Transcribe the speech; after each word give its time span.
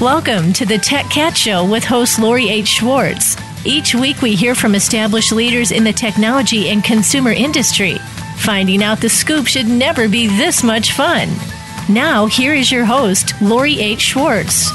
Welcome 0.00 0.52
to 0.54 0.66
the 0.66 0.76
Tech 0.76 1.08
Cat 1.08 1.36
Show 1.36 1.64
with 1.64 1.84
host 1.84 2.18
Lori 2.18 2.48
H. 2.48 2.66
Schwartz. 2.66 3.36
Each 3.64 3.94
week 3.94 4.22
we 4.22 4.34
hear 4.34 4.56
from 4.56 4.74
established 4.74 5.30
leaders 5.30 5.70
in 5.70 5.84
the 5.84 5.92
technology 5.92 6.70
and 6.70 6.82
consumer 6.82 7.30
industry. 7.30 7.98
Finding 8.38 8.82
out 8.82 9.00
the 9.00 9.08
scoop 9.08 9.46
should 9.46 9.68
never 9.68 10.08
be 10.08 10.26
this 10.26 10.64
much 10.64 10.92
fun. 10.94 11.28
Now, 11.88 12.26
here 12.26 12.54
is 12.54 12.72
your 12.72 12.84
host, 12.84 13.40
Lori 13.40 13.78
H. 13.78 14.00
Schwartz. 14.00 14.68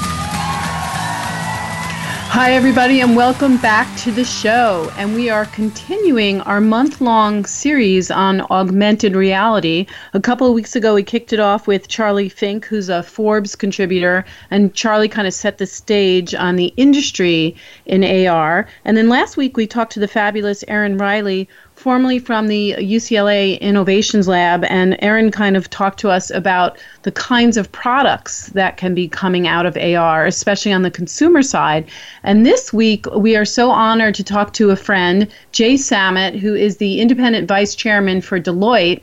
Hi, 2.32 2.52
everybody, 2.52 3.00
and 3.00 3.16
welcome 3.16 3.56
back 3.56 3.94
to 3.98 4.12
the 4.12 4.24
show. 4.24 4.88
And 4.96 5.16
we 5.16 5.28
are 5.30 5.46
continuing 5.46 6.40
our 6.42 6.60
month 6.60 7.00
long 7.00 7.44
series 7.44 8.08
on 8.08 8.42
augmented 8.42 9.16
reality. 9.16 9.86
A 10.14 10.20
couple 10.20 10.46
of 10.46 10.54
weeks 10.54 10.76
ago, 10.76 10.94
we 10.94 11.02
kicked 11.02 11.32
it 11.32 11.40
off 11.40 11.66
with 11.66 11.88
Charlie 11.88 12.28
Fink, 12.28 12.66
who's 12.66 12.88
a 12.88 13.02
Forbes 13.02 13.56
contributor, 13.56 14.24
and 14.48 14.72
Charlie 14.74 15.08
kind 15.08 15.26
of 15.26 15.34
set 15.34 15.58
the 15.58 15.66
stage 15.66 16.32
on 16.32 16.54
the 16.54 16.72
industry 16.76 17.56
in 17.84 18.04
AR. 18.04 18.68
And 18.84 18.96
then 18.96 19.08
last 19.08 19.36
week, 19.36 19.56
we 19.56 19.66
talked 19.66 19.92
to 19.94 20.00
the 20.00 20.06
fabulous 20.06 20.62
Erin 20.68 20.98
Riley, 20.98 21.48
formerly 21.80 22.18
from 22.18 22.46
the 22.46 22.74
UCLA 22.78 23.58
Innovations 23.58 24.28
Lab, 24.28 24.64
and 24.64 24.98
Erin 25.00 25.30
kind 25.30 25.56
of 25.56 25.70
talked 25.70 25.98
to 26.00 26.10
us 26.10 26.30
about 26.30 26.78
the 27.02 27.12
kinds 27.12 27.56
of 27.56 27.72
products 27.72 28.48
that 28.48 28.76
can 28.76 28.94
be 28.94 29.08
coming 29.08 29.48
out 29.48 29.64
of 29.64 29.78
AR, 29.78 30.26
especially 30.26 30.74
on 30.74 30.82
the 30.82 30.90
consumer 30.90 31.42
side. 31.42 31.86
And 32.22 32.44
this 32.44 32.70
week, 32.70 33.06
we 33.16 33.34
are 33.34 33.46
so 33.46 33.70
honored 33.70 34.14
to 34.16 34.24
talk 34.24 34.52
to 34.54 34.70
a 34.70 34.76
friend, 34.76 35.26
Jay 35.52 35.78
Samit, 35.78 36.36
who 36.36 36.54
is 36.54 36.76
the 36.76 37.00
independent 37.00 37.48
vice 37.48 37.74
chairman 37.74 38.20
for 38.20 38.38
Deloitte. 38.38 39.00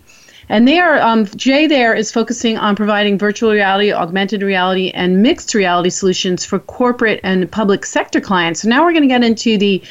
And 0.50 0.66
they 0.66 0.80
are, 0.80 1.02
um, 1.02 1.25
Jay 1.36 1.67
there 1.67 1.94
is 1.94 2.12
focusing 2.12 2.58
on 2.58 2.75
providing 2.75 3.17
virtual 3.17 3.52
reality, 3.52 3.91
augmented 3.91 4.41
reality, 4.44 4.91
and 4.91 5.22
mixed 5.22 5.53
reality 5.53 5.89
solutions 5.89 6.45
for 6.45 6.59
corporate 6.59 7.19
and 7.23 7.52
public 7.52 7.86
sector 7.86 8.22
clients. 8.22 8.62
So 8.62 8.69
now 8.69 8.86
we're 8.86 8.94
going 8.94 9.02
to 9.02 9.09
get 9.09 9.23
into 9.23 9.58
the 9.58 9.81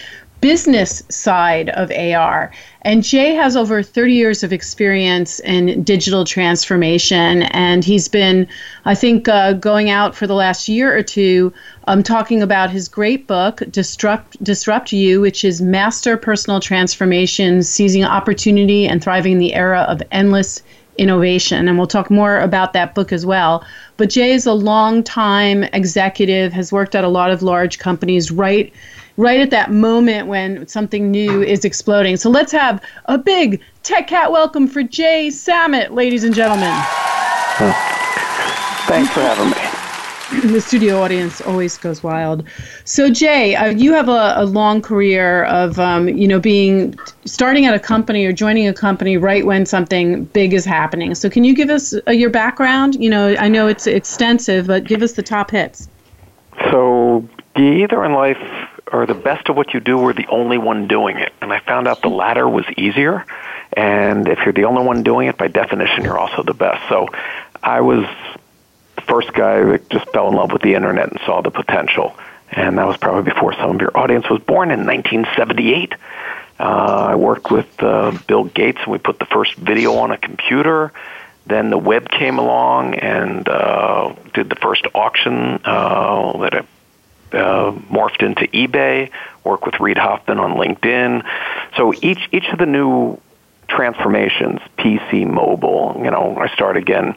business 0.40 1.02
side 1.08 1.70
of 1.70 1.90
AR. 1.90 2.52
And 2.82 3.02
Jay 3.02 3.34
has 3.34 3.56
over 3.56 3.82
30 3.82 4.12
years 4.12 4.42
of 4.44 4.52
experience 4.52 5.40
in 5.40 5.82
digital 5.82 6.24
transformation. 6.24 7.42
And 7.42 7.84
he's 7.84 8.08
been, 8.08 8.46
I 8.84 8.94
think, 8.94 9.28
uh, 9.28 9.54
going 9.54 9.90
out 9.90 10.14
for 10.14 10.26
the 10.26 10.34
last 10.34 10.68
year 10.68 10.96
or 10.96 11.02
two 11.02 11.52
um, 11.88 12.02
talking 12.02 12.42
about 12.42 12.70
his 12.70 12.88
great 12.88 13.26
book, 13.26 13.62
Disrupt, 13.70 14.42
Disrupt 14.42 14.92
You, 14.92 15.20
which 15.20 15.44
is 15.44 15.60
Master 15.60 16.16
Personal 16.16 16.60
Transformation, 16.60 17.62
Seizing 17.62 18.04
Opportunity 18.04 18.86
and 18.86 19.02
Thriving 19.02 19.32
in 19.32 19.38
the 19.38 19.54
Era 19.54 19.84
of 19.88 20.02
Endless 20.12 20.62
Innovation. 20.98 21.68
And 21.68 21.78
we'll 21.78 21.86
talk 21.86 22.10
more 22.10 22.40
about 22.40 22.72
that 22.72 22.94
book 22.94 23.12
as 23.12 23.26
well. 23.26 23.64
But 23.96 24.10
Jay 24.10 24.32
is 24.32 24.46
a 24.46 24.52
long 24.52 25.02
time 25.02 25.64
executive, 25.72 26.52
has 26.52 26.72
worked 26.72 26.94
at 26.94 27.04
a 27.04 27.08
lot 27.08 27.30
of 27.30 27.42
large 27.42 27.78
companies, 27.78 28.30
right? 28.30 28.72
right 29.16 29.40
at 29.40 29.50
that 29.50 29.72
moment 29.72 30.28
when 30.28 30.66
something 30.66 31.10
new 31.10 31.42
is 31.42 31.64
exploding. 31.64 32.16
So 32.16 32.30
let's 32.30 32.52
have 32.52 32.82
a 33.06 33.18
big 33.18 33.62
Tech 33.82 34.08
Cat 34.08 34.30
welcome 34.30 34.68
for 34.68 34.82
Jay 34.82 35.30
Samit, 35.30 35.92
ladies 35.92 36.24
and 36.24 36.34
gentlemen. 36.34 36.74
Thanks 38.86 39.10
for 39.12 39.20
having 39.20 39.50
me. 39.50 39.55
The 40.42 40.60
studio 40.60 41.00
audience 41.00 41.40
always 41.40 41.78
goes 41.78 42.02
wild. 42.02 42.44
So 42.84 43.10
Jay, 43.10 43.54
uh, 43.54 43.70
you 43.70 43.92
have 43.94 44.08
a, 44.08 44.34
a, 44.36 44.44
long 44.44 44.82
career 44.82 45.44
of 45.44 45.78
um, 45.78 46.08
you 46.08 46.28
know 46.28 46.38
being 46.38 46.94
starting 47.24 47.64
at 47.64 47.74
a 47.74 47.78
company 47.78 48.24
or 48.26 48.32
joining 48.32 48.68
a 48.68 48.74
company 48.74 49.16
right 49.16 49.46
when 49.46 49.64
something 49.64 50.24
big 50.26 50.52
is 50.52 50.64
happening. 50.64 51.14
So 51.14 51.30
can 51.30 51.44
you 51.44 51.54
give 51.54 51.70
us 51.70 51.94
uh, 52.06 52.10
your 52.10 52.30
background? 52.30 52.96
You 52.96 53.08
know, 53.08 53.34
I 53.38 53.48
know 53.48 53.66
it's 53.66 53.86
extensive, 53.86 54.66
but 54.66 54.84
give 54.84 55.02
us 55.02 55.12
the 55.12 55.22
top 55.22 55.50
hits. 55.50 55.88
So 56.70 57.26
either 57.56 58.04
in 58.04 58.12
life 58.12 58.38
are 58.92 59.06
the 59.06 59.14
best 59.14 59.48
of 59.48 59.56
what 59.56 59.74
you 59.74 59.80
do 59.80 59.98
or 59.98 60.12
the 60.12 60.26
only 60.28 60.58
one 60.58 60.86
doing 60.86 61.16
it. 61.16 61.32
And 61.40 61.52
I 61.52 61.60
found 61.60 61.88
out 61.88 62.02
the 62.02 62.08
latter 62.08 62.48
was 62.48 62.66
easier. 62.76 63.24
And 63.72 64.28
if 64.28 64.38
you're 64.44 64.52
the 64.52 64.64
only 64.64 64.84
one 64.84 65.02
doing 65.02 65.28
it, 65.28 65.36
by 65.36 65.48
definition, 65.48 66.04
you're 66.04 66.18
also 66.18 66.42
the 66.42 66.54
best. 66.54 66.88
So 66.88 67.08
I 67.62 67.80
was 67.80 68.06
first 69.06 69.32
guy 69.32 69.62
that 69.62 69.88
just 69.90 70.08
fell 70.10 70.28
in 70.28 70.34
love 70.34 70.52
with 70.52 70.62
the 70.62 70.74
internet 70.74 71.10
and 71.10 71.20
saw 71.24 71.42
the 71.42 71.50
potential. 71.50 72.16
And 72.50 72.78
that 72.78 72.86
was 72.86 72.96
probably 72.96 73.30
before 73.32 73.52
some 73.54 73.74
of 73.74 73.80
your 73.80 73.96
audience 73.96 74.28
was 74.30 74.40
born 74.40 74.70
in 74.70 74.86
1978. 74.86 75.94
Uh, 76.58 76.62
I 76.62 77.14
worked 77.16 77.50
with 77.50 77.82
uh, 77.82 78.16
Bill 78.26 78.44
Gates 78.44 78.78
and 78.82 78.92
we 78.92 78.98
put 78.98 79.18
the 79.18 79.26
first 79.26 79.54
video 79.54 79.94
on 79.94 80.10
a 80.10 80.18
computer. 80.18 80.92
Then 81.46 81.70
the 81.70 81.78
web 81.78 82.08
came 82.08 82.38
along 82.38 82.94
and 82.94 83.48
uh, 83.48 84.14
did 84.34 84.48
the 84.48 84.56
first 84.56 84.86
auction 84.94 85.60
uh, 85.64 86.38
that 86.38 86.66
uh, 87.32 87.72
morphed 87.90 88.22
into 88.22 88.46
eBay, 88.48 89.10
work 89.44 89.66
with 89.66 89.78
Reid 89.78 89.98
Hoffman 89.98 90.38
on 90.38 90.54
LinkedIn. 90.54 91.24
So 91.76 91.92
each 92.00 92.28
each 92.32 92.46
of 92.52 92.58
the 92.58 92.66
new 92.66 93.20
transformations, 93.68 94.60
PC, 94.78 95.26
mobile, 95.28 96.00
you 96.02 96.10
know, 96.10 96.36
I 96.38 96.52
start 96.54 96.76
again. 96.76 97.16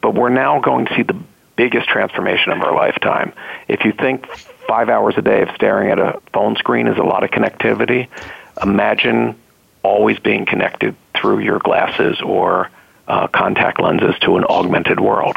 But 0.00 0.14
we're 0.14 0.30
now 0.30 0.60
going 0.60 0.86
to 0.86 0.94
see 0.94 1.02
the 1.02 1.16
biggest 1.60 1.90
transformation 1.90 2.52
of 2.52 2.62
our 2.62 2.74
lifetime. 2.74 3.34
If 3.68 3.84
you 3.84 3.92
think 3.92 4.26
five 4.66 4.88
hours 4.88 5.16
a 5.18 5.20
day 5.20 5.42
of 5.42 5.50
staring 5.54 5.90
at 5.90 5.98
a 5.98 6.18
phone 6.32 6.56
screen 6.56 6.86
is 6.86 6.96
a 6.96 7.02
lot 7.02 7.22
of 7.22 7.30
connectivity, 7.30 8.08
imagine 8.62 9.38
always 9.82 10.18
being 10.18 10.46
connected 10.46 10.96
through 11.14 11.40
your 11.40 11.58
glasses 11.58 12.18
or 12.22 12.70
uh, 13.08 13.26
contact 13.26 13.78
lenses 13.78 14.14
to 14.22 14.38
an 14.38 14.44
augmented 14.44 15.00
world. 15.00 15.36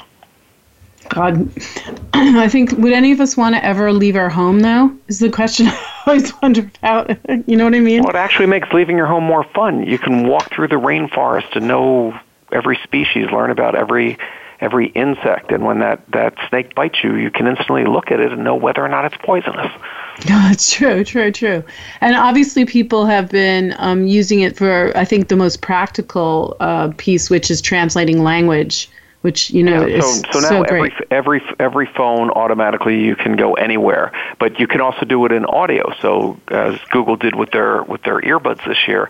God, 1.09 1.49
I 2.13 2.47
think 2.47 2.71
would 2.71 2.93
any 2.93 3.11
of 3.11 3.19
us 3.19 3.35
want 3.35 3.55
to 3.55 3.65
ever 3.65 3.91
leave 3.91 4.15
our 4.15 4.29
home 4.29 4.61
though? 4.61 4.95
Is 5.09 5.19
the 5.19 5.29
question 5.29 5.67
I 5.67 6.03
always 6.07 6.31
wonder 6.41 6.71
about. 6.77 7.17
You 7.47 7.57
know 7.57 7.65
what 7.65 7.75
I 7.75 7.81
mean? 7.81 8.03
Well, 8.03 8.11
it 8.11 8.15
actually 8.15 8.45
makes 8.45 8.71
leaving 8.71 8.95
your 8.95 9.07
home 9.07 9.25
more 9.25 9.43
fun. 9.43 9.85
You 9.85 9.99
can 9.99 10.25
walk 10.25 10.53
through 10.53 10.69
the 10.69 10.75
rainforest 10.75 11.57
and 11.57 11.67
know 11.67 12.17
every 12.49 12.79
species, 12.83 13.29
learn 13.29 13.51
about 13.51 13.75
every 13.75 14.17
every 14.63 14.87
insect, 14.87 15.51
and 15.51 15.65
when 15.65 15.79
that 15.79 16.01
that 16.11 16.33
snake 16.49 16.73
bites 16.73 17.03
you, 17.03 17.15
you 17.15 17.29
can 17.29 17.47
instantly 17.47 17.83
look 17.85 18.09
at 18.11 18.19
it 18.19 18.31
and 18.31 18.43
know 18.43 18.55
whether 18.55 18.83
or 18.83 18.87
not 18.87 19.05
it's 19.05 19.17
poisonous. 19.23 19.71
No, 20.29 20.39
it's 20.51 20.71
true, 20.71 21.03
true, 21.03 21.31
true. 21.31 21.63
And 21.99 22.15
obviously, 22.15 22.65
people 22.65 23.07
have 23.07 23.31
been 23.31 23.73
um, 23.79 24.05
using 24.05 24.41
it 24.41 24.55
for, 24.55 24.95
I 24.95 25.05
think, 25.05 25.27
the 25.27 25.35
most 25.35 25.61
practical 25.61 26.55
uh, 26.59 26.91
piece, 26.97 27.31
which 27.31 27.49
is 27.49 27.61
translating 27.61 28.21
language 28.21 28.89
which 29.23 29.51
you 29.51 29.63
know 29.63 29.85
yeah, 29.85 30.01
so, 30.01 30.21
so 30.33 30.39
now 30.41 30.49
so 30.49 30.61
every 30.63 30.93
every 31.09 31.41
every 31.57 31.85
phone 31.95 32.29
automatically 32.31 33.01
you 33.01 33.15
can 33.15 33.37
go 33.37 33.53
anywhere, 33.53 34.11
but 34.37 34.59
you 34.59 34.67
can 34.67 34.81
also 34.81 35.05
do 35.05 35.25
it 35.25 35.31
in 35.31 35.45
audio. 35.45 35.93
So 36.01 36.37
as 36.49 36.77
Google 36.91 37.15
did 37.15 37.33
with 37.33 37.51
their 37.51 37.83
with 37.83 38.03
their 38.03 38.19
earbuds 38.19 38.65
this 38.67 38.85
year, 38.85 39.09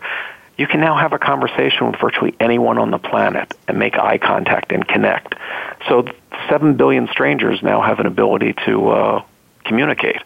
you 0.57 0.67
can 0.67 0.79
now 0.79 0.95
have 0.97 1.13
a 1.13 1.19
conversation 1.19 1.87
with 1.87 1.99
virtually 1.99 2.35
anyone 2.39 2.77
on 2.77 2.91
the 2.91 2.99
planet 2.99 3.53
and 3.67 3.79
make 3.79 3.97
eye 3.97 4.17
contact 4.17 4.71
and 4.71 4.87
connect. 4.87 5.35
So 5.87 6.05
seven 6.49 6.75
billion 6.75 7.07
strangers 7.07 7.63
now 7.63 7.81
have 7.81 7.99
an 7.99 8.05
ability 8.05 8.53
to 8.65 8.89
uh, 8.89 9.23
communicate. 9.65 10.21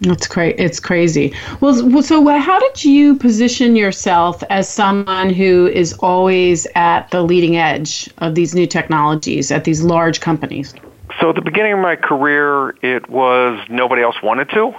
It's 0.00 0.28
cra- 0.28 0.54
It's 0.56 0.78
crazy. 0.78 1.34
Well, 1.60 2.02
so 2.02 2.26
how 2.38 2.58
did 2.60 2.84
you 2.84 3.16
position 3.16 3.74
yourself 3.74 4.42
as 4.48 4.68
someone 4.68 5.30
who 5.30 5.66
is 5.66 5.92
always 5.94 6.66
at 6.76 7.10
the 7.10 7.22
leading 7.22 7.56
edge 7.56 8.08
of 8.18 8.34
these 8.36 8.54
new 8.54 8.66
technologies 8.66 9.50
at 9.50 9.64
these 9.64 9.82
large 9.82 10.20
companies? 10.20 10.72
So 11.20 11.30
at 11.30 11.34
the 11.34 11.42
beginning 11.42 11.72
of 11.72 11.80
my 11.80 11.96
career, 11.96 12.76
it 12.82 13.08
was 13.10 13.58
nobody 13.68 14.02
else 14.02 14.22
wanted 14.22 14.50
to. 14.50 14.72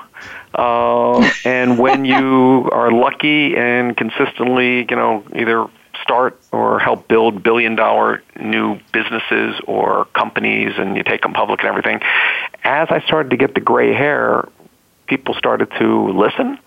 Uh, 0.54 1.30
and 1.46 1.78
when 1.78 2.06
you 2.06 2.70
are 2.72 2.92
lucky 2.92 3.56
and 3.56 3.96
consistently, 3.96 4.86
you 4.90 4.96
know, 4.96 5.24
either 5.36 5.68
start 6.02 6.40
or 6.52 6.80
help 6.80 7.08
build 7.08 7.44
billion 7.44 7.76
dollar 7.76 8.24
new 8.40 8.80
businesses 8.92 9.60
or 9.68 10.06
companies 10.06 10.74
and 10.78 10.96
you 10.96 11.04
take 11.04 11.22
them 11.22 11.34
public 11.34 11.60
and 11.60 11.70
everything, 11.70 12.00
as 12.64 12.88
I 12.90 13.02
started 13.02 13.30
to 13.32 13.38
get 13.38 13.54
the 13.54 13.60
gray 13.62 13.94
hair, 13.94 14.48
people 15.08 15.34
started 15.34 15.70
to 15.80 16.10
listen. 16.10 16.58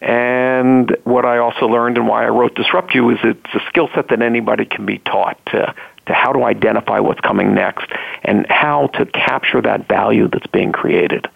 And 0.00 0.96
what 1.04 1.26
I 1.26 1.38
also 1.38 1.66
learned 1.66 1.98
and 1.98 2.08
why 2.08 2.24
I 2.24 2.28
wrote 2.28 2.54
Disrupt 2.54 2.94
You 2.94 3.10
is 3.10 3.18
it's 3.22 3.54
a 3.54 3.60
skill 3.68 3.88
set 3.94 4.08
that 4.08 4.22
anybody 4.22 4.64
can 4.64 4.86
be 4.86 4.98
taught 4.98 5.38
to, 5.46 5.74
to 6.06 6.14
how 6.14 6.32
to 6.32 6.44
identify 6.44 7.00
what's 7.00 7.20
coming 7.20 7.54
next 7.54 7.90
and 8.22 8.46
how 8.48 8.86
to 8.88 9.04
capture 9.06 9.60
that 9.60 9.88
value 9.88 10.28
that's 10.28 10.46
being 10.46 10.72
created. 10.72 11.28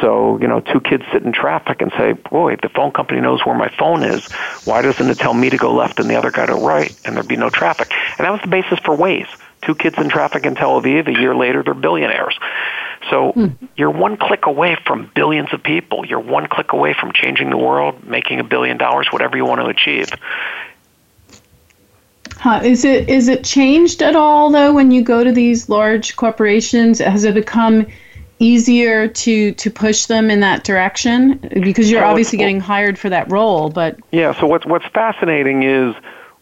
So, 0.00 0.38
you 0.40 0.46
know, 0.46 0.60
two 0.60 0.80
kids 0.80 1.04
sit 1.12 1.22
in 1.22 1.32
traffic 1.32 1.82
and 1.82 1.90
say, 1.92 2.12
boy, 2.12 2.56
the 2.56 2.68
phone 2.68 2.92
company 2.92 3.20
knows 3.20 3.44
where 3.44 3.56
my 3.56 3.68
phone 3.68 4.02
is. 4.02 4.30
Why 4.64 4.82
doesn't 4.82 5.08
it 5.08 5.18
tell 5.18 5.34
me 5.34 5.50
to 5.50 5.56
go 5.56 5.74
left 5.74 5.98
and 5.98 6.08
the 6.08 6.16
other 6.16 6.30
guy 6.30 6.46
to 6.46 6.54
right 6.54 6.94
and 7.04 7.16
there'd 7.16 7.28
be 7.28 7.36
no 7.36 7.50
traffic? 7.50 7.92
And 8.18 8.24
that 8.24 8.30
was 8.30 8.40
the 8.40 8.48
basis 8.48 8.78
for 8.78 8.96
Waze. 8.96 9.28
Two 9.62 9.74
kids 9.74 9.98
in 9.98 10.08
traffic 10.08 10.46
in 10.46 10.54
Tel 10.54 10.80
Aviv, 10.80 11.08
a 11.08 11.20
year 11.20 11.34
later, 11.34 11.62
they're 11.62 11.74
billionaires. 11.74 12.38
So 13.10 13.32
hmm. 13.32 13.46
you're 13.76 13.90
one 13.90 14.16
click 14.16 14.46
away 14.46 14.76
from 14.86 15.10
billions 15.14 15.52
of 15.52 15.62
people. 15.62 16.06
You're 16.06 16.20
one 16.20 16.46
click 16.46 16.72
away 16.72 16.94
from 16.98 17.12
changing 17.12 17.50
the 17.50 17.58
world, 17.58 18.04
making 18.04 18.40
a 18.40 18.44
billion 18.44 18.78
dollars, 18.78 19.08
whatever 19.10 19.36
you 19.36 19.44
want 19.44 19.60
to 19.60 19.66
achieve. 19.66 20.08
Huh. 22.36 22.60
Is 22.62 22.84
it 22.84 23.08
is 23.08 23.28
it 23.28 23.44
changed 23.44 24.02
at 24.02 24.16
all 24.16 24.50
though 24.50 24.72
when 24.72 24.90
you 24.90 25.02
go 25.02 25.22
to 25.22 25.32
these 25.32 25.68
large 25.68 26.16
corporations? 26.16 26.98
Has 26.98 27.24
it 27.24 27.34
become 27.34 27.86
easier 28.40 29.06
to 29.06 29.52
to 29.52 29.70
push 29.70 30.06
them 30.06 30.30
in 30.30 30.40
that 30.40 30.64
direction 30.64 31.38
because 31.62 31.90
you're 31.90 32.00
oh, 32.00 32.06
So 32.06 32.10
obviously 32.10 32.38
getting 32.38 32.58
hired 32.58 32.98
for 32.98 33.08
that 33.10 33.30
role 33.30 33.70
but 33.70 33.98
Yeah. 34.10 34.38
So 34.40 34.46
what's 34.46 34.66
what's 34.66 34.86
fascinating 34.86 35.62
is 35.62 35.94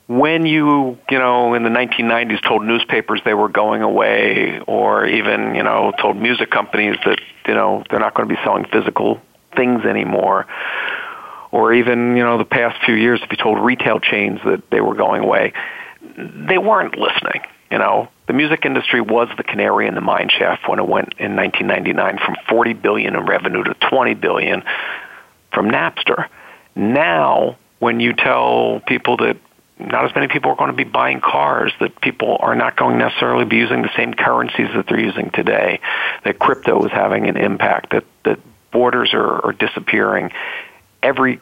when 0.09 0.47
you 0.47 0.99
you 1.11 1.19
know 1.19 1.55
in 1.55 1.63
the 1.63 1.71
1990s 1.71 2.43
told 2.47 2.65
newspapers 2.65 3.21
they 3.25 3.35
were 3.35 3.49
going 3.49 3.83
away, 3.83 4.61
or 4.67 5.07
even 5.07 5.55
you 5.55 5.63
know 5.63 5.93
told 6.01 6.17
music 6.17 6.51
companies 6.51 6.97
that 7.05 7.21
you 7.47 7.55
know 7.55 7.85
they're 7.91 8.01
not 8.01 8.15
going 8.15 8.29
to 8.29 8.35
be 8.35 8.41
selling 8.43 8.65
physical 8.65 9.21
things 9.55 9.85
anymore, 9.85 10.47
or 11.53 11.75
even 11.75 12.17
you 12.17 12.25
know 12.25 12.39
the 12.39 12.45
past 12.45 12.83
few 12.85 12.95
years 12.95 13.21
if 13.23 13.31
you 13.31 13.37
told 13.37 13.59
retail 13.59 14.01
chains 14.01 14.41
that 14.45 14.63
they 14.71 14.81
were 14.81 14.95
going 14.95 15.23
away, 15.23 15.53
they 16.17 16.59
weren't 16.59 16.97
listening. 16.97 17.43
You 17.71 17.79
know, 17.79 18.09
the 18.27 18.33
music 18.33 18.65
industry 18.65 19.01
was 19.01 19.29
the 19.37 19.43
canary 19.43 19.87
in 19.87 19.95
the 19.95 20.01
mine 20.01 20.31
shaft 20.31 20.69
when 20.69 20.79
it 20.79 20.89
went 20.89 21.15
in 21.19 21.37
1999 21.37 22.19
from 22.19 22.37
40 22.49 22.73
billion 22.75 23.15
in 23.15 23.27
revenue 23.27 23.63
to 23.65 23.75
20 23.75 24.15
billion 24.15 24.63
from 25.53 25.71
Napster. 25.71 26.29
Now, 26.75 27.57
when 27.79 28.01
you 28.01 28.15
tell 28.15 28.81
people 28.87 29.19
that 29.19 29.37
not 29.79 30.05
as 30.05 30.15
many 30.15 30.29
people 30.29 30.51
are 30.51 30.57
going 30.57 30.71
to 30.71 30.77
be 30.77 30.85
buying 30.85 31.21
cars, 31.21 31.73
that 31.81 32.01
people 32.01 32.37
are 32.41 32.57
not 32.57 32.77
going 32.77 32.99
to 32.99 33.05
necessarily 33.05 33.45
be 33.45 33.57
using 33.57 33.83
the 33.83 33.91
same 33.97 34.13
currencies 34.13 34.69
that 34.75 34.87
they're 34.89 35.01
using 35.01 35.31
today, 35.31 35.81
that 36.25 36.39
crypto 36.39 36.85
is 36.85 36.91
having 36.91 37.29
an 37.29 37.37
impact, 37.37 37.93
that, 37.93 38.05
that 38.25 38.41
borders 38.73 39.15
are, 39.15 39.47
are 39.47 39.53
disappearing, 39.53 40.33
every 41.03 41.39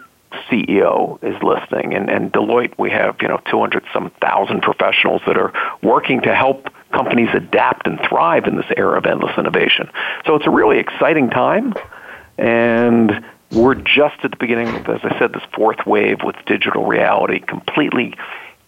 CEO 0.49 1.23
is 1.23 1.41
listening. 1.43 1.95
And, 1.95 2.09
and 2.11 2.33
Deloitte, 2.33 2.75
we 2.79 2.91
have, 2.91 3.17
you 3.21 3.29
know, 3.29 3.41
200 3.51 3.85
some 3.93 4.11
thousand 4.21 4.63
professionals 4.63 5.23
that 5.27 5.37
are 5.37 5.53
working 5.83 6.23
to 6.23 6.35
help 6.35 6.69
companies 6.93 7.29
adapt 7.35 7.87
and 7.87 8.01
thrive 8.09 8.47
in 8.47 8.57
this 8.57 8.67
era 8.77 8.99
of 8.99 9.07
endless 9.07 9.37
innovation. 9.39 9.91
So 10.27 10.35
it's 10.37 10.47
a 10.47 10.51
really 10.51 10.79
exciting 10.79 11.31
time. 11.31 11.75
And 12.39 13.25
we're 13.53 13.75
just 13.75 14.17
at 14.23 14.31
the 14.31 14.37
beginning 14.37 14.69
of, 14.69 14.89
as 14.89 15.01
I 15.03 15.19
said, 15.19 15.33
this 15.33 15.43
fourth 15.55 15.87
wave 15.87 16.19
with 16.25 16.37
digital 16.47 16.85
reality, 16.85 17.41
completely 17.41 18.15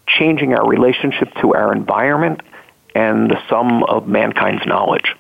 changing 0.07 0.55
our 0.55 0.67
relationship 0.67 1.33
to 1.41 1.55
our 1.55 1.73
environment 1.73 2.41
and 2.95 3.31
the 3.31 3.39
sum 3.49 3.85
of 3.85 4.07
mankind's 4.09 4.65
knowledge. 4.67 5.15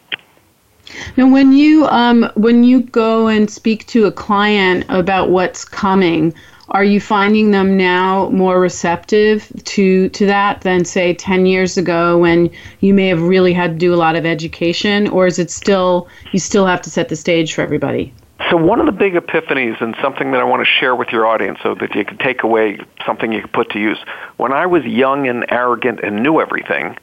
Now, 1.16 1.30
when 1.30 1.52
you 1.52 1.86
um, 1.86 2.30
when 2.34 2.64
you 2.64 2.82
go 2.82 3.28
and 3.28 3.50
speak 3.50 3.86
to 3.88 4.06
a 4.06 4.12
client 4.12 4.84
about 4.88 5.30
what's 5.30 5.64
coming, 5.64 6.34
are 6.70 6.84
you 6.84 7.00
finding 7.00 7.50
them 7.50 7.76
now 7.76 8.28
more 8.30 8.60
receptive 8.60 9.50
to 9.64 10.08
to 10.10 10.26
that 10.26 10.60
than 10.62 10.84
say 10.84 11.14
ten 11.14 11.46
years 11.46 11.76
ago 11.76 12.18
when 12.18 12.50
you 12.80 12.94
may 12.94 13.08
have 13.08 13.22
really 13.22 13.52
had 13.52 13.72
to 13.72 13.78
do 13.78 13.94
a 13.94 13.96
lot 13.96 14.16
of 14.16 14.26
education, 14.26 15.08
or 15.08 15.26
is 15.26 15.38
it 15.38 15.50
still 15.50 16.08
you 16.32 16.38
still 16.38 16.66
have 16.66 16.82
to 16.82 16.90
set 16.90 17.08
the 17.08 17.16
stage 17.16 17.54
for 17.54 17.62
everybody? 17.62 18.12
So 18.50 18.56
one 18.56 18.80
of 18.80 18.86
the 18.86 18.92
big 18.92 19.14
epiphanies 19.14 19.82
and 19.82 19.94
something 20.00 20.30
that 20.30 20.40
I 20.40 20.44
want 20.44 20.64
to 20.64 20.70
share 20.80 20.94
with 20.94 21.08
your 21.08 21.26
audience 21.26 21.58
so 21.62 21.74
that 21.74 21.94
you 21.94 22.04
can 22.04 22.18
take 22.18 22.44
away 22.44 22.78
something 23.04 23.32
you 23.32 23.40
can 23.40 23.50
put 23.50 23.70
to 23.70 23.78
use. 23.78 23.98
When 24.36 24.52
I 24.52 24.64
was 24.64 24.84
young 24.84 25.26
and 25.26 25.44
arrogant 25.50 26.00
and 26.02 26.22
knew 26.22 26.40
everything, 26.40 26.96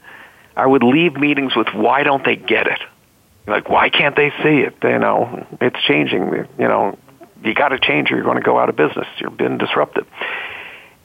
I 0.56 0.66
would 0.66 0.82
leave 0.82 1.18
meetings 1.18 1.56
with 1.56 1.68
why 1.74 2.04
don't 2.04 2.24
they 2.24 2.36
get 2.36 2.68
it? 2.68 2.80
Like 3.48 3.70
why 3.70 3.90
can't 3.90 4.16
they 4.16 4.32
see 4.44 4.62
it? 4.62 4.76
You 4.84 5.00
know, 5.00 5.46
it's 5.62 5.80
changing. 5.84 6.48
You 6.58 6.68
know, 6.68 6.98
you 7.44 7.54
got 7.54 7.70
to 7.70 7.80
change 7.80 8.12
or 8.12 8.16
you're 8.16 8.24
going 8.24 8.38
to 8.38 8.44
go 8.44 8.58
out 8.58 8.70
of 8.70 8.76
business. 8.76 9.08
You're 9.20 9.30
being 9.30 9.58
disrupted. 9.58 10.06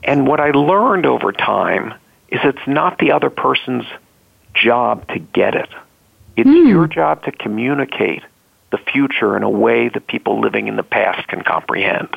And 0.02 0.26
what 0.26 0.40
I 0.40 0.50
learned 0.50 1.06
over 1.06 1.32
time 1.32 1.94
is 2.28 2.40
it's 2.42 2.66
not 2.66 2.98
the 2.98 3.12
other 3.12 3.30
person's 3.30 3.84
job 4.54 5.06
to 5.08 5.18
get 5.18 5.54
it. 5.54 5.68
It's 6.36 6.48
hmm. 6.48 6.66
your 6.66 6.86
job 6.86 7.24
to 7.24 7.32
communicate 7.32 8.22
the 8.70 8.78
future 8.78 9.36
in 9.36 9.42
a 9.42 9.50
way 9.50 9.88
that 9.88 10.06
people 10.06 10.40
living 10.40 10.68
in 10.68 10.76
the 10.76 10.82
past 10.82 11.26
can 11.28 11.42
comprehend. 11.42 12.16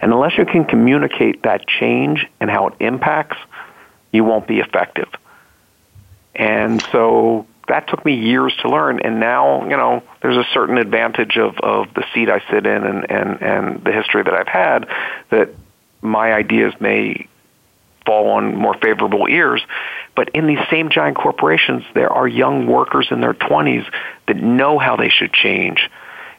And 0.00 0.12
unless 0.12 0.36
you 0.36 0.46
can 0.46 0.64
communicate 0.64 1.42
that 1.42 1.66
change 1.66 2.26
and 2.40 2.50
how 2.50 2.68
it 2.68 2.74
impacts, 2.80 3.36
you 4.12 4.24
won't 4.24 4.46
be 4.46 4.60
effective. 4.60 5.08
And 6.34 6.82
so 6.92 7.46
that 7.68 7.88
took 7.88 8.04
me 8.04 8.14
years 8.14 8.54
to 8.62 8.68
learn. 8.68 9.00
And 9.00 9.18
now, 9.20 9.64
you 9.64 9.76
know, 9.76 10.02
there's 10.22 10.36
a 10.36 10.46
certain 10.52 10.78
advantage 10.78 11.36
of, 11.36 11.56
of 11.58 11.92
the 11.94 12.04
seat 12.14 12.28
I 12.28 12.40
sit 12.50 12.66
in 12.66 12.84
and, 12.84 13.10
and, 13.10 13.42
and 13.42 13.84
the 13.84 13.92
history 13.92 14.22
that 14.22 14.32
I've 14.32 14.48
had 14.48 14.88
that 15.30 15.50
my 16.00 16.32
ideas 16.32 16.74
may 16.80 17.26
fall 18.04 18.28
on 18.30 18.54
more 18.54 18.74
favorable 18.74 19.26
ears. 19.28 19.60
But 20.14 20.30
in 20.30 20.46
these 20.46 20.60
same 20.70 20.90
giant 20.90 21.16
corporations, 21.16 21.82
there 21.94 22.10
are 22.10 22.26
young 22.26 22.66
workers 22.66 23.08
in 23.10 23.20
their 23.20 23.34
20s 23.34 23.84
that 24.28 24.36
know 24.36 24.78
how 24.78 24.96
they 24.96 25.08
should 25.08 25.32
change. 25.32 25.90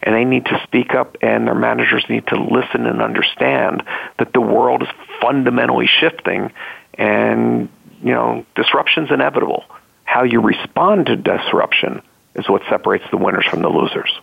And 0.01 0.15
they 0.15 0.23
need 0.23 0.45
to 0.45 0.61
speak 0.63 0.93
up, 0.93 1.17
and 1.21 1.47
their 1.47 1.55
managers 1.55 2.05
need 2.07 2.27
to 2.27 2.41
listen 2.41 2.85
and 2.85 3.01
understand 3.01 3.83
that 4.19 4.31
the 4.31 4.39
world 4.39 4.83
is 4.83 4.89
fundamentally 5.19 5.87
shifting, 5.87 6.51
and 6.93 7.67
you 8.03 8.13
know 8.13 8.45
disruption's 8.55 9.09
inevitable. 9.09 9.65
How 10.07 10.23
you 10.23 10.41
respond 10.41 11.05
to 11.05 11.15
disruption 11.15 12.01
is 12.33 12.49
what 12.49 12.63
separates 12.69 13.05
the 13.11 13.17
winners 13.17 13.45
from 13.45 13.61
the 13.61 13.69
losers. 13.69 14.19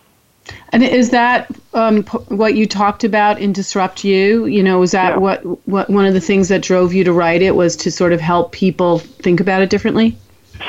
And 0.71 0.83
is 0.83 1.11
that 1.11 1.49
um, 1.73 2.03
p- 2.03 2.17
what 2.27 2.55
you 2.55 2.65
talked 2.65 3.03
about 3.03 3.39
in 3.39 3.53
Disrupt 3.53 4.03
You? 4.03 4.45
You 4.45 4.61
know, 4.61 4.79
was 4.79 4.91
that 4.91 5.13
Yeah. 5.13 5.17
what, 5.17 5.67
what 5.67 5.89
one 5.89 6.05
of 6.05 6.13
the 6.13 6.21
things 6.21 6.49
that 6.49 6.61
drove 6.61 6.93
you 6.93 7.03
to 7.05 7.13
write 7.13 7.41
it 7.41 7.55
was 7.55 7.75
to 7.77 7.91
sort 7.91 8.13
of 8.13 8.19
help 8.19 8.51
people 8.51 8.99
think 8.99 9.39
about 9.39 9.61
it 9.61 9.69
differently? 9.69 10.17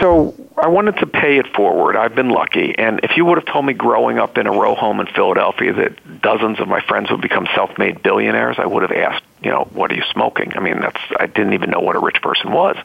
So 0.00 0.34
I 0.58 0.68
wanted 0.68 0.96
to 0.98 1.06
pay 1.06 1.38
it 1.38 1.46
forward. 1.54 1.96
I've 1.96 2.14
been 2.14 2.30
lucky, 2.30 2.74
and 2.76 3.00
if 3.02 3.16
you 3.16 3.24
would 3.24 3.38
have 3.38 3.46
told 3.46 3.64
me 3.64 3.72
growing 3.72 4.18
up 4.18 4.36
in 4.36 4.46
a 4.46 4.50
row 4.50 4.74
home 4.74 5.00
in 5.00 5.06
Philadelphia 5.06 5.72
that 5.74 6.22
dozens 6.22 6.58
of 6.60 6.68
my 6.68 6.80
friends 6.80 7.10
would 7.10 7.20
become 7.20 7.46
self-made 7.54 8.02
billionaires, 8.02 8.56
I 8.58 8.66
would 8.66 8.82
have 8.82 8.92
asked, 8.92 9.24
you 9.42 9.50
know, 9.50 9.68
what 9.72 9.92
are 9.92 9.94
you 9.94 10.02
smoking? 10.12 10.52
I 10.56 10.60
mean, 10.60 10.80
that's 10.80 11.00
I 11.20 11.26
didn't 11.26 11.52
even 11.52 11.70
know 11.70 11.80
what 11.80 11.94
a 11.94 12.00
rich 12.00 12.20
person 12.20 12.50
was. 12.52 12.76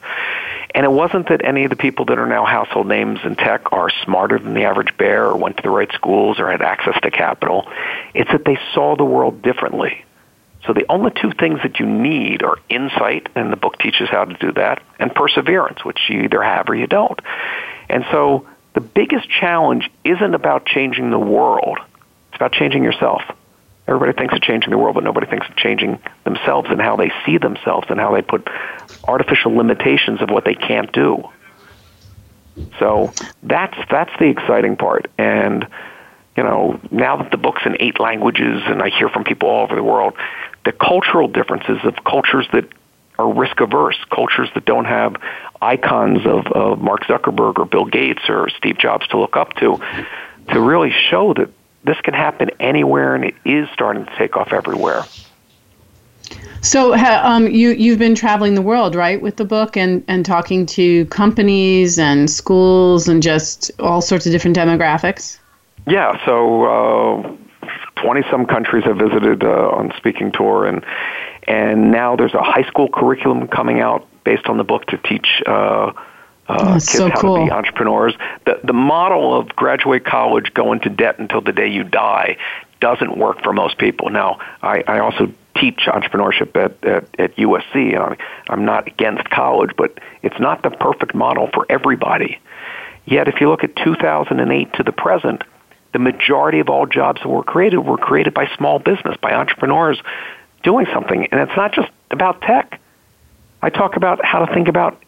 And 0.73 0.85
it 0.85 0.91
wasn't 0.91 1.27
that 1.29 1.44
any 1.44 1.65
of 1.65 1.69
the 1.69 1.75
people 1.75 2.06
that 2.06 2.18
are 2.18 2.27
now 2.27 2.45
household 2.45 2.88
names 2.88 3.19
in 3.23 3.35
tech 3.35 3.71
are 3.73 3.89
smarter 4.03 4.39
than 4.39 4.53
the 4.53 4.63
average 4.63 4.95
bear 4.97 5.25
or 5.25 5.35
went 5.35 5.57
to 5.57 5.63
the 5.63 5.69
right 5.69 5.91
schools 5.94 6.39
or 6.39 6.50
had 6.50 6.62
access 6.62 7.00
to 7.01 7.12
capital. 7.12 7.68
It's 8.13 8.31
that 8.31 8.45
they 8.45 8.57
saw 8.73 8.95
the 8.95 9.03
world 9.03 9.41
differently. 9.41 10.06
So 10.65 10.73
the 10.73 10.85
only 10.89 11.12
two 11.12 11.31
things 11.31 11.59
that 11.63 11.79
you 11.79 11.85
need 11.85 12.44
are 12.44 12.57
insight, 12.69 13.27
and 13.35 13.51
the 13.51 13.57
book 13.57 13.79
teaches 13.79 14.09
how 14.09 14.25
to 14.25 14.33
do 14.35 14.51
that, 14.53 14.81
and 15.00 15.13
perseverance, 15.13 15.83
which 15.83 16.00
you 16.07 16.21
either 16.21 16.41
have 16.41 16.69
or 16.69 16.75
you 16.75 16.88
don't. 16.88 17.19
And 17.89 18.06
so 18.12 18.47
the 18.73 18.81
biggest 18.81 19.28
challenge 19.30 19.90
isn't 20.04 20.33
about 20.35 20.66
changing 20.66 21.09
the 21.09 21.19
world. 21.19 21.80
It's 22.30 22.35
about 22.35 22.54
changing 22.54 22.83
yourself. 22.83 23.23
Everybody 23.92 24.18
thinks 24.18 24.33
of 24.33 24.42
changing 24.42 24.69
the 24.69 24.78
world, 24.78 24.95
but 24.95 25.04
nobody 25.04 25.28
thinks 25.28 25.50
of 25.50 25.56
changing 25.57 26.00
themselves 26.24 26.69
and 26.71 26.80
how 26.80 26.95
they 26.95 27.12
see 27.26 27.38
themselves 27.38 27.88
and 27.90 28.00
how 28.00 28.14
they 28.14 28.21
put 28.21 28.48
artificial 29.04 29.54
limitations 29.54 30.21
of 30.21 30.30
what 30.30 30.45
they 30.45 30.56
can't 30.56 30.90
do. 30.94 31.28
So 32.80 33.12
that's 33.44 33.78
that's 33.90 34.12
the 34.18 34.28
exciting 34.28 34.78
part. 34.78 35.12
And 35.18 35.68
you 36.38 36.44
know, 36.44 36.80
now 36.90 37.18
that 37.18 37.31
the 37.31 37.38
book's 37.38 37.64
in 37.66 37.76
eight 37.81 38.00
languages 38.00 38.62
and 38.66 38.81
I 38.81 38.92
hear 38.98 39.10
from 39.10 39.26
people 39.26 39.50
all 39.50 39.64
over 39.64 39.76
the 39.76 39.83
world, 39.83 40.14
the 40.64 40.71
cultural 40.71 41.28
differences 41.28 41.80
of 41.83 41.95
cultures 42.06 42.48
that 42.54 42.69
are 43.19 43.30
risk 43.30 43.60
averse, 43.60 43.98
cultures 44.10 44.50
that 44.54 44.64
don't 44.64 44.86
have 44.86 45.18
icons 45.62 46.26
of, 46.26 46.48
of 46.48 46.80
Mark 46.80 47.04
Zuckerberg 47.04 47.60
or 47.60 47.66
Bill 47.66 47.86
Gates 47.86 48.21
or 48.30 48.48
Steve 48.57 48.78
Jobs 48.78 49.06
to 49.10 49.19
look 49.19 49.36
up 49.36 49.54
to, 49.56 49.81
to 50.54 50.62
really 50.62 50.92
show 51.10 51.33
that 51.33 51.50
this 51.83 52.00
can 52.02 52.14
happen 52.14 52.50
anywhere 52.59 53.16
and 53.16 53.26
it 53.26 53.35
is 53.45 53.68
starting 53.73 54.06
to 54.06 54.16
take 54.18 54.38
off 54.38 54.54
everywhere. 54.54 55.04
So 56.61 56.94
um, 56.94 57.47
you 57.47 57.71
you've 57.71 57.97
been 57.97 58.14
traveling 58.14 58.54
the 58.54 58.61
world, 58.61 58.94
right, 58.94 59.19
with 59.19 59.38
the 59.38 59.45
book 59.45 59.76
and 59.76 60.04
and 60.07 60.23
talking 60.23 60.68
to 60.68 61.06
companies 61.07 61.97
and 61.97 62.30
schools 62.30 63.07
and 63.07 63.23
just 63.23 63.71
all 63.80 64.02
sorts 64.02 64.28
of 64.28 64.31
different 64.31 64.56
demographics. 64.56 65.40
Yeah, 65.88 66.23
so 66.23 67.38
twenty 67.95 68.21
uh, 68.21 68.30
some 68.30 68.45
countries 68.45 68.83
I 68.85 68.94
visited 68.94 69.44
uh, 69.44 69.69
on 69.69 69.92
speaking 69.97 70.31
tour, 70.31 70.66
and 70.68 70.85
and 71.47 71.92
now 71.92 72.16
there's 72.16 72.35
a 72.35 72.44
high 72.44 72.64
school 72.68 72.90
curriculum 72.90 73.47
coming 73.47 73.80
out 73.80 74.07
based 74.23 74.45
on 74.45 74.57
the 74.57 74.64
book 74.64 74.85
to 74.85 74.97
teach 75.00 75.42
uh, 75.47 75.92
uh, 76.52 76.74
kids 76.74 76.90
so 76.90 77.10
how 77.10 77.22
cool. 77.22 77.38
to 77.38 77.46
be 77.46 77.52
entrepreneurs. 77.52 78.16
The 78.46 78.60
the 78.64 78.74
model 78.74 79.38
of 79.38 79.50
graduate 79.50 80.06
college, 80.06 80.54
go 80.54 80.74
into 80.74 80.90
debt 80.90 81.20
until 81.20 81.42
the 81.42 81.52
day 81.52 81.68
you 81.68 81.84
die, 81.84 82.38
doesn't 82.81 83.18
work 83.18 83.42
for 83.44 83.54
most 83.54 83.78
people. 83.78 84.10
Now, 84.10 84.40
I, 84.62 84.84
I 84.88 85.00
also 85.00 85.31
teach 85.56 85.81
entrepreneurship 85.88 86.56
at, 86.56 86.84
at, 86.84 87.20
at 87.20 87.36
USC, 87.36 87.94
and 87.94 87.98
I'm, 87.98 88.18
I'm 88.50 88.66
not 88.66 88.88
against 88.88 89.30
college, 89.30 89.72
but 89.78 90.00
it's 90.24 90.40
not 90.40 90.64
the 90.64 90.72
perfect 90.72 91.14
model 91.14 91.50
for 91.54 91.66
everybody. 91.70 92.40
Yet, 93.06 93.28
if 93.28 93.42
you 93.42 93.50
look 93.50 93.64
at 93.64 93.76
2008 93.76 94.74
to 94.74 94.84
the 94.84 94.92
present, 94.92 95.44
the 95.94 96.00
majority 96.00 96.60
of 96.60 96.70
all 96.70 96.86
jobs 96.86 97.22
that 97.22 97.28
were 97.28 97.44
created 97.44 97.80
were 97.80 97.98
created 97.98 98.34
by 98.34 98.50
small 98.58 98.80
business, 98.80 99.18
by 99.22 99.34
entrepreneurs 99.34 100.02
doing 100.64 100.86
something. 100.94 101.28
And 101.31 101.42
it's 101.42 101.58
not 101.58 101.74
just 101.74 101.90
about 102.12 102.42
tech. 102.42 102.80
I 103.62 103.70
talk 103.70 103.96
about 103.96 104.24
how 104.24 104.46
to 104.46 104.54
think 104.54 104.68
about 104.68 105.02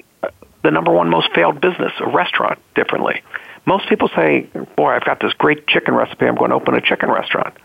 the 0.63 0.72
number 0.72 0.91
one 0.91 1.10
most 1.10 1.32
failed 1.34 1.62
business, 1.62 1.91
a 2.00 2.08
restaurant, 2.08 2.60
differently. 2.75 3.22
Most 3.65 3.88
people 3.88 4.10
say, 4.10 4.48
"Boy, 4.75 4.91
I've 4.93 5.05
got 5.05 5.20
this 5.20 5.34
great 5.34 5.67
chicken 5.67 5.93
recipe. 5.93 6.25
I'm 6.25 6.36
going 6.36 6.50
to 6.50 6.55
open 6.55 6.75
a 6.75 6.82
chicken 6.82 7.10
restaurant." 7.10 7.55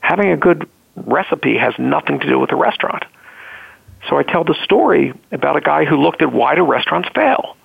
Having 0.00 0.30
a 0.32 0.36
good 0.36 0.68
recipe 0.96 1.56
has 1.56 1.74
nothing 1.78 2.20
to 2.20 2.26
do 2.26 2.38
with 2.38 2.52
a 2.52 2.56
restaurant. 2.56 3.04
So 4.08 4.18
I 4.18 4.22
tell 4.22 4.44
the 4.44 4.54
story 4.64 5.14
about 5.32 5.56
a 5.56 5.60
guy 5.60 5.84
who 5.86 5.96
looked 5.96 6.22
at 6.22 6.32
why 6.32 6.54
do 6.54 6.64
restaurants 6.64 7.08
fail. 7.14 7.56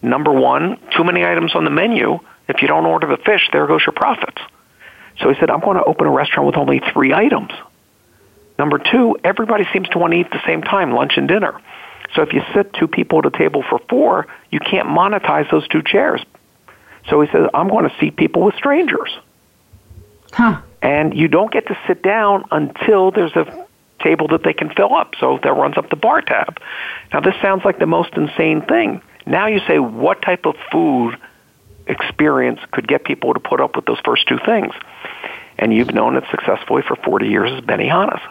Number 0.00 0.32
one, 0.32 0.78
too 0.96 1.04
many 1.04 1.24
items 1.24 1.54
on 1.54 1.64
the 1.64 1.70
menu. 1.70 2.20
If 2.48 2.62
you 2.62 2.68
don't 2.68 2.86
order 2.86 3.06
the 3.06 3.16
fish, 3.16 3.48
there 3.52 3.66
goes 3.66 3.82
your 3.84 3.92
profits. 3.92 4.40
So 5.20 5.28
he 5.28 5.38
said, 5.38 5.50
I'm 5.50 5.60
going 5.60 5.76
to 5.76 5.84
open 5.84 6.06
a 6.06 6.10
restaurant 6.10 6.46
with 6.46 6.56
only 6.56 6.80
three 6.92 7.12
items. 7.12 7.52
Number 8.58 8.78
two, 8.78 9.16
everybody 9.24 9.64
seems 9.72 9.88
to 9.90 9.98
want 9.98 10.12
to 10.12 10.20
eat 10.20 10.26
at 10.26 10.32
the 10.32 10.46
same 10.46 10.62
time, 10.62 10.92
lunch 10.92 11.12
and 11.16 11.28
dinner. 11.28 11.60
So 12.14 12.22
if 12.22 12.32
you 12.32 12.42
sit 12.54 12.72
two 12.74 12.88
people 12.88 13.20
at 13.20 13.26
a 13.26 13.30
table 13.30 13.62
for 13.68 13.78
four, 13.88 14.26
you 14.50 14.60
can't 14.60 14.88
monetize 14.88 15.50
those 15.50 15.66
two 15.68 15.82
chairs. 15.82 16.22
So 17.08 17.20
he 17.20 17.30
says, 17.32 17.48
I'm 17.54 17.68
going 17.68 17.88
to 17.88 17.96
seat 17.98 18.16
people 18.16 18.42
with 18.42 18.54
strangers. 18.54 19.10
Huh. 20.32 20.60
And 20.80 21.16
you 21.16 21.28
don't 21.28 21.52
get 21.52 21.66
to 21.68 21.78
sit 21.86 22.02
down 22.02 22.44
until 22.50 23.10
there's 23.10 23.34
a 23.36 23.66
table 24.00 24.28
that 24.28 24.42
they 24.42 24.52
can 24.52 24.70
fill 24.70 24.94
up. 24.94 25.14
So 25.18 25.38
that 25.42 25.52
runs 25.52 25.76
up 25.76 25.90
the 25.90 25.96
bar 25.96 26.20
tab. 26.22 26.60
Now, 27.12 27.20
this 27.20 27.34
sounds 27.40 27.64
like 27.64 27.78
the 27.78 27.86
most 27.86 28.14
insane 28.14 28.62
thing. 28.62 29.00
Now 29.26 29.46
you 29.46 29.60
say, 29.66 29.78
what 29.78 30.22
type 30.22 30.46
of 30.46 30.56
food 30.70 31.16
experience 31.86 32.60
could 32.70 32.86
get 32.86 33.04
people 33.04 33.34
to 33.34 33.40
put 33.40 33.60
up 33.60 33.76
with 33.76 33.86
those 33.86 34.00
first 34.04 34.26
two 34.28 34.38
things? 34.44 34.74
And 35.58 35.72
you've 35.72 35.94
known 35.94 36.16
it 36.16 36.24
successfully 36.30 36.82
for 36.82 36.96
40 36.96 37.28
years 37.28 37.52
as 37.52 37.60
Benihana's. 37.64 38.22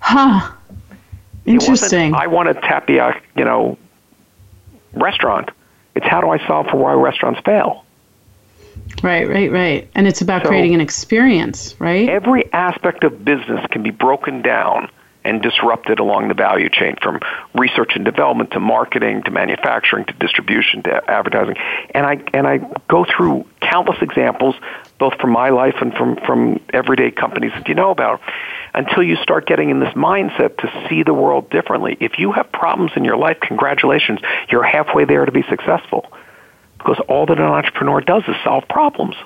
Huh. 0.00 0.52
Interesting. 1.50 2.14
I 2.14 2.26
want 2.26 2.48
a 2.48 2.54
tapioca, 2.54 3.20
you 3.36 3.44
know, 3.44 3.78
restaurant. 4.92 5.50
It's 5.94 6.06
how 6.06 6.20
do 6.20 6.30
I 6.30 6.46
solve 6.46 6.66
for 6.68 6.76
why 6.76 6.92
restaurants 6.92 7.40
fail? 7.44 7.84
Right, 9.02 9.28
right, 9.28 9.50
right. 9.50 9.90
And 9.94 10.06
it's 10.06 10.20
about 10.20 10.42
so 10.42 10.48
creating 10.48 10.74
an 10.74 10.80
experience, 10.80 11.74
right? 11.78 12.08
Every 12.08 12.52
aspect 12.52 13.04
of 13.04 13.24
business 13.24 13.64
can 13.70 13.82
be 13.82 13.90
broken 13.90 14.42
down 14.42 14.90
and 15.24 15.42
disrupted 15.42 15.98
along 15.98 16.28
the 16.28 16.34
value 16.34 16.68
chain 16.70 16.96
from 17.02 17.20
research 17.54 17.92
and 17.94 18.04
development 18.04 18.52
to 18.52 18.60
marketing 18.60 19.22
to 19.24 19.30
manufacturing 19.30 20.04
to 20.06 20.12
distribution 20.14 20.82
to 20.82 21.10
advertising. 21.10 21.56
And 21.90 22.06
I 22.06 22.22
and 22.32 22.46
I 22.46 22.58
go 22.88 23.04
through 23.04 23.46
countless 23.60 23.98
examples 24.00 24.54
both 24.98 25.14
from 25.20 25.30
my 25.30 25.50
life 25.50 25.76
and 25.80 25.92
from 25.94 26.16
from 26.26 26.60
everyday 26.72 27.10
companies 27.10 27.52
that 27.52 27.68
you 27.68 27.74
know 27.74 27.90
about 27.90 28.20
until 28.74 29.02
you 29.02 29.16
start 29.16 29.46
getting 29.46 29.70
in 29.70 29.80
this 29.80 29.94
mindset 29.94 30.56
to 30.58 30.86
see 30.88 31.02
the 31.02 31.14
world 31.14 31.50
differently. 31.50 31.96
If 32.00 32.18
you 32.18 32.32
have 32.32 32.50
problems 32.52 32.92
in 32.96 33.04
your 33.04 33.16
life, 33.16 33.38
congratulations, 33.40 34.20
you're 34.50 34.62
halfway 34.62 35.04
there 35.04 35.24
to 35.24 35.32
be 35.32 35.42
successful. 35.48 36.12
Because 36.78 36.98
all 37.08 37.26
that 37.26 37.38
an 37.38 37.44
entrepreneur 37.44 38.00
does 38.00 38.22
is 38.26 38.36
solve 38.42 38.66
problems 38.68 39.16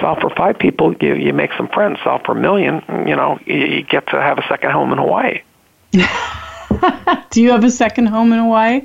solve 0.00 0.18
for 0.20 0.30
five 0.30 0.58
people, 0.58 0.94
you, 1.00 1.14
you 1.14 1.32
make 1.32 1.50
some 1.56 1.68
friends. 1.68 1.98
Solve 2.04 2.22
for 2.24 2.32
a 2.32 2.40
million, 2.40 2.82
you 3.06 3.16
know, 3.16 3.38
you, 3.46 3.56
you 3.56 3.82
get 3.82 4.08
to 4.08 4.20
have 4.20 4.38
a 4.38 4.46
second 4.48 4.70
home 4.70 4.92
in 4.92 4.98
Hawaii. 4.98 5.42
Do 7.30 7.42
you 7.42 7.50
have 7.50 7.64
a 7.64 7.70
second 7.70 8.06
home 8.06 8.32
in 8.32 8.38
Hawaii? 8.38 8.82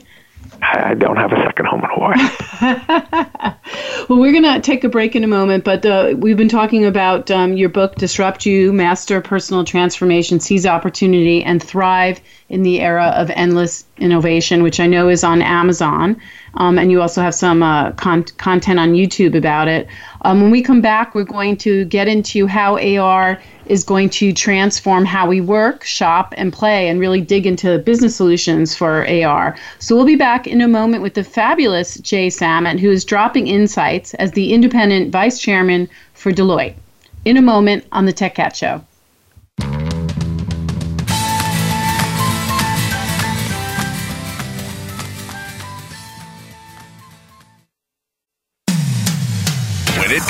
I 0.61 0.93
don't 0.93 1.17
have 1.17 1.31
a 1.31 1.37
second 1.43 1.65
home 1.65 1.81
in 1.83 1.89
Hawaii. 1.91 3.55
well, 4.09 4.19
we're 4.19 4.31
going 4.31 4.43
to 4.43 4.61
take 4.61 4.83
a 4.83 4.89
break 4.89 5.15
in 5.15 5.23
a 5.23 5.27
moment, 5.27 5.63
but 5.63 5.85
uh, 5.85 6.13
we've 6.15 6.37
been 6.37 6.49
talking 6.49 6.85
about 6.85 7.31
um, 7.31 7.57
your 7.57 7.69
book, 7.69 7.95
Disrupt 7.95 8.45
You 8.45 8.71
Master 8.71 9.21
Personal 9.21 9.63
Transformation, 9.63 10.39
Seize 10.39 10.65
Opportunity, 10.65 11.43
and 11.43 11.61
Thrive 11.61 12.21
in 12.51 12.63
the 12.63 12.81
Era 12.81 13.13
of 13.15 13.29
Endless 13.31 13.85
Innovation, 13.97 14.61
which 14.61 14.81
I 14.81 14.85
know 14.85 15.07
is 15.07 15.23
on 15.23 15.41
Amazon. 15.41 16.21
Um, 16.55 16.77
and 16.77 16.91
you 16.91 17.01
also 17.01 17.21
have 17.21 17.33
some 17.33 17.63
uh, 17.63 17.93
con- 17.93 18.25
content 18.37 18.77
on 18.77 18.91
YouTube 18.91 19.37
about 19.37 19.69
it. 19.69 19.87
Um, 20.23 20.41
when 20.41 20.51
we 20.51 20.61
come 20.61 20.81
back, 20.81 21.15
we're 21.15 21.23
going 21.23 21.55
to 21.57 21.85
get 21.85 22.09
into 22.09 22.47
how 22.47 22.77
AR 22.77 23.41
is 23.67 23.85
going 23.85 24.09
to 24.09 24.33
transform 24.33 25.05
how 25.05 25.27
we 25.27 25.39
work, 25.39 25.85
shop, 25.85 26.33
and 26.35 26.51
play, 26.51 26.89
and 26.89 26.99
really 26.99 27.21
dig 27.21 27.47
into 27.47 27.79
business 27.79 28.17
solutions 28.17 28.75
for 28.75 29.07
AR. 29.07 29.55
So 29.79 29.95
we'll 29.95 30.05
be 30.05 30.17
back 30.17 30.45
in 30.45 30.59
a 30.59 30.67
moment 30.67 31.03
with 31.03 31.13
the 31.13 31.23
fabulous 31.23 31.95
Jay 31.99 32.29
Samit, 32.29 32.81
who 32.81 32.91
is 32.91 33.05
dropping 33.05 33.47
insights 33.47 34.13
as 34.15 34.33
the 34.33 34.53
independent 34.53 35.09
vice 35.09 35.39
chairman 35.39 35.87
for 36.15 36.33
Deloitte. 36.33 36.75
In 37.23 37.37
a 37.37 37.41
moment 37.41 37.85
on 37.93 38.05
the 38.05 38.11
Tech 38.13 38.35
Cat 38.35 38.57
Show. 38.57 38.83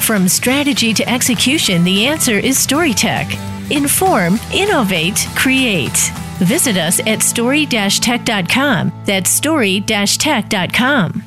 From 0.00 0.28
strategy 0.28 0.94
to 0.94 1.08
execution, 1.08 1.82
the 1.84 2.06
answer 2.06 2.38
is 2.38 2.56
StoryTech. 2.58 3.36
Inform, 3.70 4.38
innovate, 4.52 5.26
create. 5.34 6.10
Visit 6.38 6.76
us 6.78 7.00
at 7.06 7.22
story-tech.com. 7.22 8.92
That's 9.04 9.30
story-tech.com. 9.30 11.22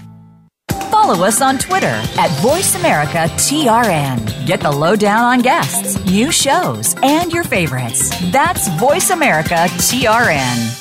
Follow 0.90 1.26
us 1.26 1.42
on 1.42 1.58
Twitter 1.58 1.88
at 1.88 2.30
VoiceAmericaTRN. 2.42 4.46
Get 4.46 4.62
the 4.62 4.72
lowdown 4.72 5.24
on 5.24 5.42
guests, 5.42 6.04
new 6.06 6.32
shows, 6.32 6.96
and 7.02 7.32
your 7.32 7.44
favorites. 7.44 8.10
That's 8.32 8.70
VoiceAmericaTRN. 8.70 10.78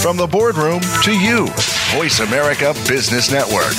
From 0.00 0.16
the 0.16 0.26
boardroom 0.26 0.80
to 1.02 1.12
you, 1.12 1.48
Voice 1.96 2.20
America 2.20 2.72
Business 2.86 3.30
Network. 3.32 3.74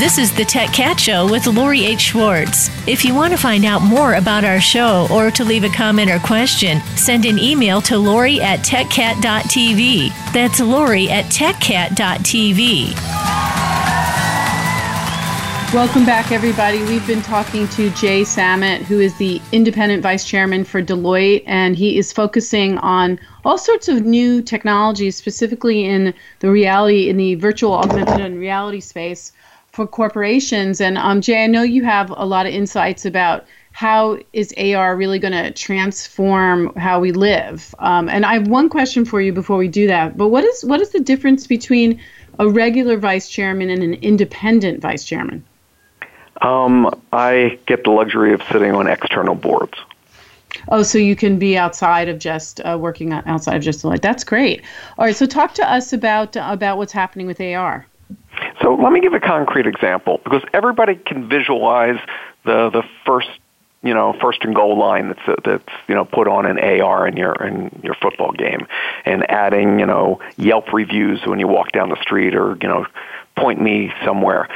This 0.00 0.16
is 0.16 0.34
the 0.34 0.46
Tech 0.46 0.72
Cat 0.72 0.98
Show 0.98 1.30
with 1.30 1.46
Lori 1.46 1.84
H. 1.84 2.00
Schwartz. 2.00 2.70
If 2.88 3.04
you 3.04 3.14
want 3.14 3.32
to 3.34 3.36
find 3.36 3.66
out 3.66 3.82
more 3.82 4.14
about 4.14 4.42
our 4.42 4.58
show 4.58 5.06
or 5.12 5.30
to 5.32 5.44
leave 5.44 5.64
a 5.64 5.68
comment 5.68 6.10
or 6.10 6.18
question, 6.18 6.80
send 6.96 7.26
an 7.26 7.38
email 7.38 7.82
to 7.82 7.98
Lori 7.98 8.40
at 8.40 8.60
techcat.tv. 8.60 10.08
That's 10.32 10.60
Lori 10.60 11.10
at 11.10 11.26
techcat.tv. 11.26 12.94
Welcome 15.74 16.06
back, 16.06 16.32
everybody. 16.32 16.82
We've 16.84 17.06
been 17.06 17.20
talking 17.20 17.68
to 17.68 17.90
Jay 17.90 18.24
Samit, 18.24 18.80
who 18.80 18.98
is 18.98 19.14
the 19.18 19.42
independent 19.52 20.02
vice 20.02 20.24
chairman 20.24 20.64
for 20.64 20.82
Deloitte, 20.82 21.42
and 21.44 21.76
he 21.76 21.98
is 21.98 22.14
focusing 22.14 22.78
on 22.78 23.20
all 23.44 23.58
sorts 23.58 23.88
of 23.88 24.06
new 24.06 24.40
technologies, 24.40 25.16
specifically 25.16 25.84
in 25.84 26.14
the 26.40 26.50
reality, 26.50 27.10
in 27.10 27.18
the 27.18 27.34
virtual 27.34 27.74
augmented 27.74 28.22
and 28.22 28.40
reality 28.40 28.80
space 28.80 29.32
for 29.72 29.86
corporations. 29.86 30.80
And 30.80 30.98
um, 30.98 31.20
Jay, 31.20 31.44
I 31.44 31.46
know 31.46 31.62
you 31.62 31.82
have 31.84 32.10
a 32.10 32.24
lot 32.26 32.46
of 32.46 32.52
insights 32.52 33.04
about 33.06 33.46
how 33.72 34.18
is 34.34 34.54
AR 34.58 34.96
really 34.96 35.18
going 35.18 35.32
to 35.32 35.50
transform 35.50 36.74
how 36.76 37.00
we 37.00 37.10
live. 37.10 37.74
Um, 37.78 38.08
and 38.10 38.26
I 38.26 38.34
have 38.34 38.46
one 38.46 38.68
question 38.68 39.06
for 39.06 39.20
you 39.22 39.32
before 39.32 39.56
we 39.56 39.68
do 39.68 39.86
that. 39.86 40.16
But 40.16 40.28
what 40.28 40.44
is 40.44 40.62
what 40.62 40.80
is 40.82 40.90
the 40.90 41.00
difference 41.00 41.46
between 41.46 42.00
a 42.38 42.48
regular 42.48 42.98
vice 42.98 43.30
chairman 43.30 43.70
and 43.70 43.82
an 43.82 43.94
independent 43.94 44.80
vice 44.80 45.04
chairman? 45.04 45.42
Um, 46.42 47.02
I 47.12 47.58
get 47.66 47.84
the 47.84 47.90
luxury 47.90 48.34
of 48.34 48.42
sitting 48.50 48.72
on 48.72 48.86
external 48.86 49.34
boards. 49.34 49.78
Oh, 50.68 50.82
so 50.82 50.98
you 50.98 51.16
can 51.16 51.38
be 51.38 51.56
outside 51.56 52.08
of 52.08 52.18
just 52.18 52.60
uh, 52.60 52.76
working 52.78 53.12
outside 53.12 53.56
of 53.56 53.62
just 53.62 53.84
like 53.84 54.02
that's 54.02 54.22
great. 54.22 54.62
All 54.98 55.06
right, 55.06 55.16
so 55.16 55.24
talk 55.24 55.54
to 55.54 55.70
us 55.70 55.94
about 55.94 56.36
about 56.36 56.76
what's 56.76 56.92
happening 56.92 57.26
with 57.26 57.40
AR. 57.40 57.86
So 58.60 58.74
let 58.74 58.92
me 58.92 59.00
give 59.00 59.14
a 59.14 59.20
concrete 59.20 59.66
example 59.66 60.20
because 60.24 60.42
everybody 60.52 60.96
can 60.96 61.28
visualize 61.28 61.98
the 62.44 62.70
the 62.70 62.82
first 63.06 63.30
you 63.82 63.94
know 63.94 64.14
first 64.20 64.44
and 64.44 64.54
goal 64.54 64.78
line 64.78 65.08
that's 65.08 65.28
uh, 65.28 65.34
that's 65.44 65.68
you 65.88 65.94
know 65.94 66.04
put 66.04 66.28
on 66.28 66.46
an 66.46 66.58
AR 66.58 67.06
in 67.06 67.16
your 67.16 67.34
in 67.34 67.80
your 67.82 67.94
football 67.94 68.32
game, 68.32 68.66
and 69.04 69.28
adding 69.30 69.78
you 69.78 69.86
know 69.86 70.20
Yelp 70.36 70.72
reviews 70.72 71.20
when 71.26 71.38
you 71.38 71.48
walk 71.48 71.72
down 71.72 71.88
the 71.88 72.00
street 72.00 72.34
or 72.34 72.56
you 72.60 72.68
know 72.68 72.86
point 73.36 73.60
me 73.60 73.92
somewhere. 74.04 74.48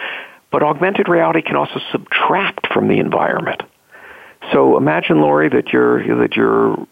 But 0.50 0.62
augmented 0.62 1.08
reality 1.08 1.42
can 1.42 1.56
also 1.56 1.80
subtract 1.90 2.72
from 2.72 2.88
the 2.88 2.98
environment. 2.98 3.62
So 4.52 4.76
imagine, 4.76 5.20
Lori, 5.20 5.48
that 5.48 5.72
you're 5.72 6.18
that 6.18 6.36
you're 6.36 6.86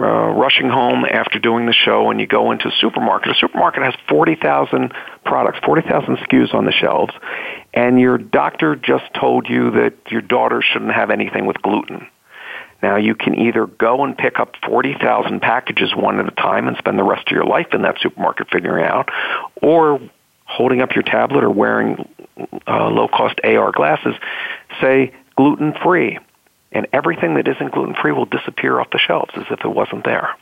uh, 0.00 0.04
rushing 0.04 0.70
home 0.70 1.04
after 1.04 1.38
doing 1.38 1.66
the 1.66 1.72
show 1.72 2.10
and 2.10 2.18
you 2.18 2.26
go 2.26 2.50
into 2.50 2.68
a 2.68 2.72
supermarket, 2.80 3.32
a 3.32 3.34
supermarket 3.34 3.82
has 3.82 3.94
40,000 4.08 4.92
products, 5.24 5.58
40,000 5.64 6.16
SKUs 6.16 6.54
on 6.54 6.64
the 6.64 6.72
shelves, 6.72 7.12
and 7.74 8.00
your 8.00 8.16
doctor 8.16 8.74
just 8.74 9.04
told 9.14 9.48
you 9.48 9.70
that 9.72 9.94
your 10.10 10.22
daughter 10.22 10.62
shouldn't 10.62 10.92
have 10.92 11.10
anything 11.10 11.46
with 11.46 11.60
gluten. 11.60 12.06
Now 12.82 12.96
you 12.96 13.14
can 13.14 13.38
either 13.38 13.66
go 13.66 14.02
and 14.04 14.16
pick 14.16 14.40
up 14.40 14.54
40,000 14.66 15.40
packages 15.40 15.94
one 15.94 16.18
at 16.18 16.26
a 16.26 16.34
time 16.34 16.68
and 16.68 16.76
spend 16.78 16.98
the 16.98 17.04
rest 17.04 17.28
of 17.28 17.32
your 17.32 17.44
life 17.44 17.68
in 17.72 17.82
that 17.82 17.96
supermarket 18.00 18.48
figuring 18.50 18.84
out, 18.84 19.10
or 19.60 20.00
holding 20.44 20.80
up 20.80 20.94
your 20.94 21.04
tablet 21.04 21.44
or 21.44 21.50
wearing 21.50 22.08
uh, 22.66 22.88
low 22.88 23.08
cost 23.08 23.38
AR 23.44 23.72
glasses, 23.72 24.14
say 24.80 25.12
gluten 25.36 25.74
free 25.82 26.18
and 26.72 26.86
everything 26.92 27.34
that 27.34 27.46
isn't 27.48 27.72
gluten 27.72 27.94
free 27.94 28.12
will 28.12 28.24
disappear 28.26 28.80
off 28.80 28.90
the 28.90 28.98
shelves 28.98 29.30
as 29.36 29.44
if 29.50 29.60
it 29.64 29.68
wasn't 29.68 30.04
there. 30.04 30.36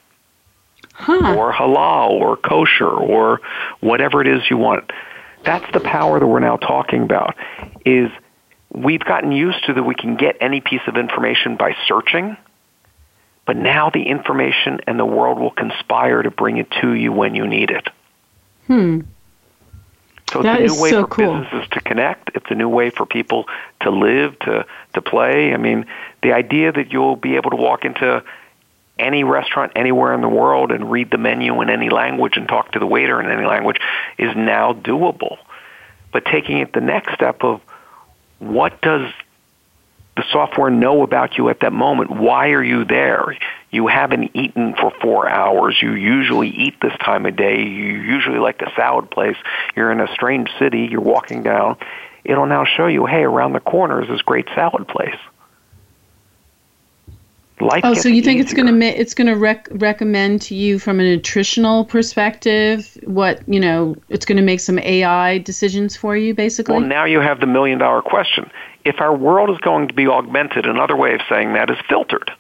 Huh. 0.95 1.35
Or 1.37 1.53
halal 1.53 2.11
or 2.11 2.37
kosher 2.37 2.89
or 2.89 3.41
whatever 3.81 4.21
it 4.21 4.27
is 4.29 4.43
you 4.51 4.57
want. 4.57 4.91
That's 5.45 5.71
the 5.73 5.81
power 5.81 6.19
that 6.19 6.27
we're 6.27 6.41
now 6.41 6.57
talking 6.57 7.03
about 7.03 7.35
is 7.87 8.11
we've 8.73 9.01
gotten 9.05 9.33
used 9.33 9.65
to 9.67 9.75
that 9.75 9.83
we 9.83 9.95
can 9.95 10.17
get 10.17 10.37
any 10.41 10.61
piece 10.61 10.83
of 10.87 10.97
information 10.97 11.57
by 11.57 11.75
searching, 11.89 12.37
but 13.47 13.57
now 13.57 13.91
the 13.91 14.03
information 14.03 14.81
and 14.87 14.99
the 14.99 15.07
world 15.07 15.39
will 15.39 15.51
conspire 15.51 16.23
to 16.23 16.31
bring 16.31 16.59
it 16.59 16.71
to 16.83 16.93
you 16.93 17.13
when 17.13 17.35
you 17.35 17.47
need 17.47 17.71
it. 17.71 17.89
Hmm. 18.67 19.01
So 20.33 20.43
That 20.43 20.61
it's 20.61 20.73
a 20.73 20.77
new 20.77 20.83
way 20.83 20.91
so 20.91 21.03
for 21.03 21.09
cool. 21.09 21.41
businesses 21.41 21.69
to 21.73 21.81
connect. 21.81 22.31
It's 22.37 22.47
a 22.51 22.55
new 22.55 22.69
way 22.69 22.91
for 22.91 23.05
people 23.05 23.49
to 23.81 23.91
live, 23.91 24.39
to 24.41 24.65
to 24.95 25.03
play. 25.03 25.53
I 25.53 25.57
mean, 25.57 25.87
the 26.23 26.33
idea 26.33 26.73
that 26.73 26.93
you'll 26.93 27.17
be 27.17 27.37
able 27.37 27.51
to 27.51 27.57
walk 27.57 27.85
into 27.85 28.23
any 28.99 29.25
restaurant 29.25 29.73
anywhere 29.77 30.13
in 30.13 30.21
the 30.21 30.29
world 30.29 30.71
and 30.71 30.91
read 30.91 31.11
the 31.11 31.19
menu 31.19 31.61
in 31.63 31.71
any 31.71 31.89
language 31.89 32.37
and 32.37 32.47
talk 32.47 32.73
to 32.73 32.79
the 32.79 32.87
waiter 32.87 33.21
in 33.21 33.31
any 33.31 33.47
language 33.47 33.79
is 34.19 34.35
now 34.37 34.73
doable. 34.73 35.39
But 36.13 36.27
taking 36.27 36.59
it 36.59 36.73
the 36.73 36.81
next 36.81 37.15
step 37.15 37.43
of 37.43 37.61
what 38.39 38.81
does 38.83 39.11
the 40.17 40.25
software 40.33 40.71
know 40.71 41.03
about 41.03 41.39
you 41.39 41.49
at 41.49 41.61
that 41.61 41.73
moment? 41.73 42.11
Why 42.11 42.51
are 42.51 42.63
you 42.63 42.85
there? 42.85 43.39
You 43.71 43.87
haven't 43.87 44.33
eaten 44.35 44.75
for 44.75 44.93
four 45.01 45.29
hours. 45.29 45.79
You 45.81 45.93
usually 45.93 46.49
eat 46.49 46.75
this 46.83 46.93
time 46.99 47.25
of 47.27 47.37
day. 47.37 47.63
You 47.63 47.95
usually 47.95 48.39
like 48.39 48.61
a 48.61 48.71
salad 48.75 49.11
place. 49.11 49.37
You're 49.77 49.93
in 49.93 50.01
a 50.01 50.13
strange 50.13 50.51
city. 50.59 50.89
You're 50.91 51.01
walking 51.01 51.43
down. 51.43 51.77
It'll 52.25 52.47
now 52.47 52.65
show 52.65 52.87
you, 52.87 53.07
hey, 53.07 53.23
around 53.23 53.53
the 53.53 53.61
corner 53.61 54.03
is 54.03 54.09
this 54.09 54.21
great 54.21 54.47
salad 54.55 54.89
place. 54.89 55.17
Life 57.61 57.83
Oh, 57.85 57.95
so 57.95 58.09
you 58.09 58.23
think 58.23 58.41
it's 58.41 58.55
going 58.55 58.67
to 58.67 58.87
it's 58.87 59.15
going 59.15 59.27
to 59.27 59.37
rec- 59.37 59.69
recommend 59.73 60.43
to 60.43 60.55
you 60.55 60.79
from 60.79 61.01
a 61.01 61.03
nutritional 61.03 61.85
perspective 61.85 62.99
what 63.05 63.47
you 63.49 63.61
know 63.61 63.97
it's 64.09 64.25
going 64.25 64.37
to 64.37 64.43
make 64.43 64.61
some 64.61 64.79
AI 64.79 65.39
decisions 65.39 65.97
for 65.97 66.17
you 66.17 66.35
basically. 66.35 66.77
Well, 66.77 66.87
now 66.87 67.05
you 67.05 67.21
have 67.21 67.41
the 67.41 67.47
million 67.47 67.79
dollar 67.79 68.03
question. 68.03 68.51
If 68.85 69.01
our 69.01 69.15
world 69.15 69.51
is 69.51 69.59
going 69.59 69.89
to 69.89 69.95
be 69.95 70.07
augmented, 70.07 70.67
another 70.67 70.97
way 70.97 71.15
of 71.15 71.21
saying 71.29 71.53
that 71.53 71.71
is 71.71 71.77
filtered. 71.89 72.31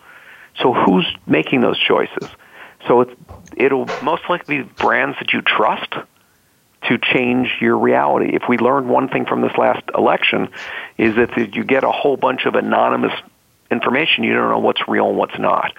So 0.58 0.72
who's 0.72 1.06
making 1.26 1.60
those 1.60 1.78
choices? 1.78 2.28
So 2.86 3.02
it's, 3.02 3.12
it'll 3.56 3.86
most 4.02 4.22
likely 4.28 4.58
be 4.58 4.64
brands 4.64 5.18
that 5.18 5.32
you 5.32 5.42
trust 5.42 5.94
to 6.88 6.98
change 6.98 7.56
your 7.60 7.76
reality. 7.76 8.34
If 8.34 8.44
we 8.48 8.56
learned 8.56 8.88
one 8.88 9.08
thing 9.08 9.26
from 9.26 9.42
this 9.42 9.52
last 9.58 9.82
election, 9.94 10.48
is 10.96 11.14
that 11.16 11.36
you 11.54 11.64
get 11.64 11.84
a 11.84 11.90
whole 11.90 12.16
bunch 12.16 12.46
of 12.46 12.54
anonymous 12.54 13.12
information, 13.70 14.24
you 14.24 14.34
don't 14.34 14.50
know 14.50 14.58
what's 14.58 14.86
real 14.88 15.08
and 15.08 15.16
what's 15.16 15.38
not. 15.38 15.72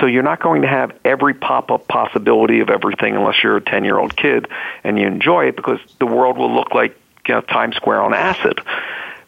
So 0.00 0.06
you're 0.06 0.22
not 0.22 0.42
going 0.42 0.62
to 0.62 0.68
have 0.68 0.96
every 1.04 1.34
pop-up 1.34 1.88
possibility 1.88 2.60
of 2.60 2.70
everything 2.70 3.16
unless 3.16 3.42
you're 3.42 3.56
a 3.56 3.60
10-year-old 3.60 4.16
kid 4.16 4.48
and 4.84 4.98
you 4.98 5.06
enjoy 5.06 5.46
it 5.46 5.56
because 5.56 5.78
the 5.98 6.06
world 6.06 6.38
will 6.38 6.54
look 6.54 6.74
like 6.74 6.98
you 7.26 7.34
know, 7.34 7.40
Times 7.42 7.76
Square 7.76 8.02
on 8.02 8.14
acid. 8.14 8.60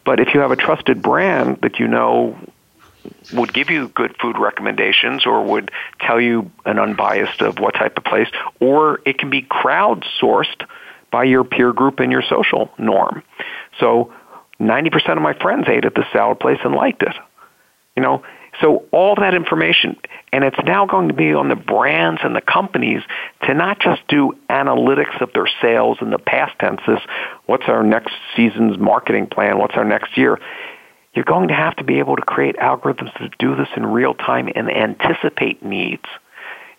But 0.03 0.19
if 0.19 0.33
you 0.33 0.39
have 0.39 0.51
a 0.51 0.55
trusted 0.55 1.01
brand 1.01 1.59
that 1.61 1.79
you 1.79 1.87
know 1.87 2.37
would 3.33 3.53
give 3.53 3.69
you 3.69 3.87
good 3.89 4.15
food 4.21 4.37
recommendations 4.37 5.25
or 5.25 5.43
would 5.43 5.71
tell 5.99 6.19
you 6.19 6.51
an 6.65 6.79
unbiased 6.79 7.41
of 7.41 7.59
what 7.59 7.73
type 7.73 7.97
of 7.97 8.03
place, 8.03 8.27
or 8.59 9.01
it 9.05 9.17
can 9.17 9.29
be 9.29 9.41
crowdsourced 9.41 10.67
by 11.11 11.23
your 11.23 11.43
peer 11.43 11.73
group 11.73 11.99
and 11.99 12.11
your 12.11 12.21
social 12.21 12.71
norm. 12.77 13.23
So 13.79 14.13
90% 14.59 15.17
of 15.17 15.21
my 15.21 15.33
friends 15.33 15.67
ate 15.67 15.85
at 15.85 15.95
the 15.95 16.05
salad 16.13 16.39
place 16.39 16.59
and 16.63 16.75
liked 16.75 17.03
it. 17.03 17.15
You 17.95 18.03
know, 18.03 18.23
so 18.61 18.85
all 18.91 19.15
that 19.15 19.33
information, 19.33 19.97
and 20.31 20.43
it's 20.43 20.57
now 20.65 20.85
going 20.85 21.07
to 21.07 21.13
be 21.13 21.33
on 21.33 21.49
the 21.49 21.55
brands 21.55 22.21
and 22.23 22.35
the 22.35 22.41
companies 22.41 23.01
to 23.43 23.53
not 23.53 23.79
just 23.79 24.01
do 24.07 24.33
analytics 24.49 25.21
of 25.21 25.31
their 25.33 25.49
sales 25.61 25.97
in 26.01 26.09
the 26.09 26.19
past 26.19 26.57
tenses. 26.59 26.99
What's 27.45 27.65
our 27.67 27.83
next 27.83 28.13
season's 28.35 28.77
marketing 28.77 29.27
plan? 29.27 29.57
What's 29.57 29.75
our 29.75 29.85
next 29.85 30.17
year? 30.17 30.39
You're 31.13 31.25
going 31.25 31.49
to 31.49 31.53
have 31.53 31.75
to 31.77 31.83
be 31.83 31.99
able 31.99 32.15
to 32.15 32.21
create 32.21 32.55
algorithms 32.57 33.13
to 33.17 33.29
do 33.39 33.55
this 33.55 33.67
in 33.75 33.85
real 33.85 34.13
time 34.13 34.49
and 34.53 34.69
anticipate 34.69 35.63
needs. 35.63 36.05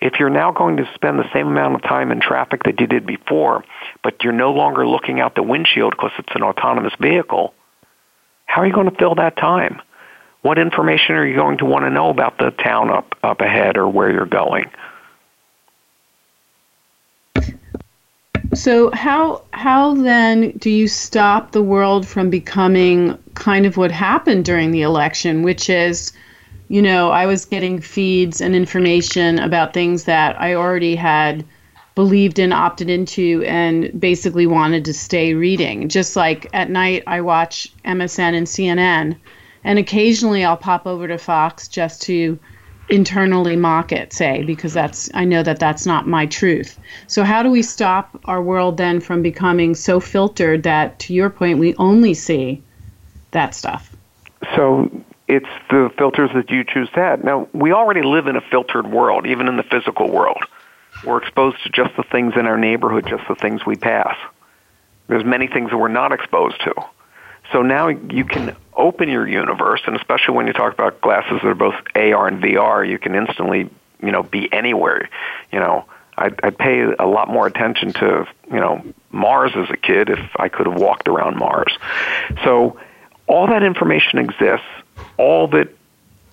If 0.00 0.14
you're 0.18 0.30
now 0.30 0.50
going 0.52 0.78
to 0.78 0.90
spend 0.94 1.18
the 1.18 1.30
same 1.32 1.46
amount 1.46 1.76
of 1.76 1.82
time 1.82 2.10
in 2.10 2.20
traffic 2.20 2.64
that 2.64 2.80
you 2.80 2.86
did 2.86 3.06
before, 3.06 3.64
but 4.02 4.24
you're 4.24 4.32
no 4.32 4.52
longer 4.52 4.86
looking 4.86 5.20
out 5.20 5.34
the 5.34 5.42
windshield 5.42 5.92
because 5.92 6.10
it's 6.18 6.34
an 6.34 6.42
autonomous 6.42 6.94
vehicle, 7.00 7.54
how 8.46 8.62
are 8.62 8.66
you 8.66 8.72
going 8.72 8.90
to 8.90 8.96
fill 8.96 9.14
that 9.16 9.36
time? 9.36 9.80
What 10.42 10.58
information 10.58 11.14
are 11.14 11.26
you 11.26 11.36
going 11.36 11.58
to 11.58 11.64
want 11.64 11.84
to 11.84 11.90
know 11.90 12.10
about 12.10 12.38
the 12.38 12.50
town 12.50 12.90
up, 12.90 13.14
up 13.22 13.40
ahead 13.40 13.76
or 13.76 13.88
where 13.88 14.10
you're 14.10 14.26
going? 14.26 14.70
So 18.54 18.90
how 18.90 19.44
how 19.52 19.94
then 19.94 20.50
do 20.58 20.68
you 20.68 20.86
stop 20.86 21.52
the 21.52 21.62
world 21.62 22.06
from 22.06 22.28
becoming 22.28 23.16
kind 23.34 23.64
of 23.64 23.78
what 23.78 23.90
happened 23.90 24.44
during 24.44 24.72
the 24.72 24.82
election, 24.82 25.42
which 25.42 25.70
is, 25.70 26.12
you 26.68 26.82
know, 26.82 27.10
I 27.10 27.24
was 27.24 27.46
getting 27.46 27.80
feeds 27.80 28.42
and 28.42 28.54
information 28.54 29.38
about 29.38 29.72
things 29.72 30.04
that 30.04 30.38
I 30.38 30.54
already 30.54 30.96
had 30.96 31.46
believed 31.94 32.38
in, 32.38 32.52
opted 32.52 32.90
into, 32.90 33.42
and 33.46 33.98
basically 33.98 34.46
wanted 34.46 34.84
to 34.84 34.92
stay 34.92 35.34
reading. 35.34 35.88
Just 35.88 36.14
like 36.16 36.48
at 36.52 36.68
night, 36.68 37.04
I 37.06 37.20
watch 37.20 37.72
MSN 37.84 38.34
and 38.34 38.46
CNN, 38.46 39.16
and 39.64 39.78
occasionally 39.78 40.44
I'll 40.44 40.56
pop 40.56 40.86
over 40.86 41.08
to 41.08 41.18
Fox 41.18 41.68
just 41.68 42.02
to 42.02 42.38
internally 42.88 43.56
mock 43.56 43.92
it, 43.92 44.12
say, 44.12 44.42
because 44.42 44.74
that's 44.74 45.08
I 45.14 45.24
know 45.24 45.42
that 45.42 45.58
that's 45.58 45.86
not 45.86 46.06
my 46.06 46.26
truth. 46.26 46.78
So 47.06 47.24
how 47.24 47.42
do 47.42 47.50
we 47.50 47.62
stop 47.62 48.20
our 48.26 48.42
world 48.42 48.76
then 48.76 49.00
from 49.00 49.22
becoming 49.22 49.74
so 49.74 50.00
filtered 50.00 50.62
that, 50.64 50.98
to 51.00 51.14
your 51.14 51.30
point, 51.30 51.58
we 51.58 51.74
only 51.76 52.12
see 52.14 52.62
that 53.30 53.54
stuff? 53.54 53.94
So 54.54 54.90
it's 55.28 55.48
the 55.70 55.90
filters 55.96 56.30
that 56.34 56.50
you 56.50 56.64
choose 56.64 56.90
to 56.90 57.00
add. 57.00 57.24
Now, 57.24 57.48
we 57.54 57.72
already 57.72 58.02
live 58.02 58.26
in 58.26 58.36
a 58.36 58.40
filtered 58.40 58.90
world, 58.90 59.26
even 59.26 59.48
in 59.48 59.56
the 59.56 59.62
physical 59.62 60.10
world. 60.10 60.42
We're 61.04 61.22
exposed 61.22 61.62
to 61.64 61.70
just 61.70 61.96
the 61.96 62.02
things 62.02 62.34
in 62.36 62.46
our 62.46 62.58
neighborhood, 62.58 63.06
just 63.08 63.26
the 63.28 63.34
things 63.34 63.64
we 63.64 63.76
pass. 63.76 64.16
There's 65.08 65.24
many 65.24 65.46
things 65.46 65.70
that 65.70 65.78
we're 65.78 65.88
not 65.88 66.12
exposed 66.12 66.60
to. 66.64 66.74
So 67.52 67.62
now 67.62 67.88
you 67.88 68.24
can 68.24 68.54
open 68.74 69.08
your 69.08 69.28
universe, 69.28 69.82
and 69.86 69.96
especially 69.96 70.34
when 70.34 70.46
you 70.46 70.52
talk 70.52 70.72
about 70.72 71.00
glasses 71.00 71.40
that 71.42 71.46
are 71.46 71.54
both 71.54 71.74
AR 71.94 72.26
and 72.26 72.42
VR, 72.42 72.88
you 72.88 72.98
can 72.98 73.14
instantly, 73.14 73.70
you 74.02 74.12
know, 74.12 74.22
be 74.22 74.52
anywhere. 74.52 75.08
You 75.50 75.60
know, 75.60 75.84
I'd, 76.16 76.38
I'd 76.42 76.58
pay 76.58 76.82
a 76.98 77.06
lot 77.06 77.28
more 77.28 77.46
attention 77.46 77.92
to, 77.94 78.26
you 78.50 78.60
know, 78.60 78.82
Mars 79.10 79.52
as 79.56 79.70
a 79.70 79.76
kid 79.76 80.10
if 80.10 80.20
I 80.36 80.48
could 80.48 80.66
have 80.66 80.80
walked 80.80 81.08
around 81.08 81.36
Mars. 81.36 81.76
So 82.44 82.78
all 83.26 83.46
that 83.48 83.62
information 83.62 84.18
exists. 84.18 84.66
All 85.16 85.48
that 85.48 85.68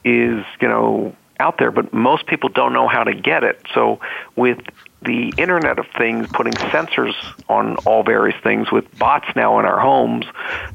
is, 0.04 0.46
you 0.62 0.68
know, 0.68 1.16
out 1.40 1.58
there, 1.58 1.72
but 1.72 1.94
most 1.94 2.28
people 2.28 2.50
don't 2.50 2.74
know 2.74 2.88
how 2.88 3.04
to 3.04 3.14
get 3.14 3.44
it. 3.44 3.62
So 3.74 4.00
with 4.36 4.60
the 5.02 5.34
Internet 5.38 5.80
of 5.80 5.86
Things 5.98 6.28
putting 6.28 6.54
sensors 6.54 7.14
on 7.48 7.78
all 7.78 8.04
various 8.04 8.40
things 8.44 8.72
with 8.72 8.98
bots 8.98 9.28
now 9.36 9.60
in 9.60 9.66
our 9.66 9.80
homes 9.80 10.26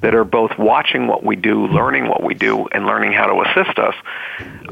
that 0.01 0.15
are 0.15 0.25
both 0.25 0.59
watching 0.59 1.07
what 1.07 1.23
we 1.23 1.37
do, 1.37 1.67
learning 1.67 2.09
what 2.09 2.23
we 2.23 2.35
do, 2.35 2.67
and 2.69 2.87
learning 2.87 3.13
how 3.13 3.27
to 3.27 3.43
assist 3.43 3.79
us. 3.79 3.95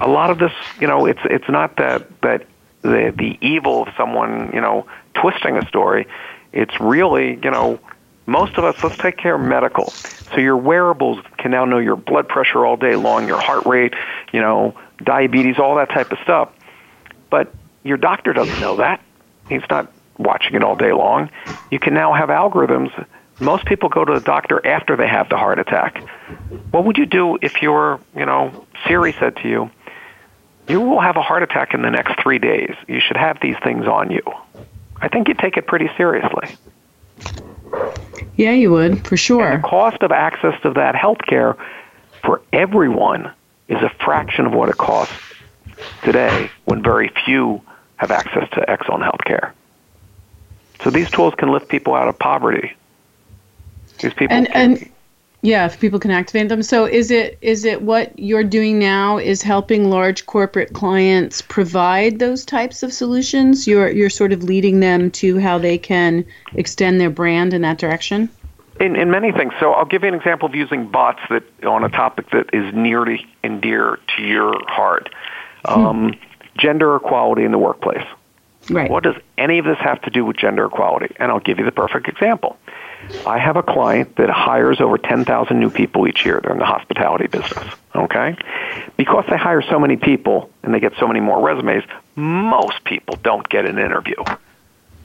A 0.00 0.08
lot 0.08 0.30
of 0.30 0.38
this, 0.38 0.52
you 0.80 0.86
know, 0.86 1.06
it's 1.06 1.20
it's 1.24 1.48
not 1.48 1.76
that 1.76 2.20
that 2.22 2.46
the 2.80 3.12
the 3.16 3.38
evil 3.40 3.82
of 3.82 3.94
someone, 3.96 4.50
you 4.54 4.60
know, 4.60 4.86
twisting 5.14 5.58
a 5.58 5.66
story. 5.66 6.06
It's 6.52 6.80
really, 6.80 7.38
you 7.42 7.50
know, 7.50 7.78
most 8.26 8.56
of 8.56 8.64
us, 8.64 8.82
let's 8.82 8.96
take 8.98 9.16
care 9.16 9.34
of 9.34 9.40
medical. 9.40 9.90
So 9.90 10.38
your 10.38 10.56
wearables 10.56 11.18
can 11.38 11.50
now 11.50 11.64
know 11.64 11.78
your 11.78 11.96
blood 11.96 12.28
pressure 12.28 12.64
all 12.64 12.76
day 12.76 12.96
long, 12.96 13.26
your 13.26 13.40
heart 13.40 13.66
rate, 13.66 13.94
you 14.32 14.40
know, 14.40 14.74
diabetes, 15.02 15.58
all 15.58 15.76
that 15.76 15.90
type 15.90 16.12
of 16.12 16.18
stuff. 16.20 16.50
But 17.28 17.52
your 17.82 17.96
doctor 17.96 18.32
doesn't 18.32 18.60
know 18.60 18.76
that. 18.76 19.02
He's 19.48 19.62
not 19.70 19.92
watching 20.18 20.54
it 20.54 20.62
all 20.62 20.76
day 20.76 20.92
long. 20.92 21.30
You 21.70 21.78
can 21.78 21.94
now 21.94 22.12
have 22.12 22.28
algorithms. 22.28 23.06
Most 23.40 23.64
people 23.64 23.88
go 23.88 24.04
to 24.04 24.14
the 24.14 24.20
doctor 24.20 24.64
after 24.66 24.96
they 24.96 25.08
have 25.08 25.28
the 25.28 25.36
heart 25.36 25.58
attack. 25.58 26.02
What 26.70 26.84
would 26.84 26.96
you 26.96 27.06
do 27.06 27.38
if 27.42 27.60
your, 27.62 28.00
you 28.16 28.26
know, 28.26 28.66
Siri 28.86 29.14
said 29.18 29.36
to 29.36 29.48
you, 29.48 29.70
you 30.68 30.80
will 30.80 31.00
have 31.00 31.16
a 31.16 31.22
heart 31.22 31.42
attack 31.42 31.74
in 31.74 31.82
the 31.82 31.90
next 31.90 32.20
three 32.22 32.38
days. 32.38 32.74
You 32.86 33.00
should 33.00 33.16
have 33.16 33.38
these 33.42 33.56
things 33.64 33.86
on 33.86 34.10
you. 34.10 34.22
I 35.00 35.08
think 35.08 35.28
you'd 35.28 35.38
take 35.38 35.56
it 35.56 35.66
pretty 35.66 35.90
seriously. 35.96 36.56
Yeah, 38.36 38.52
you 38.52 38.70
would, 38.70 39.06
for 39.06 39.16
sure. 39.16 39.44
And 39.44 39.62
the 39.62 39.68
cost 39.68 40.02
of 40.02 40.12
access 40.12 40.60
to 40.62 40.70
that 40.74 40.94
health 40.94 41.18
care 41.26 41.56
for 42.22 42.40
everyone 42.52 43.32
is 43.68 43.82
a 43.82 43.90
fraction 44.04 44.46
of 44.46 44.52
what 44.52 44.68
it 44.68 44.76
costs 44.76 45.14
today 46.04 46.50
when 46.64 46.82
very 46.82 47.10
few 47.24 47.60
have 48.02 48.10
access 48.10 48.48
to 48.50 48.68
excellent 48.68 49.04
health 49.04 49.20
care. 49.24 49.54
So 50.82 50.90
these 50.90 51.08
tools 51.08 51.34
can 51.36 51.52
lift 51.52 51.68
people 51.68 51.94
out 51.94 52.08
of 52.08 52.18
poverty. 52.18 52.74
These 54.00 54.12
people 54.14 54.36
and, 54.36 54.48
can, 54.48 54.72
and 54.72 54.90
yeah, 55.42 55.66
if 55.66 55.78
people 55.78 56.00
can 56.00 56.10
activate 56.10 56.48
them. 56.48 56.64
So 56.64 56.84
is 56.84 57.12
it 57.12 57.38
is 57.40 57.64
it 57.64 57.82
what 57.82 58.18
you're 58.18 58.42
doing 58.42 58.80
now 58.80 59.18
is 59.18 59.40
helping 59.40 59.88
large 59.88 60.26
corporate 60.26 60.72
clients 60.72 61.42
provide 61.42 62.18
those 62.18 62.44
types 62.44 62.82
of 62.82 62.92
solutions? 62.92 63.68
You're 63.68 63.88
you're 63.88 64.10
sort 64.10 64.32
of 64.32 64.42
leading 64.42 64.80
them 64.80 65.12
to 65.12 65.38
how 65.38 65.58
they 65.58 65.78
can 65.78 66.24
extend 66.54 67.00
their 67.00 67.10
brand 67.10 67.54
in 67.54 67.62
that 67.62 67.78
direction? 67.78 68.28
In, 68.80 68.96
in 68.96 69.12
many 69.12 69.30
things. 69.30 69.52
So 69.60 69.72
I'll 69.72 69.84
give 69.84 70.02
you 70.02 70.08
an 70.08 70.14
example 70.14 70.48
of 70.48 70.56
using 70.56 70.88
bots 70.88 71.20
that 71.30 71.44
on 71.64 71.84
a 71.84 71.88
topic 71.88 72.30
that 72.30 72.52
is 72.52 72.74
near 72.74 73.04
and 73.44 73.62
dear 73.62 74.00
to 74.16 74.22
your 74.24 74.54
heart. 74.66 75.08
Hmm. 75.64 75.86
Um, 75.86 76.14
gender 76.58 76.96
equality 76.96 77.44
in 77.44 77.52
the 77.52 77.58
workplace. 77.58 78.04
Right. 78.70 78.90
What 78.90 79.02
does 79.02 79.16
any 79.36 79.58
of 79.58 79.64
this 79.64 79.78
have 79.78 80.00
to 80.02 80.10
do 80.10 80.24
with 80.24 80.36
gender 80.36 80.66
equality? 80.66 81.14
And 81.18 81.32
I'll 81.32 81.40
give 81.40 81.58
you 81.58 81.64
the 81.64 81.72
perfect 81.72 82.08
example. 82.08 82.56
I 83.26 83.38
have 83.38 83.56
a 83.56 83.62
client 83.62 84.16
that 84.16 84.30
hires 84.30 84.80
over 84.80 84.96
10,000 84.96 85.58
new 85.58 85.70
people 85.70 86.06
each 86.06 86.24
year. 86.24 86.40
They're 86.40 86.52
in 86.52 86.58
the 86.58 86.64
hospitality 86.64 87.26
business, 87.26 87.74
okay? 87.94 88.36
Because 88.96 89.24
they 89.28 89.36
hire 89.36 89.62
so 89.62 89.80
many 89.80 89.96
people 89.96 90.50
and 90.62 90.72
they 90.72 90.78
get 90.78 90.92
so 91.00 91.08
many 91.08 91.18
more 91.18 91.44
resumes, 91.44 91.82
most 92.14 92.84
people 92.84 93.18
don't 93.22 93.48
get 93.48 93.66
an 93.66 93.78
interview. 93.78 94.22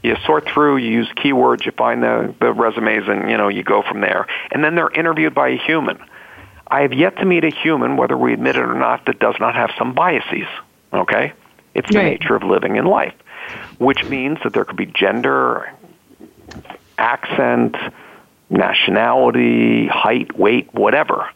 You 0.04 0.16
sort 0.26 0.48
through, 0.48 0.78
you 0.78 0.92
use 0.92 1.10
keywords, 1.18 1.66
you 1.66 1.72
find 1.72 2.04
the, 2.04 2.34
the 2.40 2.54
resumes, 2.54 3.08
and 3.08 3.32
you 3.32 3.38
know 3.38 3.48
you 3.48 3.64
go 3.64 3.82
from 3.82 4.02
there. 4.02 4.28
And 4.52 4.64
then 4.64 4.76
they're 4.76 4.92
interviewed 4.92 5.34
by 5.34 5.50
a 5.50 5.58
human. 5.58 5.98
I 6.68 6.82
have 6.82 6.94
yet 6.94 7.18
to 7.18 7.26
meet 7.26 7.44
a 7.44 7.50
human, 7.50 7.98
whether 7.98 8.16
we 8.16 8.34
admit 8.34 8.58
it 8.58 8.62
or 8.62 8.76
not, 8.76 9.06
that 9.06 9.20
does 9.20 9.36
not 9.40 9.56
have 9.56 9.72
some 9.78 9.94
biases. 9.94 10.48
Okay, 10.93 11.34
it's 11.73 11.89
the 11.91 11.97
Right. 12.00 12.19
nature 12.19 12.36
of 12.36 12.43
living 12.43 12.76
in 12.76 12.86
life, 12.86 13.13
which 13.78 14.04
means 14.06 14.39
that 14.43 14.54
there 14.54 14.65
could 14.65 14.78
be 14.78 14.86
gender, 14.86 15.69
accent, 16.97 17.76
nationality, 18.50 19.88
height, 19.88 20.38
weight, 20.38 20.73
whatever. 20.73 21.30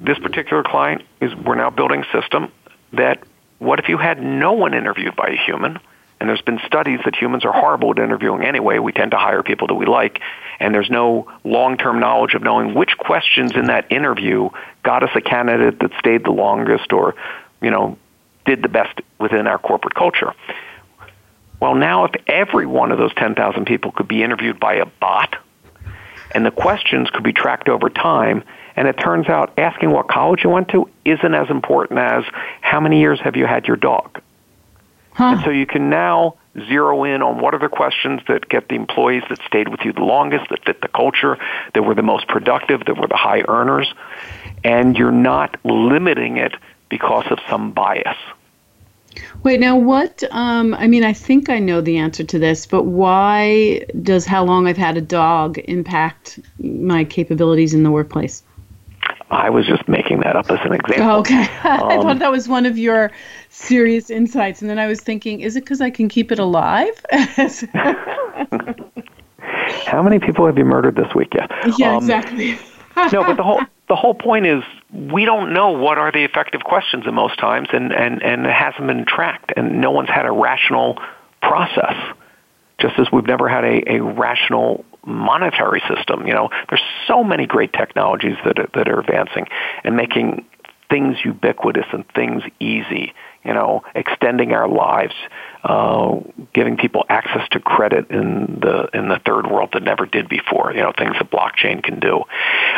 This 0.00 0.18
particular 0.18 0.62
client 0.62 1.02
is 1.20 1.34
we're 1.34 1.54
now 1.54 1.70
building 1.70 2.02
a 2.02 2.20
system 2.20 2.48
that 2.92 3.20
what 3.58 3.78
if 3.78 3.88
you 3.88 3.96
had 3.96 4.22
no 4.22 4.52
one 4.52 4.74
interviewed 4.74 5.16
by 5.16 5.28
a 5.28 5.36
human? 5.36 5.78
And 6.20 6.28
there's 6.28 6.42
been 6.42 6.60
studies 6.66 7.00
that 7.04 7.14
humans 7.16 7.44
are 7.44 7.52
horrible 7.52 7.90
at 7.90 7.98
interviewing 7.98 8.44
anyway. 8.44 8.78
We 8.78 8.92
tend 8.92 9.10
to 9.10 9.18
hire 9.18 9.42
people 9.42 9.66
that 9.66 9.74
we 9.74 9.84
like, 9.84 10.20
and 10.60 10.74
there's 10.74 10.88
no 10.88 11.30
long-term 11.44 11.98
knowledge 12.00 12.34
of 12.34 12.42
knowing 12.42 12.74
which 12.74 12.96
questions 12.98 13.52
in 13.54 13.66
that 13.66 13.90
interview 13.90 14.48
got 14.84 15.02
us 15.02 15.10
a 15.14 15.20
candidate 15.20 15.80
that 15.80 15.90
stayed 15.98 16.24
the 16.24 16.30
longest 16.30 16.92
or, 16.92 17.14
you 17.62 17.70
know, 17.70 17.98
did 18.44 18.62
the 18.62 18.68
best 18.68 19.00
within 19.18 19.46
our 19.46 19.58
corporate 19.58 19.94
culture. 19.94 20.34
Well, 21.60 21.74
now 21.74 22.04
if 22.04 22.12
every 22.26 22.66
one 22.66 22.92
of 22.92 22.98
those 22.98 23.14
10,000 23.14 23.64
people 23.64 23.92
could 23.92 24.08
be 24.08 24.22
interviewed 24.22 24.60
by 24.60 24.74
a 24.74 24.86
bot, 24.86 25.36
and 26.32 26.44
the 26.44 26.50
questions 26.50 27.08
could 27.10 27.22
be 27.22 27.32
tracked 27.32 27.68
over 27.68 27.88
time, 27.88 28.44
and 28.76 28.88
it 28.88 28.94
turns 28.94 29.28
out 29.28 29.58
asking 29.58 29.90
what 29.90 30.08
college 30.08 30.42
you 30.42 30.50
went 30.50 30.68
to 30.70 30.90
isn't 31.04 31.34
as 31.34 31.48
important 31.48 32.00
as 32.00 32.24
how 32.60 32.80
many 32.80 33.00
years 33.00 33.20
have 33.20 33.36
you 33.36 33.46
had 33.46 33.66
your 33.66 33.76
dog. 33.76 34.20
And 35.16 35.40
so 35.44 35.50
you 35.50 35.64
can 35.64 35.90
now 35.90 36.34
zero 36.68 37.04
in 37.04 37.22
on 37.22 37.40
what 37.40 37.54
are 37.54 37.58
the 37.58 37.68
questions 37.68 38.20
that 38.28 38.48
get 38.48 38.68
the 38.68 38.74
employees 38.74 39.22
that 39.28 39.38
stayed 39.46 39.68
with 39.68 39.80
you 39.84 39.92
the 39.92 40.02
longest, 40.02 40.48
that 40.50 40.64
fit 40.64 40.80
the 40.80 40.88
culture, 40.88 41.38
that 41.72 41.82
were 41.82 41.94
the 41.94 42.02
most 42.02 42.26
productive, 42.26 42.84
that 42.86 42.96
were 42.96 43.06
the 43.06 43.16
high 43.16 43.42
earners, 43.46 43.92
and 44.62 44.96
you're 44.96 45.12
not 45.12 45.56
limiting 45.64 46.36
it 46.36 46.52
because 46.94 47.26
of 47.32 47.40
some 47.50 47.72
bias. 47.72 48.16
Wait, 49.42 49.60
now 49.60 49.76
what? 49.76 50.22
Um, 50.30 50.74
I 50.74 50.86
mean, 50.86 51.04
I 51.04 51.12
think 51.12 51.48
I 51.48 51.58
know 51.58 51.80
the 51.80 51.98
answer 51.98 52.24
to 52.24 52.38
this, 52.38 52.66
but 52.66 52.84
why 52.84 53.84
does 54.02 54.26
how 54.26 54.44
long 54.44 54.66
I've 54.66 54.76
had 54.76 54.96
a 54.96 55.00
dog 55.00 55.58
impact 55.58 56.38
my 56.58 57.04
capabilities 57.04 57.74
in 57.74 57.82
the 57.82 57.90
workplace? 57.90 58.42
I 59.30 59.50
was 59.50 59.66
just 59.66 59.88
making 59.88 60.20
that 60.20 60.36
up 60.36 60.50
as 60.50 60.60
an 60.64 60.72
example. 60.72 61.10
Oh, 61.10 61.18
okay. 61.20 61.46
I 61.64 61.98
Um, 61.98 61.98
thought 61.98 62.18
that 62.20 62.30
was 62.30 62.48
one 62.48 62.66
of 62.66 62.78
your 62.78 63.10
serious 63.48 64.10
insights. 64.10 64.60
And 64.62 64.70
then 64.70 64.78
I 64.78 64.86
was 64.86 65.00
thinking, 65.02 65.40
is 65.40 65.56
it 65.56 65.60
because 65.60 65.80
I 65.80 65.90
can 65.90 66.08
keep 66.08 66.30
it 66.32 66.38
alive? 66.38 67.04
How 69.86 70.02
many 70.02 70.18
people 70.18 70.46
have 70.46 70.58
you 70.58 70.64
murdered 70.64 70.96
this 70.96 71.14
week 71.14 71.34
yet? 71.34 71.50
yeah, 71.62 71.92
Um, 71.96 71.96
exactly. 71.96 72.58
no, 73.10 73.24
but 73.24 73.36
the 73.36 73.42
whole 73.42 73.68
the 73.88 73.96
whole 73.96 74.14
point 74.14 74.46
is 74.46 74.62
we 74.92 75.24
don't 75.24 75.52
know 75.52 75.72
what 75.72 75.98
are 75.98 76.10
the 76.10 76.24
effective 76.24 76.62
questions 76.64 77.04
in 77.06 77.14
most 77.14 77.38
times, 77.38 77.68
and 77.72 77.92
and 77.92 78.22
and 78.22 78.46
it 78.46 78.52
hasn't 78.52 78.86
been 78.86 79.04
tracked, 79.04 79.52
and 79.56 79.80
no 79.80 79.90
one's 79.90 80.08
had 80.08 80.26
a 80.26 80.32
rational 80.32 80.98
process. 81.42 81.94
Just 82.78 82.98
as 82.98 83.06
we've 83.12 83.26
never 83.26 83.48
had 83.48 83.64
a, 83.64 83.94
a 83.96 84.02
rational 84.02 84.84
monetary 85.06 85.82
system, 85.88 86.26
you 86.26 86.34
know, 86.34 86.50
there's 86.68 86.82
so 87.06 87.22
many 87.22 87.46
great 87.46 87.72
technologies 87.72 88.36
that 88.44 88.58
are, 88.58 88.68
that 88.74 88.88
are 88.88 88.98
advancing 88.98 89.46
and 89.84 89.96
making 89.96 90.44
things 90.90 91.16
ubiquitous 91.24 91.86
and 91.92 92.04
things 92.14 92.42
easy. 92.60 93.12
You 93.44 93.52
know, 93.52 93.82
extending 93.94 94.52
our 94.52 94.66
lives, 94.66 95.14
uh, 95.62 96.16
giving 96.54 96.76
people 96.78 97.04
access 97.08 97.46
to 97.50 97.60
credit 97.60 98.10
in 98.10 98.58
the 98.60 98.88
in 98.94 99.08
the 99.08 99.20
third 99.26 99.46
world 99.46 99.70
that 99.74 99.82
never 99.82 100.06
did 100.06 100.28
before. 100.28 100.72
You 100.72 100.80
know, 100.80 100.92
things 100.96 101.16
that 101.18 101.30
blockchain 101.30 101.82
can 101.82 102.00
do. 102.00 102.22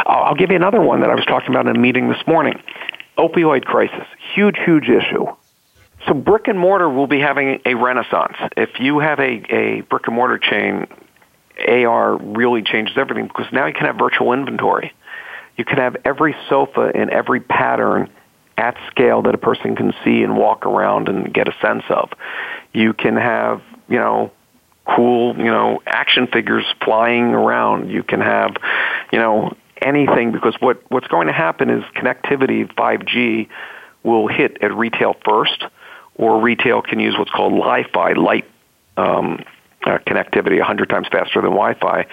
I'll, 0.07 0.25
I'll 0.25 0.35
give 0.35 0.51
you 0.51 0.57
another 0.57 0.81
one 0.81 1.01
that 1.01 1.11
I 1.11 1.15
was 1.15 1.25
talking 1.25 1.51
about 1.51 1.69
in 1.69 1.77
a 1.77 1.79
meeting 1.79 2.09
this 2.09 2.27
morning. 2.27 2.61
Opioid 3.17 3.65
crisis, 3.65 4.07
huge, 4.35 4.57
huge 4.65 4.89
issue. 4.89 5.27
So 6.07 6.15
brick 6.15 6.49
and 6.49 6.59
mortar 6.59 6.89
will 6.89 7.07
be 7.07 7.21
having 7.21 7.61
a 7.65 7.75
renaissance. 7.75 8.37
If 8.57 8.79
you 8.79 8.99
have 8.99 9.19
a, 9.19 9.43
a 9.55 9.81
brick 9.83 10.07
and 10.07 10.15
mortar 10.15 10.39
chain, 10.39 10.87
AR 11.67 12.17
really 12.17 12.63
changes 12.63 12.97
everything 12.97 13.27
because 13.27 13.47
now 13.53 13.67
you 13.67 13.73
can 13.73 13.87
have 13.87 13.97
virtual 13.97 14.33
inventory. 14.33 14.93
You 15.57 15.65
can 15.65 15.79
have 15.79 15.97
every 16.05 16.37
sofa 16.49 16.91
in 16.95 17.11
every 17.11 17.41
pattern 17.41 18.11
at 18.57 18.77
scale 18.91 19.23
that 19.23 19.35
a 19.35 19.39
person 19.39 19.77
can 19.77 19.93
see 20.05 20.23
and 20.23 20.37
walk 20.37 20.67
around 20.67 21.09
and 21.09 21.33
get 21.33 21.49
a 21.49 21.55
sense 21.61 21.85
of. 21.91 22.11
You 22.73 22.93
can 22.93 23.17
have, 23.17 23.63
you 23.89 23.99
know, 23.99 24.33
cool, 24.87 25.37
you 25.37 25.45
know, 25.45 25.83
action 25.87 26.27
figures 26.27 26.65
flying 26.83 27.35
around. 27.35 27.91
You 27.91 28.03
can 28.03 28.21
have, 28.21 28.57
you 29.13 29.19
know, 29.19 29.57
anything 29.83 30.33
because 30.33 30.55
what 30.61 30.83
what's 30.91 31.09
going 31.09 31.27
to 31.27 31.33
happen 31.33 31.71
is 31.71 31.85
connectivity 31.95 32.73
5G 32.75 33.49
will 34.03 34.29
hit 34.29 34.59
at 34.63 34.75
retail 34.75 35.15
first, 35.25 35.65
or 36.15 36.41
retail 36.41 36.81
can 36.81 37.01
use 37.01 37.17
what's 37.19 37.31
called 37.31 37.53
Li-Fi, 37.53 38.13
light 38.13 38.47
um, 38.97 39.45
uh, 39.85 39.99
connectivity, 39.99 40.59
100 40.59 40.89
times 40.89 41.09
faster 41.11 41.41
than 41.41 41.51
Wi-Fi. 41.51 42.07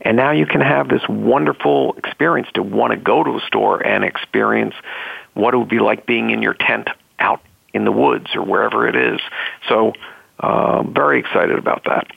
And 0.00 0.16
now 0.16 0.32
you 0.32 0.46
can 0.46 0.60
have 0.60 0.88
this 0.88 1.02
wonderful 1.08 1.94
experience 1.94 2.48
to 2.54 2.62
want 2.62 2.92
to 2.92 2.96
go 2.96 3.22
to 3.22 3.36
a 3.36 3.40
store 3.46 3.84
and 3.84 4.04
experience 4.04 4.74
what 5.34 5.54
it 5.54 5.58
would 5.58 5.68
be 5.68 5.80
like 5.80 6.06
being 6.06 6.30
in 6.30 6.42
your 6.42 6.54
tent 6.54 6.88
out 7.18 7.40
in 7.72 7.84
the 7.84 7.92
woods 7.92 8.34
or 8.34 8.42
wherever 8.42 8.88
it 8.88 8.96
is. 8.96 9.20
So, 9.68 9.92
uh, 10.40 10.82
very 10.84 11.18
excited 11.18 11.58
about 11.58 11.84
that. 11.84 12.10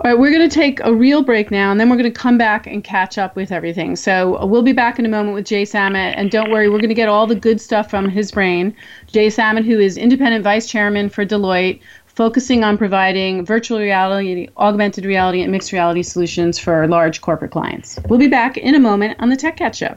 All 0.00 0.10
right, 0.10 0.18
we're 0.18 0.32
going 0.32 0.48
to 0.48 0.52
take 0.52 0.80
a 0.80 0.92
real 0.92 1.22
break 1.22 1.50
now, 1.50 1.70
and 1.70 1.78
then 1.78 1.88
we're 1.88 1.96
going 1.96 2.12
to 2.12 2.18
come 2.18 2.36
back 2.36 2.66
and 2.66 2.82
catch 2.82 3.18
up 3.18 3.36
with 3.36 3.52
everything. 3.52 3.94
So 3.94 4.44
we'll 4.46 4.62
be 4.62 4.72
back 4.72 4.98
in 4.98 5.06
a 5.06 5.08
moment 5.08 5.34
with 5.34 5.44
Jay 5.44 5.64
Samit, 5.64 6.16
and 6.16 6.30
don't 6.30 6.50
worry, 6.50 6.68
we're 6.68 6.78
going 6.78 6.88
to 6.88 6.94
get 6.94 7.08
all 7.08 7.26
the 7.26 7.36
good 7.36 7.60
stuff 7.60 7.88
from 7.88 8.08
his 8.08 8.32
brain. 8.32 8.74
Jay 9.06 9.30
Samit, 9.30 9.64
who 9.64 9.78
is 9.78 9.96
independent 9.96 10.42
vice 10.42 10.66
chairman 10.66 11.08
for 11.08 11.24
Deloitte, 11.24 11.80
focusing 12.06 12.64
on 12.64 12.78
providing 12.78 13.44
virtual 13.44 13.78
reality, 13.78 14.48
augmented 14.56 15.04
reality, 15.04 15.40
and 15.40 15.52
mixed 15.52 15.72
reality 15.72 16.02
solutions 16.02 16.58
for 16.58 16.88
large 16.88 17.20
corporate 17.20 17.52
clients. 17.52 17.98
We'll 18.08 18.18
be 18.18 18.28
back 18.28 18.56
in 18.56 18.74
a 18.74 18.80
moment 18.80 19.20
on 19.20 19.28
the 19.28 19.36
Tech 19.36 19.56
Cat 19.56 19.76
Show. 19.76 19.96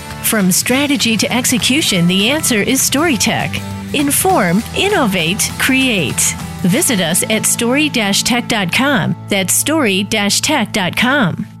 From 0.23 0.51
strategy 0.51 1.15
to 1.17 1.31
execution, 1.31 2.07
the 2.07 2.29
answer 2.29 2.61
is 2.61 2.81
StoryTech. 2.81 3.93
Inform, 3.93 4.63
innovate, 4.75 5.51
create. 5.59 6.33
Visit 6.63 7.01
us 7.01 7.23
at 7.29 7.45
story-tech.com. 7.45 9.15
That's 9.29 9.53
story-tech.com. 9.53 11.60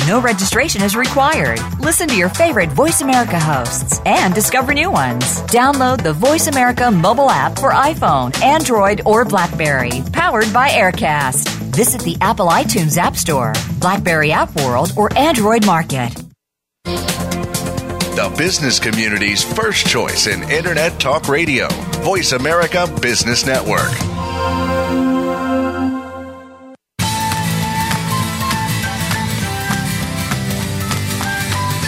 No 0.07 0.19
registration 0.19 0.81
is 0.81 0.95
required. 0.95 1.59
Listen 1.79 2.07
to 2.07 2.17
your 2.17 2.29
favorite 2.29 2.69
Voice 2.71 3.01
America 3.01 3.39
hosts 3.39 4.01
and 4.05 4.33
discover 4.33 4.73
new 4.73 4.89
ones. 4.89 5.23
Download 5.43 6.01
the 6.01 6.13
Voice 6.13 6.47
America 6.47 6.89
mobile 6.89 7.29
app 7.29 7.59
for 7.59 7.71
iPhone, 7.71 8.35
Android, 8.41 9.01
or 9.05 9.25
Blackberry, 9.25 10.01
powered 10.11 10.51
by 10.51 10.69
Aircast. 10.69 11.47
Visit 11.75 12.01
the 12.01 12.17
Apple 12.19 12.47
iTunes 12.47 12.97
App 12.97 13.15
Store, 13.15 13.53
Blackberry 13.79 14.31
App 14.31 14.55
World, 14.55 14.91
or 14.97 15.15
Android 15.15 15.67
Market. 15.67 16.15
The 16.83 18.33
business 18.37 18.79
community's 18.79 19.43
first 19.43 19.85
choice 19.85 20.25
in 20.25 20.41
Internet 20.49 20.99
Talk 20.99 21.29
Radio, 21.29 21.67
Voice 22.01 22.31
America 22.31 22.87
Business 23.01 23.45
Network. 23.45 23.91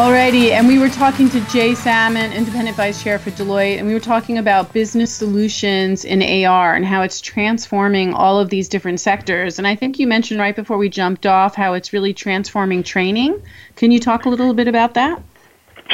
Alrighty, 0.00 0.52
and 0.52 0.66
we 0.66 0.78
were 0.78 0.88
talking 0.88 1.28
to 1.28 1.40
Jay 1.50 1.74
Samit, 1.74 2.32
Independent 2.32 2.74
Vice 2.74 3.02
Chair 3.02 3.18
for 3.18 3.30
Deloitte, 3.32 3.76
and 3.76 3.86
we 3.86 3.92
were 3.92 4.00
talking 4.00 4.38
about 4.38 4.72
business 4.72 5.12
solutions 5.12 6.06
in 6.06 6.22
AR 6.22 6.74
and 6.74 6.86
how 6.86 7.02
it's 7.02 7.20
transforming 7.20 8.14
all 8.14 8.40
of 8.40 8.48
these 8.48 8.66
different 8.66 8.98
sectors. 8.98 9.58
And 9.58 9.68
I 9.68 9.74
think 9.74 9.98
you 9.98 10.06
mentioned 10.06 10.40
right 10.40 10.56
before 10.56 10.78
we 10.78 10.88
jumped 10.88 11.26
off 11.26 11.54
how 11.54 11.74
it's 11.74 11.92
really 11.92 12.14
transforming 12.14 12.82
training. 12.82 13.42
Can 13.76 13.90
you 13.90 14.00
talk 14.00 14.24
a 14.24 14.30
little 14.30 14.54
bit 14.54 14.68
about 14.68 14.94
that? 14.94 15.22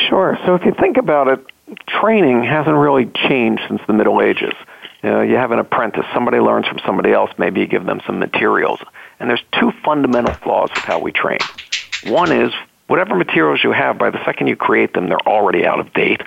Sure. 0.08 0.38
So 0.46 0.54
if 0.54 0.64
you 0.64 0.72
think 0.78 0.98
about 0.98 1.26
it, 1.26 1.44
training 1.88 2.44
hasn't 2.44 2.76
really 2.76 3.06
changed 3.28 3.62
since 3.66 3.80
the 3.88 3.92
Middle 3.92 4.22
Ages. 4.22 4.54
You, 5.02 5.10
know, 5.10 5.22
you 5.22 5.34
have 5.34 5.50
an 5.50 5.58
apprentice, 5.58 6.06
somebody 6.14 6.38
learns 6.38 6.68
from 6.68 6.78
somebody 6.86 7.12
else, 7.12 7.32
maybe 7.38 7.58
you 7.58 7.66
give 7.66 7.86
them 7.86 8.00
some 8.06 8.20
materials. 8.20 8.78
And 9.18 9.28
there's 9.28 9.42
two 9.58 9.72
fundamental 9.84 10.34
flaws 10.34 10.70
with 10.72 10.84
how 10.84 11.00
we 11.00 11.10
train. 11.10 11.40
One 12.04 12.30
is 12.30 12.52
whatever 12.86 13.14
materials 13.14 13.62
you 13.62 13.72
have, 13.72 13.98
by 13.98 14.10
the 14.10 14.24
second 14.24 14.46
you 14.46 14.56
create 14.56 14.92
them, 14.92 15.08
they're 15.08 15.28
already 15.28 15.66
out 15.66 15.80
of 15.80 15.92
date. 15.92 16.22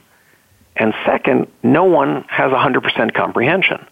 And 0.76 0.94
second, 1.06 1.48
no 1.64 1.86
one 1.86 2.24
has 2.30 2.52
100% 2.52 3.14
comprehension. 3.14 3.86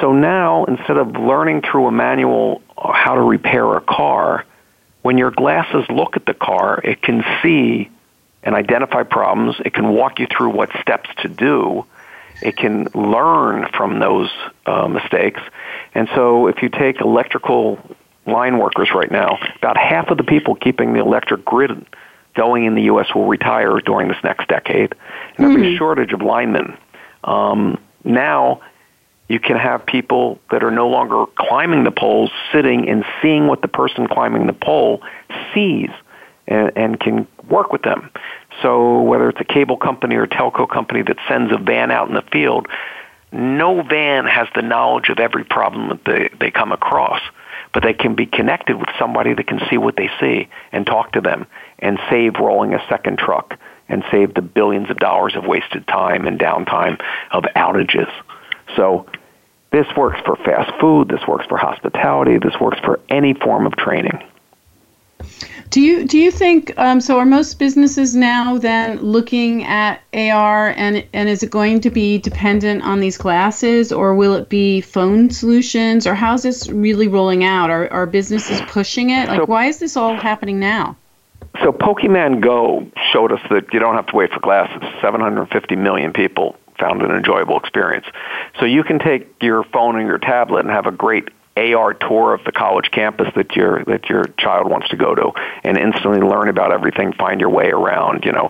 So 0.00 0.12
now, 0.12 0.64
instead 0.66 0.96
of 0.98 1.16
learning 1.16 1.62
through 1.62 1.86
a 1.86 1.92
manual 1.92 2.62
how 2.76 3.14
to 3.14 3.22
repair 3.22 3.76
a 3.76 3.80
car, 3.80 4.44
when 5.02 5.18
your 5.18 5.30
glasses 5.30 5.86
look 5.88 6.16
at 6.16 6.26
the 6.26 6.34
car, 6.34 6.80
it 6.84 7.00
can 7.00 7.24
see 7.42 7.90
and 8.42 8.54
identify 8.54 9.02
problems. 9.02 9.56
It 9.64 9.74
can 9.74 9.88
walk 9.88 10.18
you 10.18 10.26
through 10.26 10.50
what 10.50 10.70
steps 10.80 11.08
to 11.22 11.28
do. 11.28 11.84
It 12.40 12.56
can 12.56 12.84
learn 12.94 13.66
from 13.76 13.98
those 13.98 14.30
uh, 14.66 14.86
mistakes. 14.86 15.40
And 15.94 16.08
so, 16.14 16.46
if 16.46 16.62
you 16.62 16.68
take 16.68 17.00
electrical 17.00 17.78
line 18.26 18.58
workers 18.58 18.90
right 18.94 19.10
now. 19.10 19.38
About 19.56 19.76
half 19.76 20.08
of 20.08 20.18
the 20.18 20.24
people 20.24 20.54
keeping 20.54 20.92
the 20.92 21.00
electric 21.00 21.44
grid 21.44 21.86
going 22.34 22.64
in 22.64 22.74
the 22.74 22.82
U.S. 22.82 23.06
will 23.14 23.26
retire 23.26 23.80
during 23.80 24.08
this 24.08 24.18
next 24.22 24.48
decade. 24.48 24.94
And 25.36 25.38
there'll 25.38 25.56
be 25.56 25.68
a 25.68 25.70
hmm. 25.72 25.76
shortage 25.76 26.12
of 26.12 26.22
linemen. 26.22 26.76
Um, 27.24 27.78
now, 28.04 28.60
you 29.28 29.40
can 29.40 29.56
have 29.56 29.84
people 29.84 30.38
that 30.50 30.62
are 30.62 30.70
no 30.70 30.88
longer 30.88 31.26
climbing 31.36 31.84
the 31.84 31.90
poles 31.90 32.30
sitting 32.52 32.88
and 32.88 33.04
seeing 33.20 33.46
what 33.46 33.60
the 33.60 33.68
person 33.68 34.06
climbing 34.06 34.46
the 34.46 34.52
pole 34.52 35.02
sees 35.52 35.90
and, 36.46 36.72
and 36.76 37.00
can 37.00 37.26
work 37.48 37.72
with 37.72 37.82
them. 37.82 38.10
So 38.62 39.02
whether 39.02 39.28
it's 39.28 39.40
a 39.40 39.44
cable 39.44 39.76
company 39.76 40.16
or 40.16 40.24
a 40.24 40.28
telco 40.28 40.68
company 40.68 41.02
that 41.02 41.16
sends 41.28 41.52
a 41.52 41.58
van 41.58 41.90
out 41.90 42.08
in 42.08 42.14
the 42.14 42.24
field, 42.32 42.66
no 43.30 43.82
van 43.82 44.24
has 44.24 44.48
the 44.54 44.62
knowledge 44.62 45.10
of 45.10 45.18
every 45.18 45.44
problem 45.44 45.88
that 45.88 46.04
they, 46.04 46.30
they 46.40 46.50
come 46.50 46.72
across 46.72 47.20
but 47.78 47.84
they 47.84 47.94
can 47.94 48.16
be 48.16 48.26
connected 48.26 48.76
with 48.76 48.88
somebody 48.98 49.34
that 49.34 49.46
can 49.46 49.60
see 49.70 49.78
what 49.78 49.94
they 49.94 50.10
see 50.18 50.48
and 50.72 50.84
talk 50.84 51.12
to 51.12 51.20
them 51.20 51.46
and 51.78 51.96
save 52.10 52.34
rolling 52.40 52.74
a 52.74 52.84
second 52.88 53.18
truck 53.18 53.56
and 53.88 54.02
save 54.10 54.34
the 54.34 54.42
billions 54.42 54.90
of 54.90 54.96
dollars 54.96 55.36
of 55.36 55.44
wasted 55.44 55.86
time 55.86 56.26
and 56.26 56.40
downtime 56.40 57.00
of 57.30 57.44
outages. 57.54 58.10
So 58.74 59.06
this 59.70 59.86
works 59.96 60.18
for 60.26 60.34
fast 60.34 60.72
food, 60.80 61.06
this 61.06 61.24
works 61.28 61.46
for 61.46 61.56
hospitality, 61.56 62.38
this 62.38 62.58
works 62.60 62.80
for 62.80 62.98
any 63.10 63.34
form 63.34 63.64
of 63.64 63.76
training. 63.76 64.24
Do 65.70 65.80
you 65.80 66.06
do 66.06 66.18
you 66.18 66.30
think 66.30 66.72
um, 66.78 67.00
so? 67.00 67.18
Are 67.18 67.26
most 67.26 67.58
businesses 67.58 68.14
now 68.14 68.58
then 68.58 69.00
looking 69.00 69.64
at 69.64 70.00
AR 70.14 70.70
and 70.76 71.04
and 71.12 71.28
is 71.28 71.42
it 71.42 71.50
going 71.50 71.80
to 71.80 71.90
be 71.90 72.18
dependent 72.18 72.82
on 72.82 73.00
these 73.00 73.18
glasses 73.18 73.92
or 73.92 74.14
will 74.14 74.34
it 74.34 74.48
be 74.48 74.80
phone 74.80 75.30
solutions 75.30 76.06
or 76.06 76.14
how's 76.14 76.42
this 76.42 76.68
really 76.68 77.08
rolling 77.08 77.44
out? 77.44 77.70
Are 77.70 77.90
are 77.92 78.06
businesses 78.06 78.60
pushing 78.62 79.10
it? 79.10 79.28
Like 79.28 79.40
so, 79.40 79.46
why 79.46 79.66
is 79.66 79.78
this 79.78 79.96
all 79.96 80.16
happening 80.16 80.58
now? 80.58 80.96
So 81.62 81.72
Pokemon 81.72 82.40
Go 82.40 82.86
showed 83.12 83.32
us 83.32 83.40
that 83.50 83.72
you 83.72 83.80
don't 83.80 83.94
have 83.94 84.06
to 84.06 84.16
wait 84.16 84.32
for 84.32 84.40
glasses. 84.40 84.82
750 85.00 85.76
million 85.76 86.12
people 86.12 86.56
found 86.78 87.02
an 87.02 87.10
enjoyable 87.10 87.58
experience. 87.58 88.06
So 88.58 88.64
you 88.64 88.84
can 88.84 88.98
take 88.98 89.28
your 89.42 89.64
phone 89.64 89.98
and 89.98 90.06
your 90.06 90.18
tablet 90.18 90.60
and 90.60 90.70
have 90.70 90.86
a 90.86 90.92
great 90.92 91.28
AR 91.74 91.94
tour 91.94 92.34
of 92.34 92.44
the 92.44 92.52
college 92.52 92.90
campus 92.90 93.28
that 93.36 93.54
your 93.56 93.84
that 93.84 94.08
your 94.08 94.24
child 94.38 94.70
wants 94.70 94.88
to 94.90 94.96
go 94.96 95.14
to, 95.14 95.32
and 95.64 95.78
instantly 95.78 96.20
learn 96.20 96.48
about 96.48 96.72
everything. 96.72 97.12
Find 97.12 97.40
your 97.40 97.50
way 97.50 97.70
around. 97.70 98.24
You 98.24 98.32
know, 98.32 98.48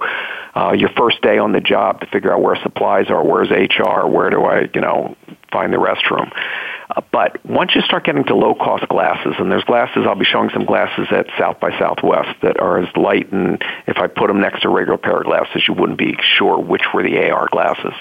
uh, 0.54 0.72
your 0.72 0.90
first 0.90 1.22
day 1.22 1.38
on 1.38 1.52
the 1.52 1.60
job 1.60 2.00
to 2.00 2.06
figure 2.06 2.32
out 2.32 2.42
where 2.42 2.56
supplies 2.62 3.10
are, 3.10 3.24
where's 3.24 3.50
HR, 3.50 4.06
where 4.06 4.30
do 4.30 4.42
I 4.44 4.68
you 4.74 4.80
know 4.80 5.16
find 5.52 5.72
the 5.72 5.78
restroom. 5.78 6.30
Uh, 6.90 7.02
but 7.12 7.44
once 7.44 7.74
you 7.74 7.82
start 7.82 8.04
getting 8.04 8.24
to 8.24 8.34
low 8.34 8.54
cost 8.54 8.88
glasses, 8.88 9.34
and 9.38 9.50
there's 9.50 9.64
glasses, 9.64 10.04
I'll 10.06 10.14
be 10.14 10.24
showing 10.24 10.50
some 10.50 10.64
glasses 10.64 11.06
at 11.10 11.26
South 11.38 11.60
by 11.60 11.78
Southwest 11.78 12.40
that 12.42 12.60
are 12.60 12.78
as 12.82 12.88
light, 12.96 13.30
and 13.32 13.62
if 13.86 13.98
I 13.98 14.06
put 14.06 14.28
them 14.28 14.40
next 14.40 14.62
to 14.62 14.68
regular 14.68 14.98
pair 14.98 15.18
of 15.18 15.24
glasses, 15.24 15.62
you 15.68 15.74
wouldn't 15.74 15.98
be 15.98 16.16
sure 16.38 16.58
which 16.58 16.82
were 16.94 17.02
the 17.02 17.30
AR 17.30 17.48
glasses. 17.50 17.92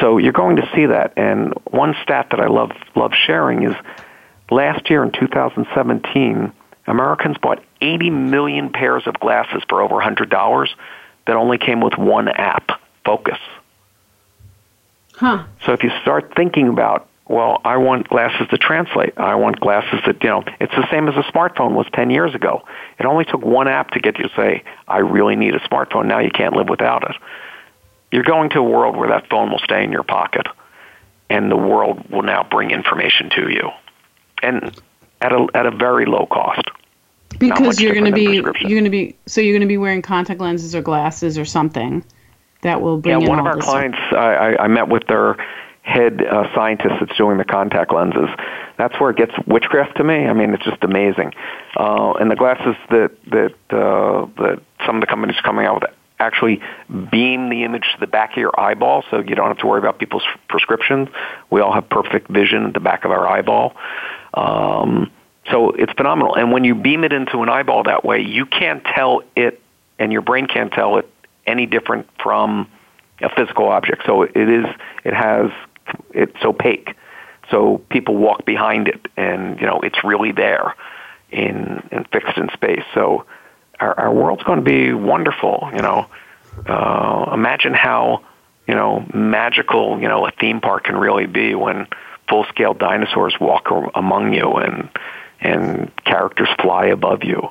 So 0.00 0.18
you're 0.18 0.32
going 0.32 0.56
to 0.56 0.68
see 0.74 0.86
that. 0.86 1.12
And 1.16 1.54
one 1.70 1.94
stat 2.02 2.28
that 2.30 2.40
I 2.40 2.48
love 2.48 2.72
love 2.96 3.12
sharing 3.14 3.62
is 3.64 3.74
Last 4.50 4.88
year 4.88 5.02
in 5.02 5.12
2017, 5.12 6.52
Americans 6.86 7.36
bought 7.38 7.62
80 7.80 8.10
million 8.10 8.70
pairs 8.70 9.06
of 9.06 9.14
glasses 9.20 9.62
for 9.68 9.82
over 9.82 9.96
$100 9.96 10.68
that 11.26 11.36
only 11.36 11.58
came 11.58 11.80
with 11.80 11.98
one 11.98 12.28
app, 12.28 12.80
Focus. 13.04 13.38
Huh. 15.14 15.44
So 15.64 15.72
if 15.72 15.82
you 15.82 15.90
start 16.02 16.32
thinking 16.34 16.68
about, 16.68 17.08
well, 17.26 17.60
I 17.64 17.76
want 17.76 18.08
glasses 18.08 18.46
to 18.50 18.58
translate. 18.58 19.12
I 19.18 19.34
want 19.34 19.60
glasses 19.60 20.00
that, 20.06 20.22
you 20.22 20.30
know, 20.30 20.44
it's 20.60 20.74
the 20.74 20.88
same 20.90 21.08
as 21.08 21.14
a 21.16 21.30
smartphone 21.30 21.74
was 21.74 21.86
10 21.92 22.08
years 22.10 22.34
ago. 22.34 22.64
It 22.98 23.04
only 23.04 23.26
took 23.26 23.42
one 23.42 23.68
app 23.68 23.90
to 23.90 24.00
get 24.00 24.18
you 24.18 24.28
to 24.28 24.34
say, 24.34 24.64
I 24.86 24.98
really 24.98 25.36
need 25.36 25.54
a 25.54 25.60
smartphone. 25.60 26.06
Now 26.06 26.20
you 26.20 26.30
can't 26.30 26.54
live 26.54 26.68
without 26.68 27.08
it. 27.10 27.16
You're 28.10 28.24
going 28.24 28.50
to 28.50 28.60
a 28.60 28.62
world 28.62 28.96
where 28.96 29.10
that 29.10 29.28
phone 29.28 29.50
will 29.50 29.58
stay 29.58 29.84
in 29.84 29.92
your 29.92 30.04
pocket 30.04 30.46
and 31.28 31.50
the 31.50 31.56
world 31.56 32.08
will 32.08 32.22
now 32.22 32.46
bring 32.50 32.70
information 32.70 33.28
to 33.30 33.50
you 33.50 33.70
and 34.42 34.80
at 35.20 35.32
a 35.32 35.46
at 35.54 35.66
a 35.66 35.70
very 35.70 36.06
low 36.06 36.26
cost. 36.26 36.62
Because 37.38 37.80
you're 37.80 37.92
going 37.92 38.06
to 38.06 38.12
be 38.12 38.36
you're 38.36 38.52
going 38.52 38.84
to 38.84 38.90
be 38.90 39.16
so 39.26 39.40
you're 39.40 39.52
going 39.52 39.60
to 39.60 39.66
be 39.66 39.78
wearing 39.78 40.02
contact 40.02 40.40
lenses 40.40 40.74
or 40.74 40.82
glasses 40.82 41.38
or 41.38 41.44
something 41.44 42.04
that 42.62 42.80
will 42.80 42.98
bring. 42.98 43.20
Yeah, 43.20 43.28
one 43.28 43.38
of 43.38 43.46
our 43.46 43.58
clients, 43.58 43.98
I, 44.12 44.56
I 44.58 44.68
met 44.68 44.88
with 44.88 45.06
their 45.06 45.36
head 45.82 46.22
uh, 46.22 46.52
scientist 46.54 46.94
that's 47.00 47.16
doing 47.16 47.38
the 47.38 47.44
contact 47.44 47.92
lenses. 47.92 48.28
That's 48.76 48.98
where 49.00 49.10
it 49.10 49.16
gets 49.16 49.32
witchcraft 49.46 49.96
to 49.96 50.04
me. 50.04 50.26
I 50.26 50.32
mean, 50.32 50.52
it's 50.54 50.64
just 50.64 50.82
amazing. 50.82 51.32
Uh, 51.76 52.12
and 52.12 52.30
the 52.30 52.36
glasses 52.36 52.76
that 52.90 53.12
that 53.30 53.54
uh, 53.70 54.26
that 54.42 54.60
some 54.86 54.96
of 54.96 55.00
the 55.00 55.06
companies 55.06 55.36
are 55.38 55.42
coming 55.42 55.66
out 55.66 55.82
with 55.82 55.90
actually 56.20 56.60
beam 57.10 57.48
the 57.48 57.62
image 57.62 57.84
to 57.94 58.00
the 58.00 58.06
back 58.06 58.32
of 58.32 58.38
your 58.38 58.58
eyeball, 58.58 59.04
so 59.10 59.20
you 59.20 59.34
don't 59.34 59.48
have 59.48 59.58
to 59.58 59.66
worry 59.66 59.78
about 59.78 59.98
people's 59.98 60.24
prescriptions. 60.48 61.08
We 61.48 61.60
all 61.60 61.72
have 61.72 61.88
perfect 61.88 62.28
vision 62.28 62.66
at 62.66 62.74
the 62.74 62.80
back 62.80 63.04
of 63.04 63.12
our 63.12 63.26
eyeball. 63.26 63.76
Um, 64.34 65.10
so 65.50 65.70
it's 65.70 65.92
phenomenal. 65.92 66.34
And 66.36 66.52
when 66.52 66.64
you 66.64 66.74
beam 66.74 67.04
it 67.04 67.12
into 67.12 67.42
an 67.42 67.48
eyeball 67.48 67.84
that 67.84 68.04
way, 68.04 68.20
you 68.20 68.46
can't 68.46 68.84
tell 68.84 69.22
it, 69.36 69.60
and 69.98 70.12
your 70.12 70.22
brain 70.22 70.46
can't 70.46 70.72
tell 70.72 70.98
it 70.98 71.10
any 71.46 71.66
different 71.66 72.08
from 72.22 72.68
a 73.20 73.28
physical 73.34 73.68
object. 73.68 74.02
So 74.06 74.22
it 74.22 74.36
is, 74.36 74.66
it 75.04 75.14
has, 75.14 75.50
it's 76.12 76.44
opaque. 76.44 76.94
So 77.50 77.78
people 77.88 78.16
walk 78.16 78.44
behind 78.44 78.88
it, 78.88 79.06
and 79.16 79.58
you 79.58 79.66
know 79.66 79.80
it's 79.80 80.04
really 80.04 80.32
there, 80.32 80.74
in, 81.30 81.82
in 81.90 82.04
fixed 82.12 82.36
in 82.36 82.50
space. 82.52 82.84
So 82.92 83.24
our, 83.80 83.98
our 83.98 84.12
world's 84.12 84.42
going 84.42 84.58
to 84.58 84.64
be 84.64 84.92
wonderful. 84.92 85.70
You 85.72 85.80
know, 85.80 86.06
uh, 86.66 87.30
imagine 87.32 87.72
how 87.72 88.22
you 88.66 88.74
know 88.74 89.06
magical 89.14 90.00
you 90.00 90.08
know 90.08 90.26
a 90.26 90.30
theme 90.32 90.60
park 90.60 90.84
can 90.84 90.96
really 90.96 91.26
be 91.26 91.54
when 91.54 91.86
full 92.28 92.44
scale 92.44 92.74
dinosaurs 92.74 93.36
walk 93.40 93.68
among 93.94 94.32
you 94.32 94.52
and 94.54 94.88
and 95.40 95.90
characters 96.04 96.48
fly 96.60 96.86
above 96.86 97.22
you. 97.22 97.48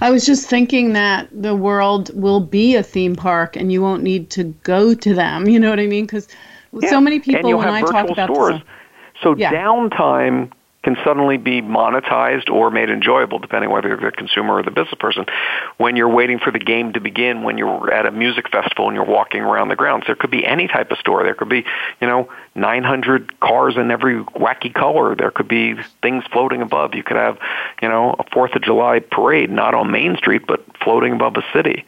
I 0.00 0.10
was 0.10 0.24
just 0.24 0.48
thinking 0.48 0.92
that 0.94 1.28
the 1.32 1.54
world 1.54 2.10
will 2.14 2.40
be 2.40 2.76
a 2.76 2.82
theme 2.82 3.16
park 3.16 3.56
and 3.56 3.70
you 3.70 3.82
won't 3.82 4.02
need 4.02 4.30
to 4.30 4.44
go 4.62 4.94
to 4.94 5.14
them. 5.14 5.48
You 5.48 5.58
know 5.58 5.68
what 5.68 5.80
I 5.80 5.86
mean? 5.86 6.06
Because 6.06 6.28
yeah. 6.72 6.88
so 6.88 7.00
many 7.00 7.20
people, 7.20 7.56
when 7.58 7.68
I 7.68 7.82
talk 7.82 8.08
about 8.08 8.30
stores. 8.30 8.54
This, 8.54 8.62
so 9.22 9.36
yeah. 9.36 9.52
downtime 9.52 10.50
can 10.82 10.96
suddenly 11.04 11.36
be 11.36 11.60
monetized 11.60 12.48
or 12.48 12.70
made 12.70 12.88
enjoyable, 12.88 13.38
depending 13.38 13.70
whether 13.70 13.88
you're 13.88 14.00
the 14.00 14.12
consumer 14.12 14.54
or 14.54 14.62
the 14.62 14.70
business 14.70 14.94
person. 14.98 15.26
When 15.76 15.94
you're 15.94 16.08
waiting 16.08 16.38
for 16.38 16.50
the 16.50 16.58
game 16.58 16.94
to 16.94 17.00
begin, 17.00 17.42
when 17.42 17.58
you're 17.58 17.92
at 17.92 18.06
a 18.06 18.10
music 18.10 18.50
festival 18.50 18.86
and 18.88 18.94
you're 18.94 19.04
walking 19.04 19.42
around 19.42 19.68
the 19.68 19.76
grounds, 19.76 20.04
there 20.06 20.16
could 20.16 20.30
be 20.30 20.46
any 20.46 20.68
type 20.68 20.90
of 20.90 20.98
store. 20.98 21.22
There 21.22 21.34
could 21.34 21.50
be, 21.50 21.66
you 22.00 22.06
know, 22.06 22.30
900 22.54 23.40
cars 23.40 23.76
in 23.76 23.90
every 23.90 24.24
wacky 24.24 24.72
color. 24.72 25.14
There 25.14 25.30
could 25.30 25.48
be 25.48 25.74
things 26.00 26.24
floating 26.32 26.62
above. 26.62 26.94
You 26.94 27.02
could 27.02 27.18
have, 27.18 27.38
you 27.82 27.88
know, 27.88 28.16
a 28.18 28.24
Fourth 28.32 28.54
of 28.54 28.62
July 28.62 29.00
parade, 29.00 29.50
not 29.50 29.74
on 29.74 29.90
Main 29.90 30.16
Street, 30.16 30.42
but 30.46 30.64
floating 30.82 31.12
above 31.12 31.36
a 31.36 31.42
city. 31.52 31.84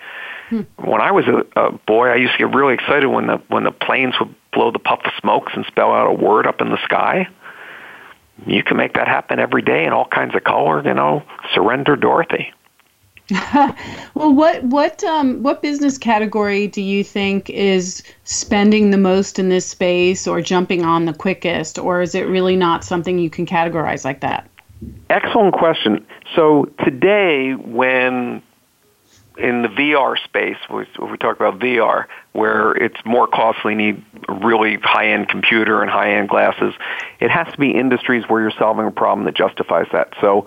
Hmm. 0.50 0.62
When 0.76 1.00
I 1.00 1.12
was 1.12 1.24
a, 1.26 1.46
a 1.58 1.72
boy, 1.72 2.08
I 2.08 2.16
used 2.16 2.32
to 2.32 2.38
get 2.38 2.54
really 2.54 2.74
excited 2.74 3.06
when 3.06 3.26
the 3.26 3.40
when 3.48 3.64
the 3.64 3.70
planes 3.70 4.14
would 4.20 4.34
blow 4.52 4.70
the 4.70 4.78
puff 4.78 5.00
of 5.06 5.12
smokes 5.18 5.52
and 5.56 5.64
spell 5.64 5.92
out 5.92 6.08
a 6.08 6.12
word 6.12 6.46
up 6.46 6.60
in 6.60 6.68
the 6.68 6.84
sky 6.84 7.26
you 8.46 8.62
can 8.62 8.76
make 8.76 8.94
that 8.94 9.08
happen 9.08 9.38
every 9.38 9.62
day 9.62 9.84
in 9.84 9.92
all 9.92 10.06
kinds 10.06 10.34
of 10.34 10.44
color. 10.44 10.82
You 10.86 10.94
know, 10.94 11.22
surrender 11.54 11.96
Dorothy. 11.96 12.52
well, 14.14 14.34
what 14.34 14.62
what 14.64 15.02
um, 15.04 15.42
what 15.42 15.62
business 15.62 15.96
category 15.96 16.66
do 16.66 16.82
you 16.82 17.04
think 17.04 17.48
is 17.50 18.02
spending 18.24 18.90
the 18.90 18.98
most 18.98 19.38
in 19.38 19.48
this 19.48 19.66
space, 19.66 20.26
or 20.26 20.40
jumping 20.40 20.84
on 20.84 21.04
the 21.04 21.14
quickest, 21.14 21.78
or 21.78 22.02
is 22.02 22.14
it 22.14 22.22
really 22.22 22.56
not 22.56 22.84
something 22.84 23.18
you 23.18 23.30
can 23.30 23.46
categorize 23.46 24.04
like 24.04 24.20
that? 24.20 24.48
Excellent 25.08 25.54
question. 25.54 26.04
So 26.34 26.68
today, 26.84 27.52
when 27.54 28.42
in 29.38 29.62
the 29.62 29.68
VR 29.68 30.22
space, 30.24 30.56
we, 30.70 30.86
we 31.00 31.16
talk 31.16 31.36
about 31.36 31.58
VR, 31.58 32.06
where 32.32 32.72
it's 32.72 32.98
more 33.04 33.26
costly, 33.26 33.74
need 33.74 34.04
a 34.28 34.32
really 34.34 34.76
high-end 34.76 35.28
computer 35.28 35.82
and 35.82 35.90
high-end 35.90 36.28
glasses. 36.28 36.74
It 37.20 37.30
has 37.30 37.50
to 37.52 37.58
be 37.58 37.70
industries 37.70 38.24
where 38.28 38.42
you're 38.42 38.52
solving 38.58 38.86
a 38.86 38.90
problem 38.90 39.24
that 39.26 39.34
justifies 39.34 39.86
that. 39.92 40.12
So 40.20 40.46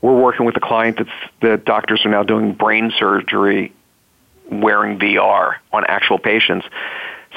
we're 0.00 0.20
working 0.20 0.46
with 0.46 0.56
a 0.56 0.60
client 0.60 0.98
that's 0.98 1.32
the 1.40 1.56
doctors 1.56 2.04
are 2.04 2.10
now 2.10 2.22
doing 2.22 2.52
brain 2.52 2.92
surgery 2.98 3.72
wearing 4.50 4.98
VR 4.98 5.54
on 5.72 5.84
actual 5.86 6.18
patients. 6.18 6.66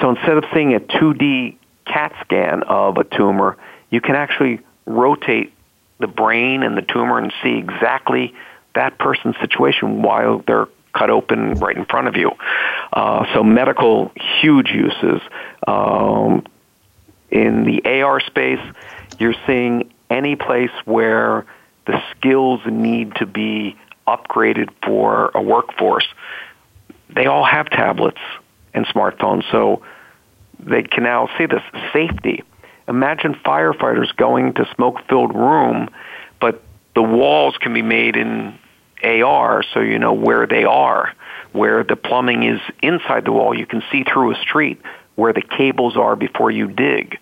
So 0.01 0.09
instead 0.09 0.37
of 0.37 0.45
seeing 0.53 0.75
a 0.75 0.79
2D 0.79 1.57
CAT 1.85 2.13
scan 2.21 2.63
of 2.63 2.97
a 2.97 3.03
tumor, 3.03 3.57
you 3.89 4.01
can 4.01 4.15
actually 4.15 4.59
rotate 4.85 5.53
the 5.99 6.07
brain 6.07 6.63
and 6.63 6.77
the 6.77 6.81
tumor 6.81 7.17
and 7.17 7.33
see 7.41 7.57
exactly 7.57 8.33
that 8.75 8.97
person's 8.97 9.35
situation 9.41 10.01
while 10.01 10.43
they're 10.45 10.67
cut 10.93 11.09
open 11.09 11.53
right 11.55 11.75
in 11.75 11.85
front 11.85 12.07
of 12.07 12.15
you. 12.15 12.31
Uh, 12.91 13.25
so 13.33 13.43
medical, 13.43 14.11
huge 14.41 14.69
uses. 14.69 15.21
Um, 15.67 16.45
in 17.31 17.63
the 17.63 18.01
AR 18.01 18.19
space, 18.19 18.59
you're 19.19 19.35
seeing 19.45 19.93
any 20.09 20.35
place 20.35 20.71
where 20.85 21.45
the 21.85 22.01
skills 22.11 22.61
need 22.65 23.15
to 23.15 23.25
be 23.25 23.77
upgraded 24.07 24.69
for 24.83 25.31
a 25.35 25.41
workforce. 25.41 26.07
They 27.09 27.25
all 27.25 27.45
have 27.45 27.69
tablets 27.69 28.19
and 28.73 28.85
smartphones, 28.87 29.43
so 29.51 29.83
they 30.59 30.83
can 30.83 31.03
now 31.03 31.29
see 31.37 31.45
this 31.45 31.63
safety. 31.93 32.43
Imagine 32.87 33.35
firefighters 33.45 34.15
going 34.15 34.53
to 34.55 34.67
smoke-filled 34.75 35.35
room, 35.35 35.89
but 36.41 36.61
the 36.95 37.03
walls 37.03 37.55
can 37.57 37.73
be 37.73 37.81
made 37.81 38.15
in 38.15 38.58
AR 39.03 39.63
so 39.73 39.79
you 39.79 39.99
know 39.99 40.13
where 40.13 40.47
they 40.47 40.63
are, 40.63 41.13
where 41.51 41.83
the 41.83 41.95
plumbing 41.95 42.43
is 42.43 42.61
inside 42.81 43.25
the 43.25 43.31
wall. 43.31 43.57
You 43.57 43.65
can 43.65 43.83
see 43.91 44.03
through 44.03 44.31
a 44.31 44.35
street 44.35 44.81
where 45.15 45.33
the 45.33 45.41
cables 45.41 45.97
are 45.97 46.15
before 46.15 46.51
you 46.51 46.67
dig. 46.67 47.19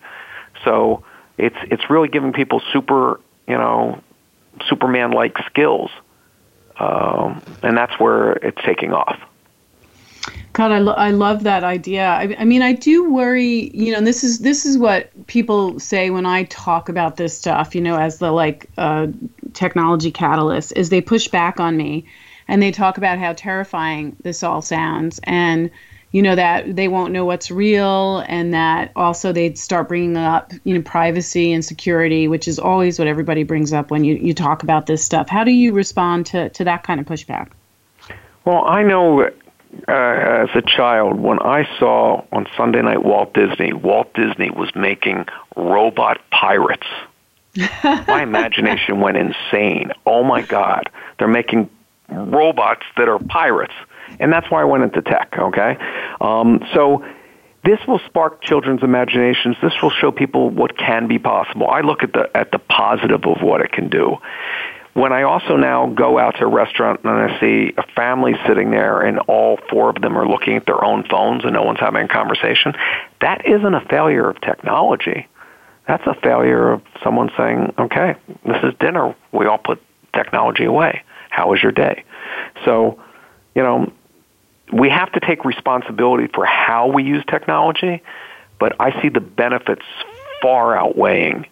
So 0.64 1.04
it's 1.36 1.56
it's 1.64 1.90
really 1.90 2.08
giving 2.08 2.32
people 2.32 2.62
super 2.72 3.20
you 3.46 3.56
know 3.56 4.02
Superman 4.68 5.12
like 5.12 5.36
skills, 5.46 5.90
um, 6.78 7.42
and 7.62 7.76
that's 7.76 7.98
where 7.98 8.32
it's 8.32 8.58
taking 8.64 8.92
off. 8.92 9.18
God, 10.52 10.72
I, 10.72 10.78
lo- 10.80 10.94
I 10.94 11.10
love 11.12 11.44
that 11.44 11.62
idea. 11.62 12.06
I, 12.06 12.34
I 12.38 12.44
mean, 12.44 12.62
I 12.62 12.72
do 12.72 13.08
worry, 13.08 13.70
you 13.74 13.92
know, 13.92 14.00
this 14.00 14.24
is 14.24 14.40
this 14.40 14.66
is 14.66 14.76
what 14.76 15.10
people 15.28 15.78
say 15.78 16.10
when 16.10 16.26
I 16.26 16.44
talk 16.44 16.88
about 16.88 17.16
this 17.16 17.36
stuff, 17.36 17.74
you 17.74 17.80
know, 17.80 17.96
as 17.96 18.18
the 18.18 18.32
like 18.32 18.66
uh, 18.76 19.06
technology 19.52 20.10
catalyst, 20.10 20.72
is 20.76 20.88
they 20.90 21.00
push 21.00 21.28
back 21.28 21.60
on 21.60 21.76
me, 21.76 22.04
and 22.48 22.60
they 22.60 22.72
talk 22.72 22.98
about 22.98 23.18
how 23.18 23.34
terrifying 23.34 24.16
this 24.22 24.42
all 24.42 24.60
sounds, 24.60 25.20
and 25.24 25.70
you 26.10 26.22
know 26.22 26.34
that 26.34 26.74
they 26.74 26.88
won't 26.88 27.12
know 27.12 27.24
what's 27.24 27.50
real, 27.50 28.24
and 28.26 28.52
that 28.52 28.90
also 28.96 29.32
they'd 29.32 29.58
start 29.58 29.86
bringing 29.86 30.16
up, 30.16 30.52
you 30.64 30.74
know, 30.74 30.82
privacy 30.82 31.52
and 31.52 31.64
security, 31.64 32.26
which 32.26 32.48
is 32.48 32.58
always 32.58 32.98
what 32.98 33.06
everybody 33.06 33.44
brings 33.44 33.72
up 33.72 33.90
when 33.92 34.02
you 34.02 34.16
you 34.16 34.34
talk 34.34 34.62
about 34.64 34.86
this 34.86 35.04
stuff. 35.04 35.28
How 35.28 35.44
do 35.44 35.52
you 35.52 35.72
respond 35.72 36.26
to 36.26 36.48
to 36.48 36.64
that 36.64 36.82
kind 36.82 36.98
of 36.98 37.06
pushback? 37.06 37.50
Well, 38.44 38.64
I 38.66 38.82
know 38.82 39.30
uh, 39.86 39.92
as 39.92 40.48
a 40.54 40.62
child, 40.62 41.18
when 41.20 41.40
I 41.40 41.68
saw 41.78 42.24
on 42.32 42.46
Sunday 42.56 42.82
night 42.82 43.02
Walt 43.02 43.34
Disney, 43.34 43.72
Walt 43.72 44.12
Disney 44.14 44.50
was 44.50 44.70
making 44.74 45.26
robot 45.56 46.18
pirates. 46.30 46.86
my 47.84 48.22
imagination 48.22 49.00
went 49.00 49.16
insane. 49.16 49.92
Oh 50.06 50.22
my 50.22 50.42
God, 50.42 50.90
they're 51.18 51.28
making 51.28 51.70
robots 52.08 52.84
that 52.96 53.08
are 53.08 53.18
pirates, 53.18 53.74
and 54.20 54.32
that's 54.32 54.50
why 54.50 54.62
I 54.62 54.64
went 54.64 54.84
into 54.84 55.02
tech. 55.02 55.34
Okay, 55.38 55.76
um, 56.20 56.64
so 56.74 57.04
this 57.64 57.78
will 57.86 58.00
spark 58.06 58.42
children's 58.42 58.82
imaginations. 58.82 59.56
This 59.62 59.72
will 59.82 59.90
show 59.90 60.12
people 60.12 60.50
what 60.50 60.78
can 60.78 61.08
be 61.08 61.18
possible. 61.18 61.68
I 61.68 61.80
look 61.80 62.02
at 62.02 62.12
the 62.12 62.30
at 62.34 62.52
the 62.52 62.58
positive 62.58 63.24
of 63.24 63.42
what 63.42 63.60
it 63.60 63.72
can 63.72 63.88
do 63.88 64.18
when 64.98 65.12
I 65.12 65.22
also 65.22 65.56
now 65.56 65.86
go 65.86 66.18
out 66.18 66.36
to 66.38 66.44
a 66.44 66.48
restaurant 66.48 67.00
and 67.04 67.12
I 67.12 67.38
see 67.38 67.72
a 67.78 67.84
family 67.94 68.34
sitting 68.48 68.72
there 68.72 69.00
and 69.00 69.20
all 69.20 69.56
four 69.70 69.90
of 69.90 70.02
them 70.02 70.18
are 70.18 70.26
looking 70.26 70.56
at 70.56 70.66
their 70.66 70.84
own 70.84 71.04
phones 71.08 71.44
and 71.44 71.52
no 71.52 71.62
one's 71.62 71.78
having 71.78 72.06
a 72.06 72.08
conversation, 72.08 72.74
that 73.20 73.46
isn't 73.46 73.74
a 73.74 73.80
failure 73.82 74.28
of 74.28 74.40
technology. 74.40 75.28
That's 75.86 76.04
a 76.04 76.14
failure 76.14 76.72
of 76.72 76.82
someone 77.04 77.30
saying, 77.36 77.74
okay, 77.78 78.16
this 78.44 78.56
is 78.64 78.74
dinner. 78.80 79.14
We 79.30 79.46
all 79.46 79.58
put 79.58 79.80
technology 80.12 80.64
away. 80.64 81.04
How 81.30 81.50
was 81.50 81.62
your 81.62 81.72
day? 81.72 82.04
So, 82.64 83.00
you 83.54 83.62
know, 83.62 83.92
we 84.72 84.88
have 84.88 85.12
to 85.12 85.20
take 85.20 85.44
responsibility 85.44 86.26
for 86.34 86.44
how 86.44 86.88
we 86.88 87.04
use 87.04 87.24
technology, 87.30 88.02
but 88.58 88.74
I 88.80 89.00
see 89.00 89.10
the 89.10 89.20
benefits 89.20 89.84
far 90.42 90.76
outweighing 90.76 91.46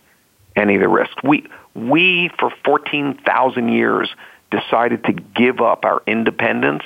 any 0.57 0.75
of 0.75 0.81
the 0.81 0.89
risks. 0.89 1.23
We 1.23 1.47
we, 1.75 2.31
for 2.39 2.51
14,000 2.65 3.69
years, 3.69 4.09
decided 4.51 5.05
to 5.05 5.13
give 5.13 5.61
up 5.61 5.85
our 5.85 6.03
independence 6.07 6.83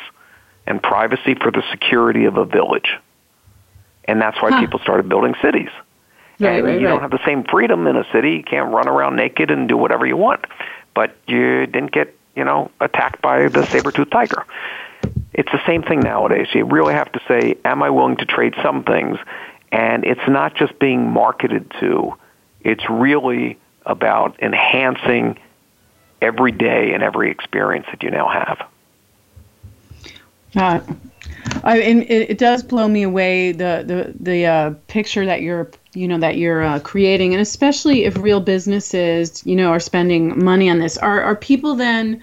and 0.66 0.83
privacy 0.83 1.35
for 1.35 1.51
the 1.53 1.62
security 1.71 2.25
of 2.25 2.37
a 2.37 2.45
village. 2.45 2.91
And 4.05 4.21
that's 4.21 4.41
why 4.43 4.51
huh. 4.51 4.61
people 4.61 4.81
started 4.81 5.09
building 5.09 5.35
cities. 5.41 5.68
Right, 6.41 6.57
and 6.57 6.64
right, 6.64 6.81
you 6.81 6.87
right. 6.87 6.93
don't 6.93 7.03
have 7.03 7.11
the 7.11 7.25
same 7.25 7.45
freedom 7.45 7.87
in 7.87 7.97
a 7.97 8.05
city. 8.12 8.33
You 8.33 8.43
can't 8.43 8.73
run 8.73 8.89
around 8.89 9.16
naked 9.16 9.51
and 9.51 9.68
do 9.68 9.77
whatever 9.77 10.07
you 10.07 10.16
want. 10.16 10.47
But 10.95 11.16
you 11.29 11.66
didn't 11.66 11.93
get, 11.93 12.16
you 12.35 12.45
know, 12.45 12.71
attacked 12.81 13.23
by 13.23 13.49
the 13.49 13.64
saber-toothed 13.66 14.11
tiger. 14.11 14.45
It's 15.33 15.53
the 15.53 15.64
same 15.66 15.83
thing 15.83 16.01
nowadays. 16.01 16.49
You 16.53 16.64
really 16.64 16.95
have 16.95 17.12
to 17.12 17.21
say, 17.29 17.57
am 17.64 17.83
I 17.83 17.91
willing 17.91 18.16
to 18.16 18.25
trade 18.25 18.55
some 18.62 18.83
things 18.85 19.18
And 19.73 20.05
it's 20.05 20.27
not 20.27 20.57
just 20.57 20.79
being 20.79 21.11
marketed 21.11 21.71
to, 21.81 22.14
it's 22.63 22.89
really 22.89 23.59
about 23.87 24.41
enhancing 24.43 25.39
every 26.21 26.53
day 26.53 26.93
and 26.93 27.03
every 27.03 27.31
experience 27.31 27.87
that 27.91 28.03
you 28.03 28.11
now 28.11 28.29
have. 28.29 28.69
Uh, 30.57 30.81
I, 31.63 31.79
it, 31.79 32.31
it, 32.31 32.39
does 32.39 32.63
blow 32.63 32.89
me 32.89 33.03
away 33.03 33.53
the 33.53 33.85
the 33.87 34.15
the 34.19 34.47
uh, 34.47 34.75
picture 34.89 35.25
that 35.25 35.43
you're 35.43 35.71
you 35.95 36.09
know 36.09 36.19
that 36.19 36.37
you're 36.37 36.63
uh, 36.63 36.81
creating, 36.81 37.35
and 37.35 37.41
especially 37.41 38.05
if 38.05 38.17
real 38.17 38.41
businesses 38.41 39.45
you 39.47 39.55
know 39.55 39.71
are 39.71 39.81
spending 39.81 40.43
money 40.43 40.69
on 40.69 40.79
this. 40.79 40.99
Are 40.99 41.23
are 41.23 41.37
people 41.37 41.77
then, 41.77 42.21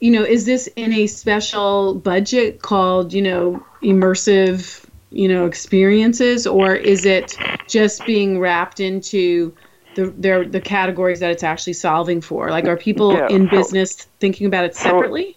you 0.00 0.12
know, 0.12 0.22
is 0.22 0.46
this 0.46 0.68
in 0.76 0.92
a 0.92 1.06
special 1.08 1.94
budget 1.94 2.62
called 2.62 3.12
you 3.12 3.22
know 3.22 3.64
immersive 3.82 4.84
you 5.10 5.28
know 5.28 5.46
experiences, 5.46 6.46
or 6.46 6.74
is 6.74 7.04
it 7.04 7.36
just 7.66 8.06
being 8.06 8.38
wrapped 8.38 8.78
into 8.78 9.52
the 9.96 10.06
their 10.16 10.44
the 10.44 10.60
categories 10.60 11.20
that 11.20 11.30
it's 11.32 11.42
actually 11.42 11.72
solving 11.72 12.20
for? 12.20 12.50
Like, 12.50 12.66
are 12.66 12.76
people 12.76 13.12
yeah, 13.12 13.28
in 13.28 13.50
so, 13.50 13.56
business 13.56 14.06
thinking 14.20 14.46
about 14.46 14.64
it 14.64 14.76
separately? 14.76 15.36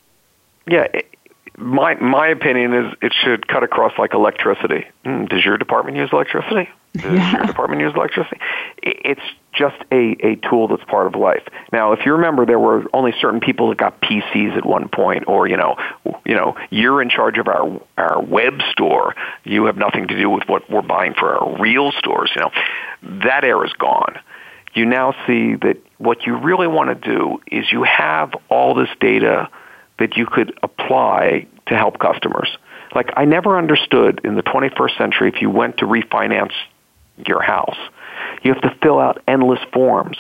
So, 0.70 0.76
yeah, 0.76 1.01
my 1.57 1.95
my 1.95 2.28
opinion 2.28 2.74
is 2.74 2.93
it 3.01 3.14
should 3.24 3.47
cut 3.47 3.64
across 3.64 3.93
like 3.97 4.14
electricity. 4.14 4.86
Mm, 5.05 5.28
does 5.30 5.43
your 5.43 5.57
department 5.57 5.97
use 5.97 6.10
electricity? 6.14 6.70
Does 6.93 7.14
yeah. 7.14 7.38
your 7.38 7.45
department 7.45 7.82
use 7.82 7.93
electricity? 7.95 8.39
It's 8.82 9.22
just 9.53 9.76
a, 9.91 10.18
a 10.26 10.38
tool 10.38 10.68
that's 10.68 10.84
part 10.86 11.05
of 11.05 11.14
life. 11.14 11.43
Now, 11.72 11.91
if 11.91 12.03
you 12.03 12.14
remember, 12.14 12.47
there 12.47 12.57
were 12.57 12.84
only 12.93 13.14
certain 13.22 13.41
people 13.41 13.70
that 13.70 13.78
got 13.78 14.01
PCs 14.01 14.57
at 14.57 14.66
one 14.66 14.89
point, 14.89 15.26
or 15.28 15.47
you 15.47 15.55
know, 15.55 15.76
you 16.26 16.34
know, 16.34 16.55
you're 16.72 16.99
in 16.99 17.12
charge 17.12 17.38
of 17.38 17.47
our 17.47 17.80
our 17.97 18.20
web 18.24 18.60
store. 18.72 19.16
You 19.43 19.66
have 19.66 19.78
nothing 19.78 20.07
to 20.07 20.18
do 20.18 20.32
with 20.32 20.47
what 20.47 20.68
we're 20.68 20.82
buying 20.82 21.14
for 21.14 21.36
our 21.36 21.62
real 21.62 21.91
stores. 21.91 22.32
You 22.36 22.41
know, 22.41 22.51
that 23.24 23.43
era 23.43 23.68
is 23.68 23.74
gone. 23.74 24.18
You 24.74 24.86
now 24.86 25.15
see 25.26 25.55
that 25.55 25.78
what 25.97 26.26
you 26.26 26.38
really 26.38 26.67
want 26.67 26.89
to 26.89 26.95
do 26.95 27.41
is 27.47 27.72
you 27.72 27.84
have 27.84 28.34
all 28.49 28.74
this 28.74 28.89
data 28.99 29.49
that 29.97 30.15
you 30.15 30.26
could 30.26 30.57
apply 30.63 31.47
to 31.67 31.76
help 31.76 31.99
customers. 31.99 32.49
Like, 32.93 33.11
I 33.15 33.26
never 33.26 33.57
understood 33.57 34.22
in 34.24 34.36
the 34.36 34.43
21st 34.43 34.97
century 34.97 35.30
if 35.30 35.41
you 35.41 35.49
went 35.49 35.78
to 35.78 35.86
refinance 35.86 36.53
your 37.28 37.41
house, 37.41 37.78
you 38.41 38.53
have 38.53 38.61
to 38.63 38.76
fill 38.82 38.99
out 38.99 39.22
endless 39.28 39.59
forms. 39.74 40.17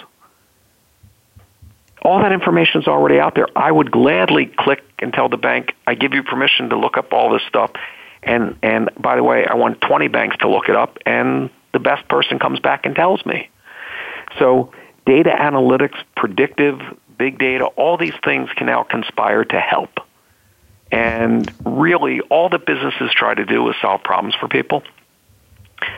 All 2.01 2.21
that 2.21 2.31
information 2.31 2.81
is 2.81 2.87
already 2.87 3.19
out 3.19 3.35
there. 3.35 3.47
I 3.55 3.71
would 3.71 3.91
gladly 3.91 4.45
click 4.45 4.83
and 4.99 5.13
tell 5.13 5.29
the 5.29 5.37
bank, 5.37 5.73
I 5.85 5.95
give 5.95 6.13
you 6.13 6.23
permission 6.23 6.69
to 6.69 6.77
look 6.77 6.97
up 6.97 7.11
all 7.13 7.31
this 7.31 7.41
stuff. 7.47 7.71
And, 8.21 8.57
and 8.61 8.89
by 8.97 9.15
the 9.15 9.23
way, 9.23 9.45
I 9.45 9.55
want 9.55 9.81
20 9.81 10.07
banks 10.09 10.37
to 10.37 10.49
look 10.49 10.69
it 10.69 10.75
up, 10.75 10.97
and 11.05 11.49
the 11.73 11.79
best 11.79 12.07
person 12.07 12.39
comes 12.39 12.59
back 12.59 12.85
and 12.85 12.95
tells 12.95 13.25
me. 13.25 13.49
So, 14.37 14.71
data 15.05 15.31
analytics, 15.31 15.97
predictive 16.15 16.79
big 17.17 17.37
data, 17.37 17.65
all 17.65 17.97
these 17.97 18.13
things 18.23 18.49
can 18.55 18.67
now 18.67 18.83
conspire 18.83 19.43
to 19.43 19.59
help. 19.59 19.99
And 20.91 21.51
really, 21.65 22.21
all 22.21 22.49
that 22.49 22.65
businesses 22.65 23.11
try 23.13 23.35
to 23.35 23.45
do 23.45 23.69
is 23.69 23.75
solve 23.81 24.03
problems 24.03 24.35
for 24.35 24.47
people. 24.47 24.83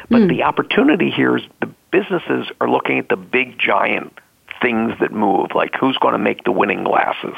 But 0.09 0.21
mm. 0.21 0.29
the 0.29 0.43
opportunity 0.43 1.09
here 1.09 1.37
is 1.37 1.43
the 1.61 1.69
businesses 1.91 2.47
are 2.59 2.69
looking 2.69 2.99
at 2.99 3.07
the 3.07 3.15
big, 3.15 3.57
giant 3.57 4.17
things 4.61 4.93
that 4.99 5.11
move, 5.11 5.51
like 5.55 5.75
who's 5.79 5.97
going 5.97 6.13
to 6.13 6.19
make 6.19 6.43
the 6.43 6.51
winning 6.51 6.83
glasses. 6.83 7.35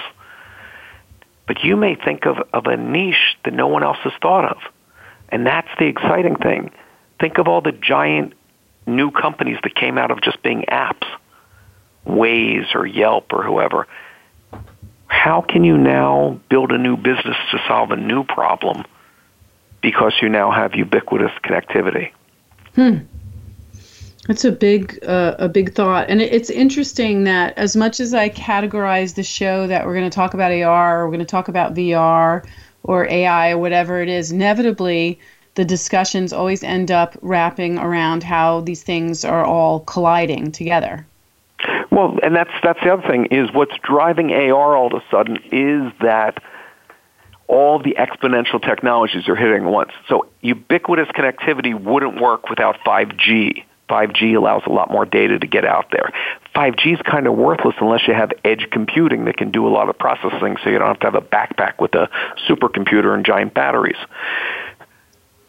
But 1.48 1.64
you 1.64 1.76
may 1.76 1.96
think 1.96 2.26
of, 2.26 2.38
of 2.54 2.66
a 2.66 2.78
niche 2.78 3.38
that 3.46 3.54
no 3.54 3.68
one 3.68 3.84
else 3.84 3.98
has 4.04 4.14
thought 4.22 4.46
of. 4.46 4.58
And 5.30 5.46
that's 5.46 5.70
the 5.78 5.86
exciting 5.86 6.36
thing. 6.38 6.72
Think 7.20 7.38
of 7.38 7.48
all 7.48 7.62
the 7.62 7.72
giant 7.72 8.34
new 8.86 9.12
companies 9.12 9.58
that 9.64 9.76
came 9.76 9.98
out 9.98 10.12
of 10.12 10.22
just 10.22 10.42
being 10.44 10.66
apps. 10.70 11.08
Waze 12.06 12.76
or 12.76 12.86
Yelp 12.86 13.32
or 13.32 13.44
whoever, 13.44 13.88
how 15.08 15.42
can 15.42 15.64
you 15.64 15.78
now 15.78 16.40
build 16.50 16.72
a 16.72 16.78
new 16.78 16.98
business 16.98 17.38
to 17.52 17.62
solve 17.68 17.92
a 17.92 17.96
new 17.96 18.24
problem 18.24 18.84
because 19.82 20.14
you 20.22 20.30
now 20.30 20.52
have 20.52 20.76
ubiquitous 20.76 21.32
connectivity? 21.44 22.12
Hmm. 22.76 23.00
That's 24.28 24.46
a 24.46 24.52
big, 24.52 25.00
uh, 25.06 25.36
a 25.38 25.50
big 25.50 25.76
thought, 25.76 26.10
and 26.10 26.22
it's 26.22 26.50
interesting 26.50 27.26
that 27.26 27.58
as 27.58 27.76
much 27.76 28.00
as 28.00 28.14
I 28.14 28.30
categorize 28.30 29.16
the 29.16 29.24
show 29.24 29.68
that 29.68 29.86
we're 29.86 29.96
going 29.96 30.10
to 30.10 30.16
talk 30.16 30.34
about 30.34 30.52
AR, 30.54 31.02
or 31.02 31.06
we're 31.06 31.12
going 31.12 31.20
to 31.20 31.26
talk 31.26 31.50
about 31.50 31.74
VR, 31.74 32.46
or 32.84 33.06
AI, 33.10 33.52
or 33.52 33.58
whatever 33.58 34.02
it 34.02 34.08
is, 34.08 34.32
inevitably 34.32 35.20
the 35.56 35.66
discussions 35.66 36.34
always 36.34 36.64
end 36.64 36.92
up 36.92 37.18
wrapping 37.22 37.78
around 37.78 38.24
how 38.24 38.62
these 38.62 38.84
things 38.84 39.24
are 39.24 39.46
all 39.46 39.82
colliding 39.82 40.52
together. 40.52 41.06
Well, 41.92 42.18
and 42.24 42.36
that's 42.36 42.52
that's 42.64 42.80
the 42.84 42.92
other 42.92 43.08
thing 43.08 43.28
is 43.28 43.54
what's 43.54 43.76
driving 43.84 44.32
AR 44.32 44.76
all 44.76 44.88
of 44.88 44.94
a 44.94 45.04
sudden 45.12 45.38
is 45.52 45.94
that 46.02 46.42
all 47.48 47.78
the 47.78 47.96
exponential 48.00 48.62
technologies 48.62 49.28
are 49.30 49.36
hitting 49.36 49.66
once. 49.66 49.92
So 50.10 50.28
ubiquitous 50.42 51.10
connectivity 51.10 51.80
wouldn't 51.80 52.20
work 52.20 52.50
without 52.50 52.78
5G. 52.86 53.64
5G 53.90 54.36
allows 54.36 54.64
a 54.66 54.72
lot 54.72 54.90
more 54.90 55.06
data 55.06 55.38
to 55.38 55.46
get 55.46 55.66
out 55.66 55.92
there. 55.92 56.12
5G 56.56 56.94
is 56.96 57.02
kind 57.02 57.28
of 57.28 57.36
worthless 57.36 57.76
unless 57.80 58.08
you 58.08 58.14
have 58.14 58.32
edge 58.44 58.68
computing 58.72 59.26
that 59.26 59.38
can 59.38 59.52
do 59.52 59.68
a 59.68 59.70
lot 59.70 59.90
of 59.90 59.98
processing 59.98 60.58
so 60.64 60.70
you 60.70 60.80
don't 60.80 60.88
have 60.88 61.00
to 61.00 61.08
have 61.08 61.16
a 61.16 61.22
backpack 61.22 61.80
with 61.80 61.94
a 61.94 62.10
supercomputer 62.48 63.14
and 63.14 63.26
giant 63.26 63.54
batteries. 63.54 63.98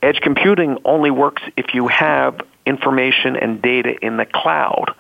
Edge 0.05 0.21
computing 0.21 0.77
only 0.85 1.11
works 1.11 1.41
if 1.57 1.73
you 1.73 1.89
have 1.89 2.39
information 2.67 3.37
and 3.37 3.63
data 3.63 3.95
in 4.03 4.19
the 4.19 4.27
cloud. 4.27 4.95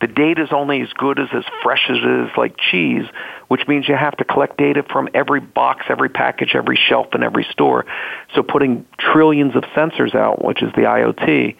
The 0.00 0.08
data 0.08 0.42
is 0.42 0.48
only 0.50 0.80
as 0.80 0.92
good 0.94 1.20
as 1.20 1.28
as 1.32 1.44
fresh 1.62 1.88
as 1.88 1.98
it 1.98 2.26
is 2.26 2.30
like 2.36 2.56
cheese, 2.56 3.04
which 3.46 3.68
means 3.68 3.86
you 3.88 3.94
have 3.94 4.16
to 4.16 4.24
collect 4.24 4.58
data 4.58 4.82
from 4.82 5.10
every 5.14 5.38
box, 5.38 5.86
every 5.88 6.08
package, 6.08 6.56
every 6.56 6.76
shelf 6.76 7.14
in 7.14 7.22
every 7.22 7.46
store. 7.52 7.86
So 8.34 8.42
putting 8.42 8.84
trillions 8.98 9.54
of 9.54 9.62
sensors 9.76 10.16
out, 10.16 10.44
which 10.44 10.60
is 10.60 10.72
the 10.72 10.82
IoT, 10.82 11.54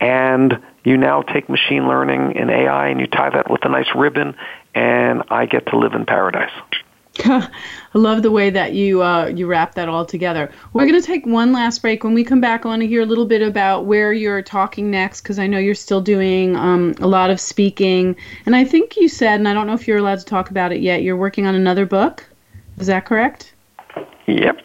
and 0.00 0.58
you 0.84 0.96
now 0.96 1.20
take 1.20 1.50
machine 1.50 1.86
learning 1.86 2.38
and 2.38 2.50
AI 2.50 2.88
and 2.88 2.98
you 2.98 3.08
tie 3.08 3.28
that 3.28 3.50
with 3.50 3.62
a 3.66 3.68
nice 3.68 3.94
ribbon, 3.94 4.36
and 4.74 5.22
I 5.28 5.44
get 5.44 5.66
to 5.66 5.76
live 5.76 5.92
in 5.92 6.06
paradise. 6.06 6.52
I 7.94 7.98
love 7.98 8.22
the 8.22 8.30
way 8.30 8.48
that 8.50 8.72
you 8.72 9.02
uh, 9.02 9.26
you 9.26 9.46
wrap 9.46 9.74
that 9.74 9.88
all 9.88 10.06
together. 10.06 10.50
We're 10.72 10.86
going 10.86 11.00
to 11.00 11.06
take 11.06 11.26
one 11.26 11.52
last 11.52 11.82
break. 11.82 12.04
When 12.04 12.14
we 12.14 12.24
come 12.24 12.40
back, 12.40 12.64
I 12.64 12.68
want 12.68 12.80
to 12.80 12.86
hear 12.86 13.02
a 13.02 13.06
little 13.06 13.26
bit 13.26 13.42
about 13.42 13.84
where 13.84 14.12
you're 14.12 14.42
talking 14.42 14.90
next 14.90 15.20
because 15.20 15.38
I 15.38 15.46
know 15.46 15.58
you're 15.58 15.74
still 15.74 16.00
doing 16.00 16.56
um, 16.56 16.94
a 17.00 17.06
lot 17.06 17.30
of 17.30 17.40
speaking. 17.40 18.16
And 18.46 18.56
I 18.56 18.64
think 18.64 18.96
you 18.96 19.08
said, 19.08 19.40
and 19.40 19.48
I 19.48 19.54
don't 19.54 19.66
know 19.66 19.74
if 19.74 19.86
you're 19.86 19.98
allowed 19.98 20.20
to 20.20 20.24
talk 20.24 20.50
about 20.50 20.72
it 20.72 20.80
yet, 20.80 21.02
you're 21.02 21.16
working 21.16 21.46
on 21.46 21.54
another 21.54 21.84
book. 21.84 22.24
Is 22.78 22.86
that 22.86 23.04
correct? 23.04 23.52
Yep. 24.26 24.58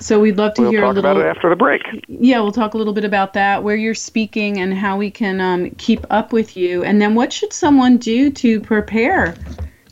So 0.00 0.18
we'd 0.18 0.36
love 0.36 0.54
to 0.54 0.62
we'll 0.62 0.70
hear 0.70 0.82
a 0.82 0.88
little. 0.88 1.00
about 1.00 1.16
it 1.18 1.26
after 1.26 1.48
the 1.48 1.56
break. 1.56 1.82
Yeah, 2.08 2.40
we'll 2.40 2.52
talk 2.52 2.74
a 2.74 2.78
little 2.78 2.92
bit 2.92 3.04
about 3.04 3.32
that, 3.34 3.62
where 3.62 3.76
you're 3.76 3.94
speaking, 3.94 4.58
and 4.58 4.74
how 4.74 4.96
we 4.96 5.10
can 5.10 5.40
um, 5.40 5.70
keep 5.72 6.04
up 6.10 6.32
with 6.32 6.56
you. 6.56 6.82
And 6.82 7.00
then, 7.00 7.14
what 7.14 7.32
should 7.32 7.52
someone 7.52 7.96
do 7.98 8.30
to 8.30 8.60
prepare 8.60 9.36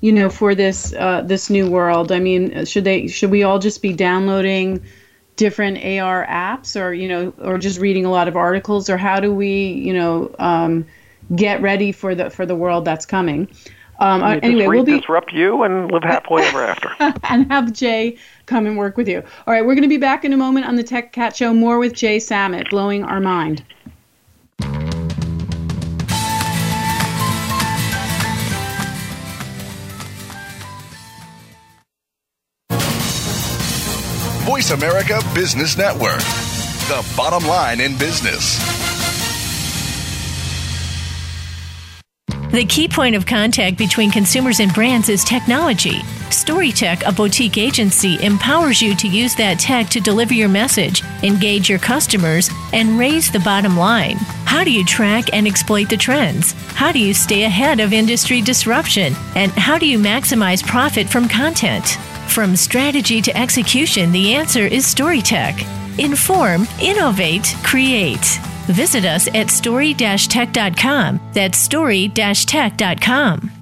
you 0.03 0.13
know, 0.13 0.29
for 0.29 0.55
this 0.55 0.93
uh, 0.95 1.23
this 1.23 1.49
new 1.49 1.71
world? 1.71 2.13
I 2.13 2.19
mean, 2.19 2.67
should 2.67 2.85
they 2.85 3.07
should 3.07 3.31
we 3.31 3.45
all 3.45 3.59
just 3.59 3.81
be 3.81 3.95
downloading 3.95 4.85
different 5.37 5.79
AR 5.79 6.27
apps, 6.27 6.79
or 6.79 6.93
you 6.93 7.09
know, 7.09 7.33
or 7.39 7.57
just 7.57 7.81
reading 7.81 8.05
a 8.05 8.11
lot 8.11 8.29
of 8.29 8.37
articles, 8.37 8.91
or 8.91 8.99
how 8.99 9.21
do 9.21 9.33
we, 9.33 9.69
you 9.69 9.95
know, 9.95 10.35
um, 10.39 10.85
get 11.35 11.63
ready 11.63 11.93
for 11.93 12.15
the 12.15 12.29
for 12.29 12.45
the 12.45 12.57
world 12.57 12.85
that's 12.85 13.07
coming? 13.07 13.49
Um, 14.01 14.25
uh, 14.25 14.41
anyway, 14.43 14.67
we'll 14.67 14.85
be 14.85 14.99
disrupt 14.99 15.33
you 15.33 15.63
and 15.63 15.89
live 15.93 16.03
happily 16.03 16.43
ever 16.43 16.65
after, 16.65 16.91
and 17.29 17.51
have 17.53 17.73
Jay 17.73 18.19
come 18.47 18.67
and 18.67 18.77
work 18.77 18.97
with 18.97 19.07
you. 19.07 19.23
All 19.47 19.55
right, 19.55 19.65
we're 19.65 19.75
going 19.75 19.83
to 19.83 19.89
be 19.89 19.99
back 19.99 20.25
in 20.25 20.33
a 20.33 20.37
moment 20.37 20.67
on 20.67 20.75
the 20.75 20.83
Tech 20.83 21.13
Cat 21.13 21.37
Show. 21.37 21.55
More 21.55 21.79
with 21.79 21.95
Jay 21.95 22.19
Samit, 22.19 22.71
blowing 22.71 23.05
our 23.05 23.21
mind. 23.21 23.63
Voice 34.53 34.73
America 34.73 35.19
Business 35.35 35.79
Network, 35.79 36.19
the 36.19 37.15
bottom 37.17 37.49
line 37.49 37.81
in 37.81 37.97
business. 37.97 38.59
The 42.51 42.67
key 42.67 42.87
point 42.87 43.17
of 43.17 43.25
contact 43.25 43.79
between 43.79 44.11
consumers 44.11 44.61
and 44.61 44.71
brands 44.75 45.09
is 45.09 45.25
technology. 45.25 46.01
StoryTech, 46.29 47.03
a 47.09 47.13
boutique 47.13 47.57
agency, 47.57 48.23
empowers 48.23 48.83
you 48.83 48.95
to 48.97 49.09
use 49.09 49.35
that 49.37 49.59
tech 49.59 49.89
to 49.89 50.01
deliver 50.01 50.35
your 50.35 50.51
message, 50.51 51.03
engage 51.23 51.71
your 51.71 51.79
customers, 51.79 52.51
and 52.75 52.99
raise 52.99 53.33
the 53.33 53.41
bottom 53.41 53.79
line. 53.79 54.17
How 54.45 54.65
do 54.65 54.71
you 54.71 54.85
track 54.85 55.33
and 55.33 55.47
exploit 55.47 55.89
the 55.89 55.97
trends? 55.97 56.53
How 56.75 56.93
do 56.93 56.99
you 56.99 57.15
stay 57.15 57.45
ahead 57.45 57.81
of 57.81 57.95
industry 57.95 58.43
disruption? 58.43 59.15
And 59.35 59.51
how 59.53 59.79
do 59.79 59.87
you 59.87 59.99
maximize 59.99 60.63
profit 60.63 61.09
from 61.09 61.27
content? 61.27 61.97
From 62.29 62.57
strategy 62.57 63.21
to 63.23 63.37
execution, 63.37 64.11
the 64.11 64.35
answer 64.35 64.67
is 64.67 64.87
StoryTech. 64.87 65.65
Inform, 65.99 66.67
innovate, 66.81 67.55
create. 67.63 68.41
Visit 68.67 69.05
us 69.05 69.29
at 69.35 69.51
story-tech.com. 69.51 71.21
That's 71.35 71.59
story-tech.com. 71.59 73.62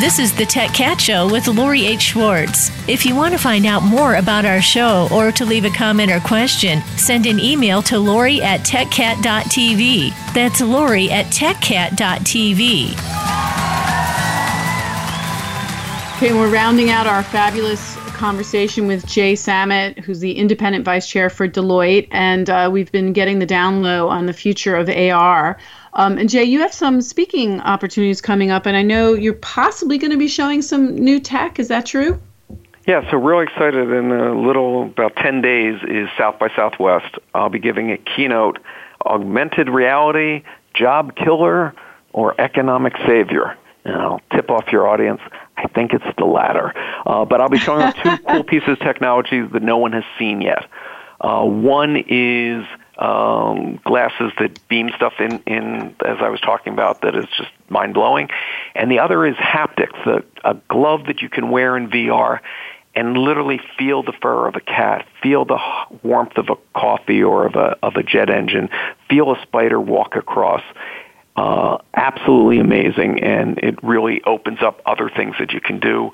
This 0.00 0.18
is 0.18 0.34
the 0.34 0.46
Tech 0.46 0.72
Cat 0.72 0.98
Show 0.98 1.30
with 1.30 1.46
Lori 1.48 1.84
H. 1.84 2.00
Schwartz. 2.00 2.70
If 2.88 3.04
you 3.04 3.14
want 3.14 3.34
to 3.34 3.38
find 3.38 3.66
out 3.66 3.82
more 3.82 4.14
about 4.14 4.46
our 4.46 4.62
show 4.62 5.06
or 5.12 5.30
to 5.32 5.44
leave 5.44 5.66
a 5.66 5.70
comment 5.70 6.10
or 6.10 6.18
question, 6.20 6.80
send 6.96 7.26
an 7.26 7.38
email 7.38 7.82
to 7.82 7.98
Lori 7.98 8.40
at 8.40 8.60
techcat.tv. 8.60 10.32
That's 10.32 10.62
Lori 10.62 11.10
at 11.10 11.26
techcat.tv. 11.26 12.92
Okay, 16.16 16.32
we're 16.32 16.50
rounding 16.50 16.88
out 16.88 17.06
our 17.06 17.22
fabulous 17.22 17.94
conversation 18.22 18.86
with 18.86 19.04
Jay 19.04 19.34
Samit, 19.34 19.98
who's 19.98 20.20
the 20.20 20.32
independent 20.32 20.86
vice 20.86 21.06
chair 21.06 21.28
for 21.28 21.46
Deloitte, 21.46 22.08
and 22.12 22.48
uh, 22.48 22.70
we've 22.72 22.92
been 22.92 23.12
getting 23.12 23.40
the 23.40 23.46
down 23.46 23.82
low 23.82 24.08
on 24.08 24.24
the 24.24 24.32
future 24.32 24.74
of 24.74 24.88
AR. 24.88 25.58
Um, 25.94 26.16
and 26.18 26.28
Jay, 26.28 26.44
you 26.44 26.60
have 26.60 26.72
some 26.72 27.00
speaking 27.02 27.60
opportunities 27.60 28.20
coming 28.20 28.50
up, 28.50 28.66
and 28.66 28.76
I 28.76 28.82
know 28.82 29.12
you're 29.12 29.34
possibly 29.34 29.98
going 29.98 30.10
to 30.10 30.16
be 30.16 30.28
showing 30.28 30.62
some 30.62 30.94
new 30.94 31.20
tech. 31.20 31.58
Is 31.58 31.68
that 31.68 31.84
true? 31.86 32.20
Yeah, 32.86 33.08
so 33.10 33.16
real 33.16 33.40
excited. 33.40 33.90
In 33.90 34.10
a 34.10 34.40
little 34.40 34.84
about 34.84 35.14
10 35.16 35.40
days 35.40 35.80
is 35.86 36.08
South 36.18 36.38
by 36.38 36.48
Southwest. 36.56 37.14
I'll 37.34 37.50
be 37.50 37.60
giving 37.60 37.92
a 37.92 37.98
keynote 37.98 38.58
augmented 39.04 39.68
reality, 39.68 40.42
job 40.74 41.14
killer, 41.14 41.74
or 42.12 42.40
economic 42.40 42.94
savior. 43.06 43.56
And 43.84 43.96
I'll 43.96 44.20
tip 44.32 44.50
off 44.50 44.72
your 44.72 44.88
audience. 44.88 45.20
I 45.56 45.68
think 45.68 45.92
it's 45.92 46.04
the 46.18 46.24
latter. 46.24 46.72
Uh, 47.06 47.24
but 47.24 47.40
I'll 47.40 47.48
be 47.48 47.58
showing 47.58 47.82
off 47.82 47.96
two 48.02 48.16
cool 48.28 48.44
pieces 48.44 48.68
of 48.70 48.78
technology 48.80 49.42
that 49.42 49.62
no 49.62 49.76
one 49.78 49.92
has 49.92 50.04
seen 50.18 50.40
yet. 50.40 50.66
Uh, 51.20 51.44
one 51.44 51.96
is 52.08 52.64
um, 52.98 53.80
glasses 53.84 54.32
that 54.38 54.66
beam 54.68 54.90
stuff 54.96 55.14
in, 55.18 55.42
in, 55.46 55.96
as 56.04 56.18
I 56.20 56.28
was 56.28 56.40
talking 56.40 56.72
about, 56.72 57.02
that 57.02 57.16
is 57.16 57.24
just 57.36 57.50
mind 57.68 57.94
blowing. 57.94 58.28
And 58.74 58.90
the 58.90 58.98
other 58.98 59.24
is 59.26 59.36
haptics, 59.36 60.06
a, 60.06 60.22
a 60.48 60.54
glove 60.68 61.06
that 61.06 61.22
you 61.22 61.28
can 61.28 61.50
wear 61.50 61.76
in 61.76 61.88
VR 61.88 62.40
and 62.94 63.16
literally 63.16 63.60
feel 63.78 64.02
the 64.02 64.12
fur 64.20 64.46
of 64.46 64.54
a 64.54 64.60
cat, 64.60 65.06
feel 65.22 65.44
the 65.44 65.58
warmth 66.02 66.36
of 66.36 66.50
a 66.50 66.56
coffee 66.78 67.22
or 67.22 67.46
of 67.46 67.54
a, 67.54 67.76
of 67.82 67.96
a 67.96 68.02
jet 68.02 68.28
engine, 68.28 68.68
feel 69.08 69.32
a 69.32 69.40
spider 69.42 69.80
walk 69.80 70.14
across. 70.14 70.62
Uh, 71.34 71.78
absolutely 71.94 72.58
amazing, 72.58 73.22
and 73.22 73.58
it 73.58 73.82
really 73.82 74.20
opens 74.24 74.58
up 74.62 74.82
other 74.84 75.08
things 75.08 75.34
that 75.38 75.52
you 75.52 75.62
can 75.62 75.80
do. 75.80 76.10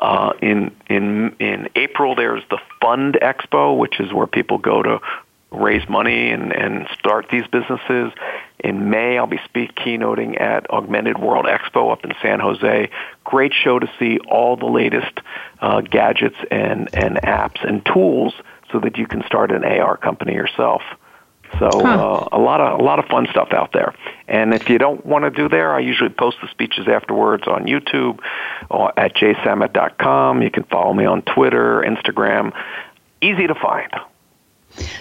Uh, 0.00 0.32
in 0.40 0.74
in 0.88 1.36
in 1.38 1.68
April, 1.76 2.14
there's 2.14 2.42
the 2.48 2.56
Fund 2.80 3.18
Expo, 3.20 3.76
which 3.76 4.00
is 4.00 4.14
where 4.14 4.26
people 4.26 4.56
go 4.56 4.82
to 4.82 4.98
raise 5.52 5.88
money 5.88 6.30
and, 6.30 6.52
and 6.52 6.86
start 6.98 7.26
these 7.30 7.46
businesses. 7.46 8.12
In 8.58 8.90
May, 8.90 9.18
I'll 9.18 9.26
be 9.26 9.40
speak 9.44 9.74
keynoting 9.74 10.40
at 10.40 10.70
Augmented 10.70 11.18
World 11.18 11.46
Expo 11.46 11.92
up 11.92 12.04
in 12.04 12.12
San 12.22 12.40
Jose. 12.40 12.90
Great 13.24 13.52
show 13.52 13.78
to 13.78 13.90
see 13.98 14.18
all 14.28 14.56
the 14.56 14.66
latest 14.66 15.20
uh, 15.60 15.80
gadgets 15.80 16.36
and, 16.50 16.88
and 16.94 17.16
apps 17.16 17.66
and 17.66 17.84
tools 17.84 18.34
so 18.70 18.80
that 18.80 18.96
you 18.96 19.06
can 19.06 19.22
start 19.26 19.50
an 19.50 19.64
AR 19.64 19.96
company 19.96 20.34
yourself. 20.34 20.82
So 21.58 21.68
uh, 21.68 22.28
a 22.32 22.38
lot 22.38 22.60
of 22.60 22.80
a 22.80 22.82
lot 22.82 22.98
of 22.98 23.04
fun 23.06 23.26
stuff 23.30 23.52
out 23.52 23.72
there. 23.72 23.94
And 24.26 24.54
if 24.54 24.70
you 24.70 24.78
don't 24.78 25.04
want 25.04 25.24
to 25.24 25.30
do 25.30 25.48
there, 25.50 25.74
I 25.74 25.80
usually 25.80 26.08
post 26.08 26.38
the 26.40 26.48
speeches 26.48 26.88
afterwards 26.88 27.46
on 27.46 27.64
YouTube 27.64 28.20
or 28.70 28.98
at 28.98 29.14
jsamit.com. 29.16 30.42
You 30.42 30.50
can 30.50 30.64
follow 30.64 30.94
me 30.94 31.04
on 31.04 31.20
Twitter, 31.22 31.82
Instagram. 31.82 32.54
Easy 33.20 33.46
to 33.46 33.54
find. 33.54 33.90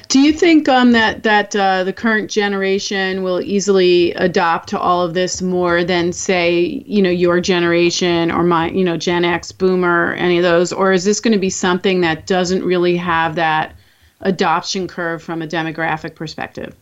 Do 0.08 0.20
you 0.20 0.34
think 0.34 0.68
um, 0.68 0.92
that 0.92 1.24
that 1.24 1.56
uh, 1.56 1.84
the 1.84 1.94
current 1.94 2.30
generation 2.30 3.24
will 3.24 3.42
easily 3.42 4.12
adopt 4.14 4.70
to 4.70 4.80
all 4.80 5.04
of 5.04 5.14
this 5.14 5.42
more 5.42 5.84
than 5.84 6.12
say 6.12 6.84
you 6.86 7.02
know 7.02 7.10
your 7.10 7.40
generation 7.40 8.32
or 8.32 8.44
my 8.44 8.70
you 8.70 8.84
know 8.84 8.98
Gen 8.98 9.24
X, 9.24 9.52
Boomer, 9.52 10.14
any 10.16 10.38
of 10.38 10.44
those, 10.44 10.74
or 10.74 10.92
is 10.92 11.06
this 11.06 11.20
going 11.20 11.34
to 11.34 11.40
be 11.40 11.50
something 11.50 12.02
that 12.02 12.28
doesn't 12.28 12.64
really 12.64 12.98
have 12.98 13.36
that 13.36 13.76
adoption 14.20 14.88
curve 14.88 15.24
from 15.24 15.42
a 15.42 15.48
demographic 15.48 16.16
perspective? 16.16 16.76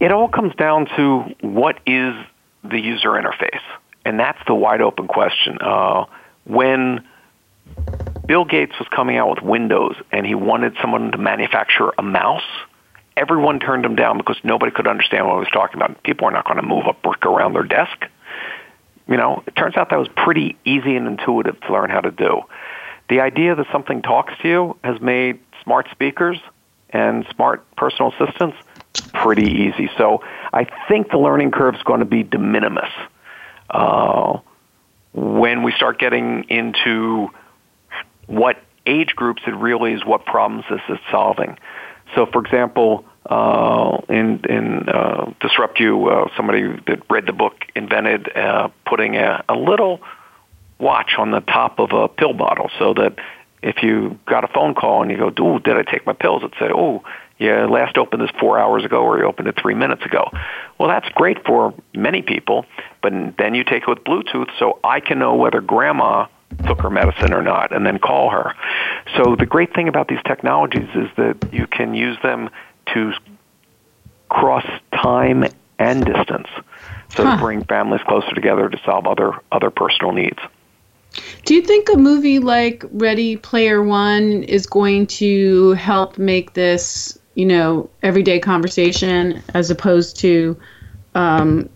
It 0.00 0.12
all 0.12 0.28
comes 0.28 0.54
down 0.56 0.86
to 0.96 1.34
what 1.40 1.78
is 1.86 2.14
the 2.62 2.78
user 2.78 3.10
interface, 3.10 3.62
and 4.04 4.18
that's 4.18 4.38
the 4.46 4.54
wide 4.54 4.80
open 4.80 5.08
question. 5.08 5.58
Uh, 5.60 6.06
when 6.44 7.04
Bill 8.26 8.44
Gates 8.44 8.72
was 8.78 8.88
coming 8.88 9.16
out 9.16 9.28
with 9.30 9.42
Windows 9.42 9.96
and 10.10 10.26
he 10.26 10.34
wanted 10.34 10.74
someone 10.80 11.12
to 11.12 11.18
manufacture 11.18 11.92
a 11.98 12.02
mouse, 12.02 12.42
everyone 13.16 13.60
turned 13.60 13.84
him 13.84 13.94
down 13.94 14.18
because 14.18 14.36
nobody 14.42 14.72
could 14.72 14.86
understand 14.86 15.26
what 15.26 15.34
he 15.34 15.40
was 15.40 15.50
talking 15.52 15.76
about. 15.76 16.02
People 16.02 16.28
are 16.28 16.30
not 16.30 16.44
going 16.44 16.56
to 16.56 16.66
move 16.66 16.84
a 16.86 16.92
brick 16.94 17.26
around 17.26 17.52
their 17.52 17.64
desk. 17.64 18.06
You 19.08 19.16
know, 19.16 19.42
it 19.46 19.56
turns 19.56 19.76
out 19.76 19.90
that 19.90 19.98
was 19.98 20.08
pretty 20.16 20.56
easy 20.64 20.96
and 20.96 21.06
intuitive 21.06 21.60
to 21.60 21.72
learn 21.72 21.90
how 21.90 22.00
to 22.00 22.10
do. 22.10 22.42
The 23.08 23.20
idea 23.20 23.54
that 23.54 23.66
something 23.72 24.00
talks 24.00 24.32
to 24.42 24.48
you 24.48 24.76
has 24.82 25.00
made 25.00 25.40
smart 25.62 25.88
speakers 25.90 26.38
and 26.90 27.26
smart 27.34 27.64
personal 27.76 28.12
assistants 28.12 28.56
pretty 29.12 29.50
easy. 29.50 29.90
So 29.98 30.22
I 30.52 30.66
think 30.88 31.10
the 31.10 31.18
learning 31.18 31.50
curve 31.50 31.74
is 31.74 31.82
going 31.82 32.00
to 32.00 32.06
be 32.06 32.22
de 32.22 32.38
minimis. 32.38 32.90
Uh, 33.68 34.38
when 35.12 35.62
we 35.62 35.72
start 35.72 35.98
getting 35.98 36.44
into 36.44 37.30
what 38.26 38.56
age 38.86 39.14
groups 39.14 39.42
it 39.46 39.54
really 39.54 39.92
is 39.92 40.04
what 40.04 40.24
problems 40.24 40.64
this 40.70 40.80
is 40.88 40.98
solving. 41.10 41.58
So, 42.14 42.26
for 42.26 42.44
example, 42.44 43.04
uh, 43.26 43.98
in 44.08 44.40
in 44.48 44.88
uh, 44.88 45.32
Disrupt 45.40 45.78
You, 45.80 46.08
uh, 46.08 46.28
somebody 46.36 46.62
that 46.86 47.02
read 47.08 47.26
the 47.26 47.32
book 47.32 47.54
invented 47.74 48.34
uh, 48.36 48.68
putting 48.84 49.16
a, 49.16 49.44
a 49.48 49.54
little 49.54 50.00
watch 50.78 51.12
on 51.16 51.30
the 51.30 51.40
top 51.40 51.78
of 51.78 51.92
a 51.92 52.08
pill 52.08 52.32
bottle 52.32 52.70
so 52.78 52.94
that 52.94 53.16
if 53.62 53.82
you 53.82 54.18
got 54.26 54.42
a 54.42 54.48
phone 54.48 54.74
call 54.74 55.02
and 55.02 55.10
you 55.10 55.16
go, 55.16 55.32
"Ooh, 55.42 55.60
did 55.60 55.76
I 55.76 55.82
take 55.82 56.04
my 56.04 56.12
pills?" 56.12 56.42
It 56.42 56.52
said, 56.58 56.72
"Oh, 56.72 57.04
you 57.38 57.52
last 57.52 57.96
opened 57.96 58.22
this 58.22 58.30
four 58.40 58.58
hours 58.58 58.84
ago, 58.84 59.02
or 59.02 59.18
you 59.18 59.24
opened 59.24 59.48
it 59.48 59.56
three 59.60 59.74
minutes 59.74 60.04
ago." 60.04 60.28
Well, 60.78 60.88
that's 60.88 61.08
great 61.10 61.46
for 61.46 61.72
many 61.94 62.22
people, 62.22 62.66
but 63.02 63.12
then 63.38 63.54
you 63.54 63.62
take 63.62 63.84
it 63.84 63.88
with 63.88 64.02
Bluetooth, 64.02 64.48
so 64.58 64.80
I 64.82 64.98
can 64.98 65.20
know 65.20 65.36
whether 65.36 65.60
Grandma 65.60 66.26
took 66.66 66.80
her 66.82 66.90
medicine 66.90 67.32
or 67.32 67.42
not, 67.42 67.74
and 67.74 67.86
then 67.86 67.98
call 67.98 68.30
her. 68.30 68.54
So 69.16 69.36
the 69.36 69.46
great 69.46 69.74
thing 69.74 69.88
about 69.88 70.08
these 70.08 70.22
technologies 70.26 70.88
is 70.94 71.08
that 71.16 71.52
you 71.52 71.66
can 71.66 71.94
use 71.94 72.16
them 72.22 72.50
to 72.94 73.12
cross 74.28 74.66
time 74.92 75.44
and 75.78 76.04
distance, 76.04 76.48
so 77.10 77.24
huh. 77.24 77.36
to 77.36 77.42
bring 77.42 77.64
families 77.64 78.00
closer 78.06 78.34
together 78.34 78.68
to 78.68 78.78
solve 78.84 79.06
other 79.06 79.32
other 79.50 79.70
personal 79.70 80.12
needs. 80.12 80.38
Do 81.44 81.54
you 81.54 81.62
think 81.62 81.88
a 81.92 81.96
movie 81.96 82.38
like 82.38 82.84
Ready 82.92 83.36
Player 83.36 83.82
One 83.82 84.44
is 84.44 84.66
going 84.66 85.06
to 85.08 85.72
help 85.72 86.18
make 86.18 86.54
this, 86.54 87.18
you 87.34 87.44
know, 87.44 87.90
everyday 88.02 88.38
conversation 88.38 89.42
as 89.52 89.70
opposed 89.70 90.16
to, 90.18 90.56
um, 91.14 91.68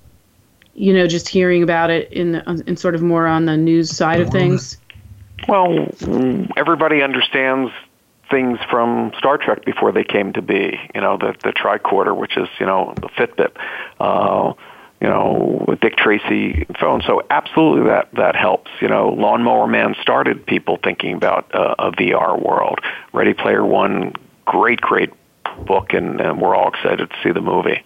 you 0.77 0.93
know, 0.93 1.07
just 1.07 1.29
hearing 1.29 1.63
about 1.63 1.91
it 1.91 2.13
in 2.13 2.37
in 2.67 2.77
sort 2.77 2.95
of 2.95 3.03
more 3.03 3.27
on 3.27 3.47
the 3.47 3.57
news 3.57 3.91
side 3.91 4.21
of 4.21 4.31
things? 4.31 4.79
Well, 5.49 5.89
everybody 6.57 7.03
understands 7.03 7.73
things 8.31 8.59
from 8.71 9.13
Star 9.19 9.39
Trek 9.39 9.65
before 9.65 9.93
they 9.93 10.05
came 10.05 10.33
to 10.35 10.43
be. 10.43 10.79
You 10.95 11.01
know, 11.01 11.17
the 11.17 11.35
the 11.43 11.53
tricorder, 11.53 12.17
which 12.17 12.37
is 12.37 12.49
you 12.61 12.67
know 12.67 12.95
the 12.97 13.09
Fitbit. 13.09 13.57
Uh, 13.99 14.53
you 15.01 15.09
know, 15.09 15.77
Dick 15.83 15.97
Tracy 15.97 16.67
phone. 16.81 17.03
So 17.07 17.23
absolutely 17.29 17.89
that, 17.91 18.09
that 18.15 18.35
helps. 18.35 18.71
You 18.81 18.89
know, 18.89 19.11
Lawnmower 19.11 19.67
Man 19.67 19.95
started 20.01 20.47
people 20.47 20.79
thinking 20.83 21.13
about 21.13 21.55
uh, 21.55 21.75
a 21.79 21.93
VR 21.93 22.43
world. 22.43 22.81
Ready 23.13 23.35
Player 23.35 23.65
One, 23.65 24.15
great, 24.47 24.81
great 24.81 25.13
book, 25.67 25.93
and, 25.93 26.21
and 26.21 26.41
we're 26.41 26.55
all 26.55 26.69
excited 26.69 27.11
to 27.11 27.17
see 27.23 27.31
the 27.31 27.43
movie. 27.43 27.85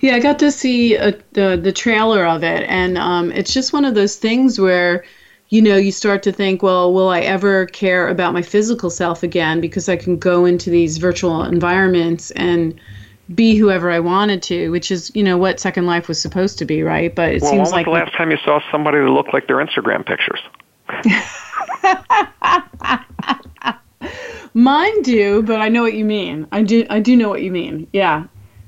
Yeah, 0.00 0.14
I 0.14 0.20
got 0.20 0.38
to 0.40 0.50
see 0.50 0.96
a, 0.96 1.12
the 1.32 1.58
the 1.60 1.72
trailer 1.72 2.26
of 2.26 2.42
it, 2.42 2.64
and 2.68 2.98
um, 2.98 3.32
it's 3.32 3.52
just 3.52 3.72
one 3.72 3.84
of 3.84 3.94
those 3.94 4.16
things 4.16 4.58
where, 4.58 5.04
you 5.48 5.62
know, 5.62 5.76
you 5.76 5.92
start 5.92 6.22
to 6.24 6.32
think, 6.32 6.62
well, 6.62 6.92
will 6.92 7.08
I 7.08 7.20
ever 7.20 7.66
care 7.66 8.08
about 8.08 8.32
my 8.32 8.42
physical 8.42 8.90
self 8.90 9.22
again 9.22 9.60
because 9.60 9.88
I 9.88 9.96
can 9.96 10.18
go 10.18 10.44
into 10.44 10.70
these 10.70 10.98
virtual 10.98 11.42
environments 11.42 12.30
and 12.32 12.78
be 13.34 13.56
whoever 13.56 13.90
I 13.90 14.00
wanted 14.00 14.42
to, 14.44 14.70
which 14.70 14.90
is, 14.90 15.10
you 15.14 15.22
know, 15.22 15.38
what 15.38 15.60
Second 15.60 15.86
Life 15.86 16.08
was 16.08 16.20
supposed 16.20 16.58
to 16.58 16.64
be, 16.64 16.82
right? 16.82 17.14
But 17.14 17.32
it 17.32 17.42
well, 17.42 17.50
seems 17.50 17.70
when 17.70 17.80
like 17.80 17.86
was 17.86 17.94
the 17.94 18.04
last 18.04 18.16
time 18.16 18.30
you 18.30 18.38
saw 18.44 18.60
somebody 18.70 18.98
that 18.98 19.08
looked 19.08 19.32
like 19.32 19.46
their 19.46 19.64
Instagram 19.64 20.04
pictures? 20.04 20.40
Mine 24.54 25.02
do, 25.02 25.42
but 25.42 25.60
I 25.60 25.68
know 25.68 25.82
what 25.82 25.94
you 25.94 26.04
mean. 26.04 26.46
I 26.52 26.62
do. 26.62 26.86
I 26.90 27.00
do 27.00 27.16
know 27.16 27.28
what 27.28 27.42
you 27.42 27.50
mean. 27.50 27.88
Yeah, 27.92 28.24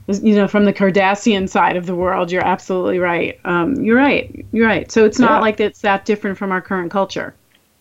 you 0.08 0.34
know, 0.34 0.46
from 0.48 0.64
the 0.64 0.72
Kardashian 0.72 1.48
side 1.48 1.76
of 1.76 1.86
the 1.86 1.94
world, 1.94 2.30
you're 2.30 2.44
absolutely 2.44 2.98
right. 2.98 3.38
Um, 3.44 3.74
you're 3.76 3.96
right. 3.96 4.44
You're 4.52 4.66
right. 4.66 4.90
So 4.92 5.04
it's 5.04 5.18
not 5.18 5.32
Yeah. 5.32 5.38
like 5.40 5.60
it's 5.60 5.80
that 5.80 6.04
different 6.04 6.36
from 6.38 6.52
our 6.52 6.60
current 6.60 6.90
culture. 6.90 7.34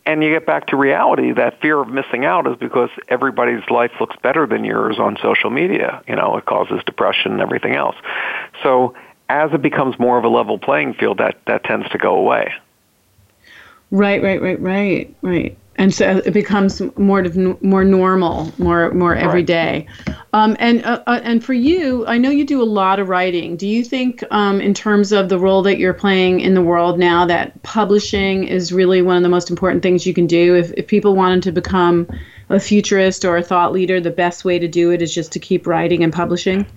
and 0.06 0.22
you 0.22 0.30
get 0.32 0.46
back 0.46 0.68
to 0.68 0.76
reality, 0.76 1.32
that 1.32 1.62
fear 1.62 1.80
of 1.80 1.88
missing 1.88 2.26
out 2.26 2.46
is 2.46 2.58
because 2.58 2.90
everybody's 3.08 3.64
life 3.70 3.92
looks 4.02 4.18
better 4.22 4.46
than 4.46 4.66
yours 4.66 5.00
on 5.00 5.16
social 5.22 5.50
media. 5.50 6.02
You 6.10 6.16
know, 6.18 6.36
it 6.36 6.44
causes 6.46 6.82
depression 6.86 7.32
and 7.32 7.40
everything 7.42 7.74
else. 7.76 7.96
So 8.64 8.96
as 9.30 9.54
it 9.54 9.62
becomes 9.62 9.98
more 9.98 10.18
of 10.18 10.26
a 10.26 10.28
level 10.28 10.60
playing 10.60 10.96
field, 10.96 11.20
that, 11.20 11.38
that 11.48 11.64
tends 11.64 11.88
to 11.92 11.98
go 11.98 12.16
away. 12.16 12.54
Right, 13.92 14.22
right, 14.22 14.42
right, 14.42 14.60
right, 14.60 15.16
right. 15.22 15.58
And 15.76 15.94
so 15.94 16.22
it 16.24 16.34
becomes 16.34 16.82
more 16.98 17.22
of 17.22 17.36
more 17.64 17.84
normal, 17.84 18.52
more 18.58 18.92
more 18.92 19.16
everyday. 19.16 19.88
Um, 20.32 20.56
and 20.60 20.84
uh, 20.86 21.02
uh, 21.08 21.20
and 21.24 21.44
for 21.44 21.54
you, 21.54 22.06
I 22.06 22.18
know 22.18 22.30
you 22.30 22.46
do 22.46 22.62
a 22.62 22.66
lot 22.66 23.00
of 23.00 23.10
writing. 23.10 23.58
Do 23.58 23.68
you 23.68 23.84
think, 23.84 24.24
um, 24.30 24.62
in 24.62 24.74
terms 24.74 25.12
of 25.12 25.30
the 25.30 25.40
role 25.40 25.64
that 25.64 25.80
you're 25.80 25.94
playing 25.94 26.42
in 26.42 26.54
the 26.54 26.62
world 26.62 27.00
now, 27.00 27.26
that 27.26 27.62
publishing 27.64 28.44
is 28.44 28.72
really 28.72 29.02
one 29.02 29.18
of 29.18 29.24
the 29.24 29.30
most 29.30 29.50
important 29.50 29.82
things 29.82 30.06
you 30.06 30.14
can 30.14 30.28
do? 30.28 30.56
If 30.56 30.72
if 30.74 30.88
people 30.88 31.16
wanted 31.16 31.44
to 31.44 31.52
become 31.52 32.08
a 32.50 32.60
futurist 32.60 33.26
or 33.26 33.38
a 33.38 33.44
thought 33.44 33.72
leader, 33.72 34.00
the 34.00 34.12
best 34.12 34.46
way 34.46 34.60
to 34.60 34.68
do 34.68 34.92
it 34.92 35.02
is 35.02 35.14
just 35.14 35.32
to 35.34 35.40
keep 35.40 35.66
writing 35.66 36.04
and 36.04 36.14
publishing. 36.14 36.68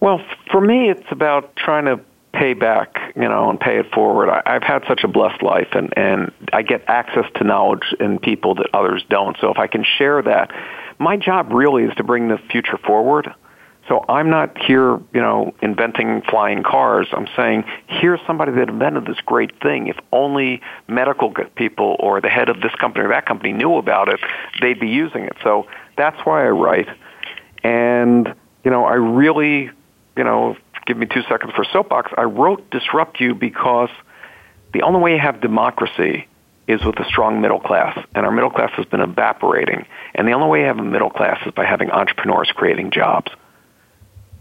Well, 0.00 0.20
for 0.50 0.60
me, 0.60 0.90
it's 0.90 1.10
about 1.10 1.54
trying 1.56 1.84
to 1.84 2.00
pay 2.36 2.54
back, 2.54 2.96
you 3.16 3.28
know, 3.28 3.50
and 3.50 3.58
pay 3.58 3.78
it 3.78 3.90
forward. 3.92 4.28
I, 4.28 4.42
I've 4.46 4.62
had 4.62 4.84
such 4.86 5.04
a 5.04 5.08
blessed 5.08 5.42
life, 5.42 5.68
and 5.72 5.92
and 5.96 6.32
I 6.52 6.62
get 6.62 6.84
access 6.86 7.24
to 7.36 7.44
knowledge 7.44 7.94
in 7.98 8.18
people 8.18 8.54
that 8.56 8.68
others 8.74 9.04
don't. 9.08 9.36
So 9.40 9.50
if 9.50 9.58
I 9.58 9.66
can 9.66 9.84
share 9.84 10.22
that, 10.22 10.52
my 10.98 11.16
job 11.16 11.52
really 11.52 11.84
is 11.84 11.94
to 11.96 12.04
bring 12.04 12.28
the 12.28 12.38
future 12.50 12.78
forward. 12.78 13.34
So 13.88 14.04
I'm 14.08 14.30
not 14.30 14.58
here, 14.58 14.96
you 15.14 15.20
know, 15.20 15.54
inventing 15.62 16.22
flying 16.22 16.64
cars. 16.64 17.06
I'm 17.12 17.28
saying 17.36 17.64
here's 17.86 18.20
somebody 18.26 18.52
that 18.52 18.68
invented 18.68 19.06
this 19.06 19.20
great 19.24 19.60
thing. 19.62 19.86
If 19.86 19.96
only 20.12 20.60
medical 20.88 21.32
people 21.54 21.96
or 22.00 22.20
the 22.20 22.28
head 22.28 22.48
of 22.48 22.60
this 22.60 22.74
company 22.80 23.04
or 23.04 23.08
that 23.10 23.26
company 23.26 23.52
knew 23.52 23.76
about 23.76 24.08
it, 24.08 24.18
they'd 24.60 24.80
be 24.80 24.88
using 24.88 25.24
it. 25.24 25.36
So 25.44 25.68
that's 25.96 26.18
why 26.26 26.44
I 26.46 26.48
write. 26.48 26.88
And 27.62 28.34
you 28.64 28.72
know, 28.72 28.84
I 28.84 28.94
really, 28.94 29.70
you 30.16 30.24
know, 30.24 30.56
give 30.86 30.96
me 30.96 31.06
two 31.06 31.22
seconds 31.28 31.52
for 31.54 31.64
soapbox. 31.72 32.12
I 32.16 32.22
wrote 32.22 32.70
Disrupt 32.70 33.20
You 33.20 33.34
because 33.34 33.90
the 34.72 34.82
only 34.82 35.00
way 35.00 35.12
you 35.14 35.18
have 35.18 35.40
democracy 35.40 36.26
is 36.68 36.84
with 36.84 36.98
a 36.98 37.04
strong 37.04 37.40
middle 37.40 37.60
class, 37.60 37.96
and 38.14 38.26
our 38.26 38.32
middle 38.32 38.50
class 38.50 38.72
has 38.76 38.86
been 38.86 39.00
evaporating. 39.00 39.86
And 40.14 40.26
the 40.26 40.32
only 40.32 40.48
way 40.48 40.60
you 40.60 40.66
have 40.66 40.78
a 40.78 40.82
middle 40.82 41.10
class 41.10 41.38
is 41.46 41.52
by 41.52 41.64
having 41.64 41.90
entrepreneurs 41.90 42.50
creating 42.54 42.90
jobs. 42.90 43.30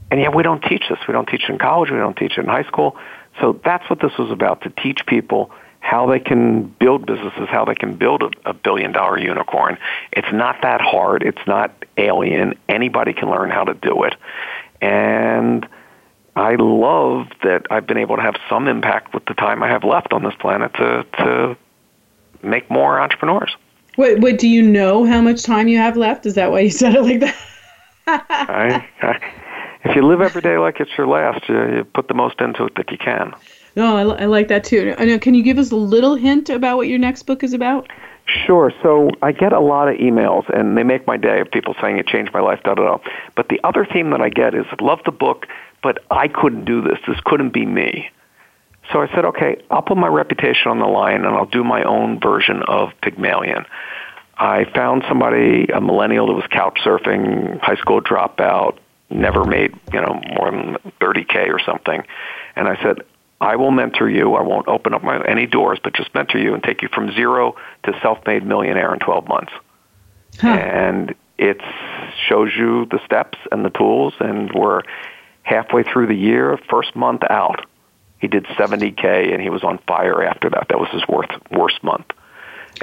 And 0.10 0.20
yet 0.20 0.34
we 0.34 0.44
don't 0.44 0.62
teach 0.62 0.84
this. 0.90 1.00
We 1.08 1.12
don't 1.12 1.28
teach 1.28 1.44
it 1.44 1.52
in 1.52 1.60
college. 1.60 1.92
We 1.92 1.98
don't 1.98 2.18
teach 2.18 2.38
it 2.38 2.42
in 2.42 2.48
high 2.48 2.64
school. 2.64 2.98
So 3.42 3.60
that's 3.64 3.88
what 3.90 4.00
this 4.00 4.12
was 4.18 4.32
about, 4.32 4.62
to 4.62 4.70
teach 4.70 5.06
people 5.06 5.52
how 5.80 6.08
they 6.08 6.20
can 6.20 6.64
build 6.64 7.06
businesses, 7.06 7.48
how 7.50 7.66
they 7.66 7.76
can 7.76 7.96
build 7.96 8.24
a, 8.24 8.50
a 8.50 8.54
billion 8.54 8.92
dollar 8.92 9.20
unicorn. 9.20 9.78
It's 10.12 10.32
not 10.34 10.64
that 10.64 10.82
hard. 10.82 11.22
It's 11.22 11.46
not 11.46 11.72
alien. 11.96 12.56
Anybody 12.68 13.14
can 13.14 13.30
learn 13.30 13.52
how 13.52 13.66
to 13.66 13.76
do 13.76 14.04
it. 14.04 14.16
And 14.82 15.68
I 16.36 16.56
love 16.56 17.28
that 17.44 17.66
I've 17.70 17.88
been 17.88 17.98
able 17.98 18.18
to 18.18 18.22
have 18.22 18.36
some 18.50 18.68
impact 18.68 19.14
with 19.14 19.26
the 19.26 19.34
time 19.34 19.64
I 19.64 19.70
have 19.70 19.84
left 19.84 20.12
on 20.12 20.24
this 20.24 20.36
planet 20.36 20.74
to, 20.76 21.06
to 21.20 21.58
make 22.44 22.70
more 22.70 23.00
entrepreneurs. 23.00 23.56
What 23.96 24.20
what 24.20 24.38
do 24.40 24.50
you 24.50 24.62
know 24.62 25.06
how 25.06 25.22
much 25.22 25.44
time 25.44 25.70
you 25.70 25.78
have 25.78 25.96
left? 25.96 26.26
Is 26.26 26.36
that 26.36 26.52
why 26.52 26.60
you 26.60 26.70
said 26.70 26.96
it 26.96 27.02
like 27.02 27.22
that? 27.22 27.36
I, 28.08 28.86
I, 29.02 29.34
if 29.86 29.96
you 29.96 30.06
live 30.06 30.20
every 30.20 30.42
day 30.42 30.58
like 30.58 30.80
it's 30.80 30.92
your 30.98 31.08
last, 31.08 31.48
you, 31.48 31.78
you 31.78 31.84
put 31.86 32.08
the 32.08 32.14
most 32.14 32.42
into 32.42 32.66
it 32.66 32.76
that 32.76 32.92
you 32.92 32.98
can. 32.98 33.34
No, 33.76 33.98
I, 33.98 34.24
I 34.24 34.26
like 34.26 34.48
that 34.50 34.64
too. 34.64 34.94
I 34.98 35.06
know, 35.06 35.18
can 35.18 35.34
you 35.34 35.44
give 35.44 35.58
us 35.58 35.72
a 35.72 35.76
little 35.76 36.16
hint 36.16 36.50
about 36.50 36.78
what 36.78 36.88
your 36.88 37.00
next 37.00 37.24
book 37.24 37.44
is 37.44 37.54
about? 37.54 37.90
Sure. 38.26 38.74
So 38.82 39.10
I 39.22 39.32
get 39.32 39.54
a 39.54 39.60
lot 39.60 39.88
of 39.88 39.96
emails, 39.98 40.50
and 40.50 40.76
they 40.78 40.84
make 40.84 41.06
my 41.06 41.18
day 41.18 41.40
of 41.42 41.52
people 41.52 41.76
saying 41.80 41.98
it 41.98 42.08
changed 42.08 42.34
my 42.34 42.40
life, 42.40 42.60
da 42.64 42.74
da 42.74 42.84
da. 42.84 42.98
But 43.36 43.50
the 43.50 43.60
other 43.64 43.86
theme 43.86 44.10
that 44.12 44.22
I 44.22 44.30
get 44.30 44.56
is, 44.56 44.66
love 44.82 45.00
the 45.06 45.12
book, 45.12 45.46
but 45.86 46.00
I 46.10 46.28
couldn't 46.28 46.66
do 46.66 46.82
this. 46.82 46.98
This 47.08 47.20
couldn't 47.26 47.54
be 47.54 47.64
me. 47.64 48.10
So 48.92 49.04
I 49.04 49.08
said, 49.14 49.24
okay, 49.26 49.62
I'll 49.70 49.84
put 49.84 49.98
my 49.98 50.08
reputation 50.08 50.72
on 50.72 50.80
the 50.80 50.88
line, 50.88 51.26
and 51.26 51.28
I'll 51.28 51.46
do 51.46 51.64
my 51.64 51.84
own 51.84 52.20
version 52.20 52.64
of 52.68 52.90
Pygmalion. 53.04 53.68
I 54.36 54.66
found 54.74 55.04
somebody, 55.08 55.68
a 55.68 55.80
millennial 55.80 56.26
that 56.26 56.34
was 56.34 56.46
couch 56.50 56.80
surfing, 56.84 57.60
high 57.60 57.76
school 57.76 58.02
dropout, 58.02 58.80
never 59.12 59.46
made 59.46 59.76
you 59.94 60.02
know 60.02 60.20
more 60.36 60.50
than 60.50 60.78
30k 61.00 61.50
or 61.54 61.60
something, 61.64 62.04
and 62.56 62.68
I 62.68 62.82
said, 62.82 63.04
I 63.40 63.58
will 63.58 63.70
mentor 63.70 64.10
you. 64.10 64.34
I 64.34 64.42
won't 64.42 64.68
open 64.68 64.96
up 64.96 65.04
my, 65.04 65.24
any 65.24 65.46
doors, 65.46 65.78
but 65.84 65.94
just 65.94 66.16
mentor 66.16 66.40
you 66.40 66.56
and 66.56 66.64
take 66.64 66.82
you 66.82 66.90
from 66.92 67.12
zero 67.12 67.58
to 67.84 67.94
self-made 68.02 68.44
millionaire 68.44 68.92
in 68.92 69.00
12 69.00 69.28
months. 69.28 69.54
And 70.50 71.14
it 71.38 71.62
shows 72.28 72.50
you 72.58 72.88
the 72.88 73.00
steps 73.06 73.38
and 73.52 73.64
the 73.64 73.70
tools, 73.70 74.16
and 74.20 74.52
we're 74.52 74.82
halfway 75.46 75.84
through 75.84 76.08
the 76.08 76.16
year, 76.16 76.60
first 76.70 76.96
month 76.96 77.22
out. 77.30 77.66
He 78.20 78.28
did 78.28 78.46
70k, 78.46 79.32
and 79.32 79.42
he 79.42 79.50
was 79.50 79.64
on 79.64 79.78
fire 79.88 80.24
after 80.24 80.50
that. 80.50 80.68
That 80.70 80.80
was 80.80 80.90
his 80.92 81.04
worst 81.08 81.32
worst 81.52 81.84
month. 81.84 82.08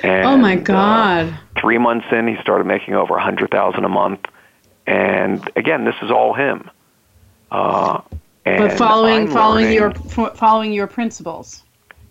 And, 0.02 0.24
oh 0.24 0.36
my 0.38 0.56
uh, 0.56 0.60
God! 0.60 1.38
three 1.60 1.78
months 1.78 2.06
in, 2.12 2.28
he 2.28 2.40
started 2.40 2.64
making 2.64 2.94
over 2.94 3.16
a 3.16 3.22
hundred 3.22 3.50
thousand 3.50 3.84
a 3.84 3.88
month. 3.88 4.20
And 4.86 5.46
again, 5.56 5.84
this 5.84 5.96
is 6.02 6.10
all 6.10 6.32
him. 6.34 6.70
Uh, 7.50 8.00
and 8.44 8.58
but 8.68 8.78
following 8.78 9.22
I'm 9.22 9.28
following 9.28 9.64
learning- 9.66 10.14
your 10.14 10.30
following 10.34 10.72
your 10.72 10.86
principles. 10.86 11.62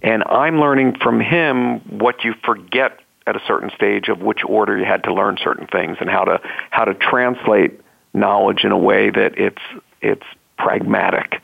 and 0.02 0.24
I'm 0.24 0.60
learning 0.60 0.98
from 1.02 1.20
him 1.20 1.80
what 1.98 2.24
you 2.24 2.34
forget 2.44 3.00
at 3.28 3.36
a 3.36 3.42
certain 3.48 3.72
stage 3.76 4.10
of 4.10 4.20
which 4.20 4.40
order 4.46 4.78
you 4.78 4.86
had 4.86 5.04
to 5.06 5.14
learn 5.14 5.38
certain 5.42 5.68
things 5.68 5.98
and 6.02 6.10
how 6.10 6.26
to 6.26 6.42
how 6.72 6.86
to 6.86 6.94
translate 6.94 7.80
knowledge 8.14 8.64
in 8.64 8.72
a 8.72 8.78
way 8.78 9.10
that 9.10 9.38
it's 9.38 9.62
it's 10.02 10.26
pragmatic. 10.62 11.42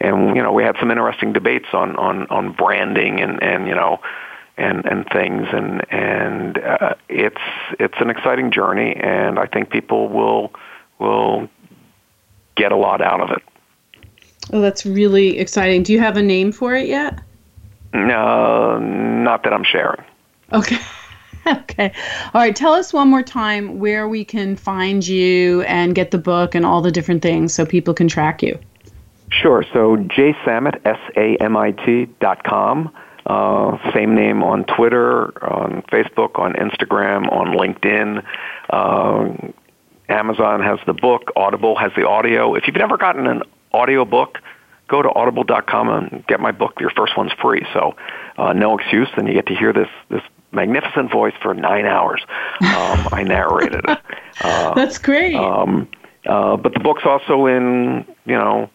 And 0.00 0.36
you 0.36 0.42
know, 0.42 0.52
we 0.52 0.62
had 0.62 0.76
some 0.78 0.90
interesting 0.90 1.32
debates 1.32 1.66
on 1.72 1.96
on 1.96 2.26
on 2.28 2.52
branding 2.52 3.20
and 3.20 3.42
and 3.42 3.66
you 3.66 3.74
know 3.74 4.00
and 4.56 4.84
and 4.84 5.06
things 5.10 5.46
and 5.52 5.82
and 5.92 6.58
uh, 6.58 6.94
it's 7.08 7.40
it's 7.78 7.94
an 8.00 8.10
exciting 8.10 8.50
journey 8.50 8.94
and 8.96 9.38
I 9.38 9.46
think 9.46 9.70
people 9.70 10.08
will 10.08 10.52
will 10.98 11.48
get 12.56 12.72
a 12.72 12.76
lot 12.76 13.00
out 13.00 13.20
of 13.20 13.30
it. 13.30 13.42
Oh, 14.52 14.60
that's 14.60 14.86
really 14.86 15.38
exciting. 15.38 15.82
Do 15.82 15.92
you 15.92 16.00
have 16.00 16.16
a 16.16 16.22
name 16.22 16.52
for 16.52 16.74
it 16.74 16.88
yet? 16.88 17.20
No, 17.92 18.78
not 18.78 19.42
that 19.44 19.52
I'm 19.52 19.64
sharing. 19.64 20.04
Okay. 20.52 20.78
okay. 21.62 21.92
All 22.34 22.40
right. 22.40 22.54
Tell 22.54 22.72
us 22.72 22.92
one 22.92 23.08
more 23.08 23.22
time 23.22 23.78
where 23.78 24.08
we 24.08 24.24
can 24.24 24.56
find 24.56 25.06
you 25.06 25.62
and 25.62 25.94
get 25.94 26.10
the 26.10 26.18
book 26.18 26.54
and 26.54 26.66
all 26.66 26.80
the 26.80 26.90
different 26.90 27.22
things 27.22 27.54
so 27.54 27.64
people 27.64 27.94
can 27.94 28.08
track 28.08 28.42
you. 28.42 28.58
Sure. 29.30 29.64
So 29.72 29.96
jsamit, 29.96 30.80
S-A-M-I-T 30.84 32.06
dot 32.20 32.44
com. 32.44 32.92
Uh, 33.26 33.76
same 33.92 34.14
name 34.14 34.44
on 34.44 34.64
Twitter, 34.64 35.44
on 35.44 35.82
Facebook, 35.90 36.38
on 36.38 36.52
Instagram, 36.54 37.30
on 37.32 37.56
LinkedIn. 37.56 38.24
Uh, 38.70 39.50
Amazon 40.08 40.62
has 40.62 40.78
the 40.86 40.92
book. 40.92 41.32
Audible 41.34 41.76
has 41.76 41.90
the 41.96 42.06
audio. 42.06 42.54
If 42.54 42.66
you've 42.66 42.76
never 42.76 42.96
gotten 42.96 43.26
an 43.26 43.42
audio 43.72 44.04
book, 44.04 44.38
go 44.88 45.02
to 45.02 45.12
audible.com 45.12 45.88
and 45.88 46.26
get 46.28 46.38
my 46.38 46.52
book. 46.52 46.74
Your 46.78 46.90
first 46.90 47.16
one's 47.16 47.32
free. 47.42 47.66
So 47.72 47.96
uh, 48.38 48.52
no 48.52 48.78
excuse. 48.78 49.08
Then 49.16 49.26
you 49.26 49.34
get 49.34 49.46
to 49.46 49.56
hear 49.56 49.72
this, 49.72 49.88
this 50.08 50.22
magnificent 50.52 51.10
voice 51.10 51.34
for 51.42 51.54
nine 51.54 51.86
hours. 51.86 52.22
Um, 52.60 53.08
I 53.12 53.24
narrated 53.26 53.84
it. 53.86 53.98
Uh, 54.38 54.74
That's 54.74 54.98
great. 54.98 55.34
um, 55.34 55.88
uh, 56.26 56.58
but 56.58 56.74
the 56.74 56.80
book's 56.80 57.04
also 57.06 57.46
in, 57.46 58.04
you 58.26 58.34
know, 58.34 58.68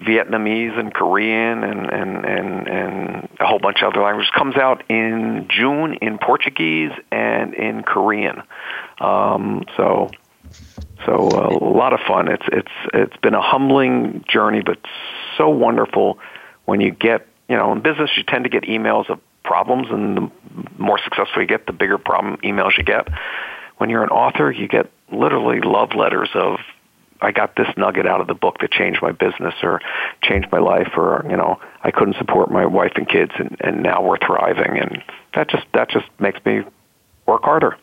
Vietnamese 0.00 0.78
and 0.78 0.94
Korean 0.94 1.62
and, 1.62 1.92
and, 1.92 2.24
and, 2.24 2.68
and 2.68 3.28
a 3.38 3.46
whole 3.46 3.58
bunch 3.58 3.82
of 3.82 3.92
other 3.92 4.02
languages. 4.02 4.30
Comes 4.34 4.56
out 4.56 4.82
in 4.88 5.46
June 5.50 5.92
in 6.00 6.16
Portuguese 6.18 6.92
and 7.12 7.52
in 7.52 7.82
Korean. 7.82 8.42
Um, 8.98 9.64
so 9.76 10.10
so 11.04 11.28
uh, 11.28 11.48
a 11.48 11.64
lot 11.64 11.92
of 11.92 12.00
fun. 12.06 12.28
It's 12.28 12.46
it's 12.48 12.72
it's 12.94 13.16
been 13.18 13.34
a 13.34 13.42
humbling 13.42 14.24
journey, 14.28 14.62
but 14.64 14.78
so 15.36 15.48
wonderful 15.48 16.18
when 16.64 16.80
you 16.80 16.90
get 16.90 17.26
you 17.48 17.56
know 17.56 17.72
in 17.72 17.80
business 17.80 18.10
you 18.16 18.22
tend 18.22 18.44
to 18.44 18.50
get 18.50 18.64
emails 18.64 19.10
of 19.10 19.20
problems, 19.48 19.88
and 19.90 20.16
the 20.16 20.30
more 20.76 20.98
successful 21.02 21.40
you 21.40 21.48
get, 21.48 21.66
the 21.66 21.72
bigger 21.72 21.98
problem 21.98 22.36
emails 22.44 22.76
you 22.76 22.84
get. 22.84 23.08
When 23.78 23.88
you're 23.88 24.04
an 24.04 24.10
author, 24.10 24.52
you 24.52 24.68
get 24.68 24.90
literally 25.10 25.60
love 25.60 25.94
letters 25.94 26.28
of 26.34 26.58
I 27.20 27.32
got 27.32 27.56
this 27.56 27.66
nugget 27.76 28.06
out 28.06 28.20
of 28.20 28.26
the 28.26 28.34
book 28.34 28.58
that 28.60 28.70
changed 28.70 29.00
my 29.02 29.12
business 29.12 29.54
or 29.62 29.80
changed 30.22 30.48
my 30.52 30.58
life 30.58 30.92
or 30.96 31.24
you 31.28 31.36
know 31.36 31.58
I 31.82 31.90
couldn't 31.90 32.16
support 32.16 32.50
my 32.50 32.66
wife 32.66 32.92
and 32.94 33.08
kids 33.08 33.32
and, 33.36 33.56
and 33.60 33.82
now 33.82 34.02
we're 34.02 34.18
thriving 34.18 34.78
and 34.78 35.02
that 35.34 35.48
just 35.48 35.64
that 35.74 35.90
just 35.90 36.06
makes 36.20 36.44
me 36.44 36.62
work 37.26 37.42
harder. 37.42 37.76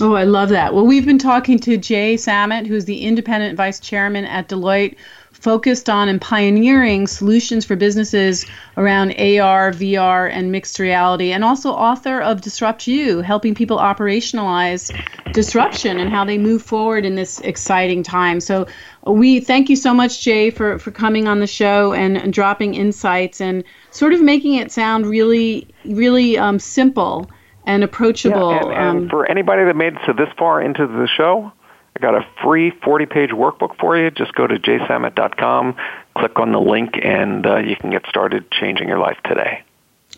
Oh, 0.00 0.14
I 0.14 0.24
love 0.24 0.50
that. 0.50 0.74
Well, 0.74 0.86
we've 0.86 1.06
been 1.06 1.18
talking 1.18 1.58
to 1.60 1.76
Jay 1.76 2.16
Samit, 2.16 2.66
who's 2.66 2.84
the 2.84 3.02
independent 3.02 3.56
vice 3.56 3.80
chairman 3.80 4.24
at 4.24 4.48
Deloitte, 4.48 4.96
focused 5.40 5.88
on 5.88 6.08
and 6.08 6.20
pioneering 6.20 7.06
solutions 7.06 7.64
for 7.64 7.76
businesses 7.76 8.44
around 8.76 9.12
AR, 9.12 9.72
VR, 9.72 10.30
and 10.32 10.50
mixed 10.50 10.78
reality, 10.78 11.32
and 11.32 11.44
also 11.44 11.70
author 11.70 12.20
of 12.20 12.40
Disrupt 12.40 12.86
You, 12.86 13.20
helping 13.20 13.54
people 13.54 13.78
operationalize 13.78 14.90
disruption 15.32 15.98
and 15.98 16.10
how 16.10 16.24
they 16.24 16.38
move 16.38 16.62
forward 16.62 17.04
in 17.04 17.14
this 17.14 17.40
exciting 17.40 18.02
time. 18.02 18.40
So 18.40 18.66
we 19.06 19.40
thank 19.40 19.68
you 19.68 19.76
so 19.76 19.94
much, 19.94 20.22
Jay, 20.22 20.50
for, 20.50 20.78
for 20.78 20.90
coming 20.90 21.28
on 21.28 21.40
the 21.40 21.46
show 21.46 21.92
and, 21.92 22.16
and 22.16 22.32
dropping 22.32 22.74
insights 22.74 23.40
and 23.40 23.62
sort 23.90 24.12
of 24.12 24.20
making 24.20 24.54
it 24.54 24.72
sound 24.72 25.06
really, 25.06 25.68
really 25.84 26.36
um, 26.36 26.58
simple 26.58 27.30
and 27.64 27.84
approachable. 27.84 28.50
Yeah, 28.50 28.62
and, 28.62 28.72
and 28.72 28.98
um, 29.04 29.08
for 29.08 29.26
anybody 29.26 29.64
that 29.64 29.76
made 29.76 29.94
it 29.94 30.00
to 30.06 30.12
this 30.12 30.28
far 30.38 30.60
into 30.60 30.86
the 30.86 31.06
show, 31.16 31.52
I 31.96 32.00
got 32.00 32.14
a 32.14 32.26
free 32.42 32.70
40-page 32.70 33.30
workbook 33.30 33.78
for 33.78 33.96
you. 33.96 34.10
Just 34.10 34.32
go 34.34 34.46
to 34.46 34.56
jsamit.com, 34.58 35.76
click 36.16 36.38
on 36.38 36.52
the 36.52 36.60
link, 36.60 36.98
and 37.02 37.46
uh, 37.46 37.56
you 37.58 37.76
can 37.76 37.90
get 37.90 38.06
started 38.08 38.50
changing 38.50 38.88
your 38.88 38.98
life 38.98 39.18
today. 39.24 39.62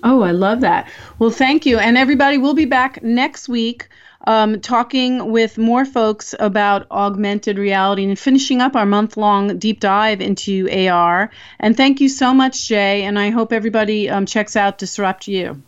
Oh, 0.02 0.22
I 0.22 0.30
love 0.30 0.60
that. 0.60 0.88
Well, 1.18 1.30
thank 1.30 1.66
you. 1.66 1.78
And 1.78 1.96
everybody, 1.98 2.38
we'll 2.38 2.54
be 2.54 2.64
back 2.64 3.02
next 3.02 3.48
week 3.48 3.88
um, 4.26 4.60
talking 4.60 5.30
with 5.30 5.56
more 5.58 5.84
folks 5.84 6.34
about 6.38 6.86
augmented 6.90 7.58
reality 7.58 8.04
and 8.04 8.18
finishing 8.18 8.60
up 8.60 8.76
our 8.76 8.86
month 8.86 9.16
long 9.16 9.58
deep 9.58 9.80
dive 9.80 10.20
into 10.20 10.68
AR. 10.70 11.30
And 11.58 11.76
thank 11.76 12.00
you 12.00 12.08
so 12.08 12.34
much, 12.34 12.68
Jay. 12.68 13.04
And 13.04 13.18
I 13.18 13.30
hope 13.30 13.52
everybody 13.52 14.10
um, 14.10 14.26
checks 14.26 14.56
out 14.56 14.78
Disrupt 14.78 15.26
You. 15.28 15.62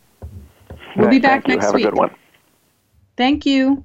We'll 0.97 1.09
be 1.09 1.19
back 1.19 1.49
next 1.49 1.73
week. 1.73 1.85
Have 1.85 1.93
a 1.93 1.97
good 1.97 1.99
one. 1.99 2.15
Thank 3.17 3.47
you. 3.47 3.85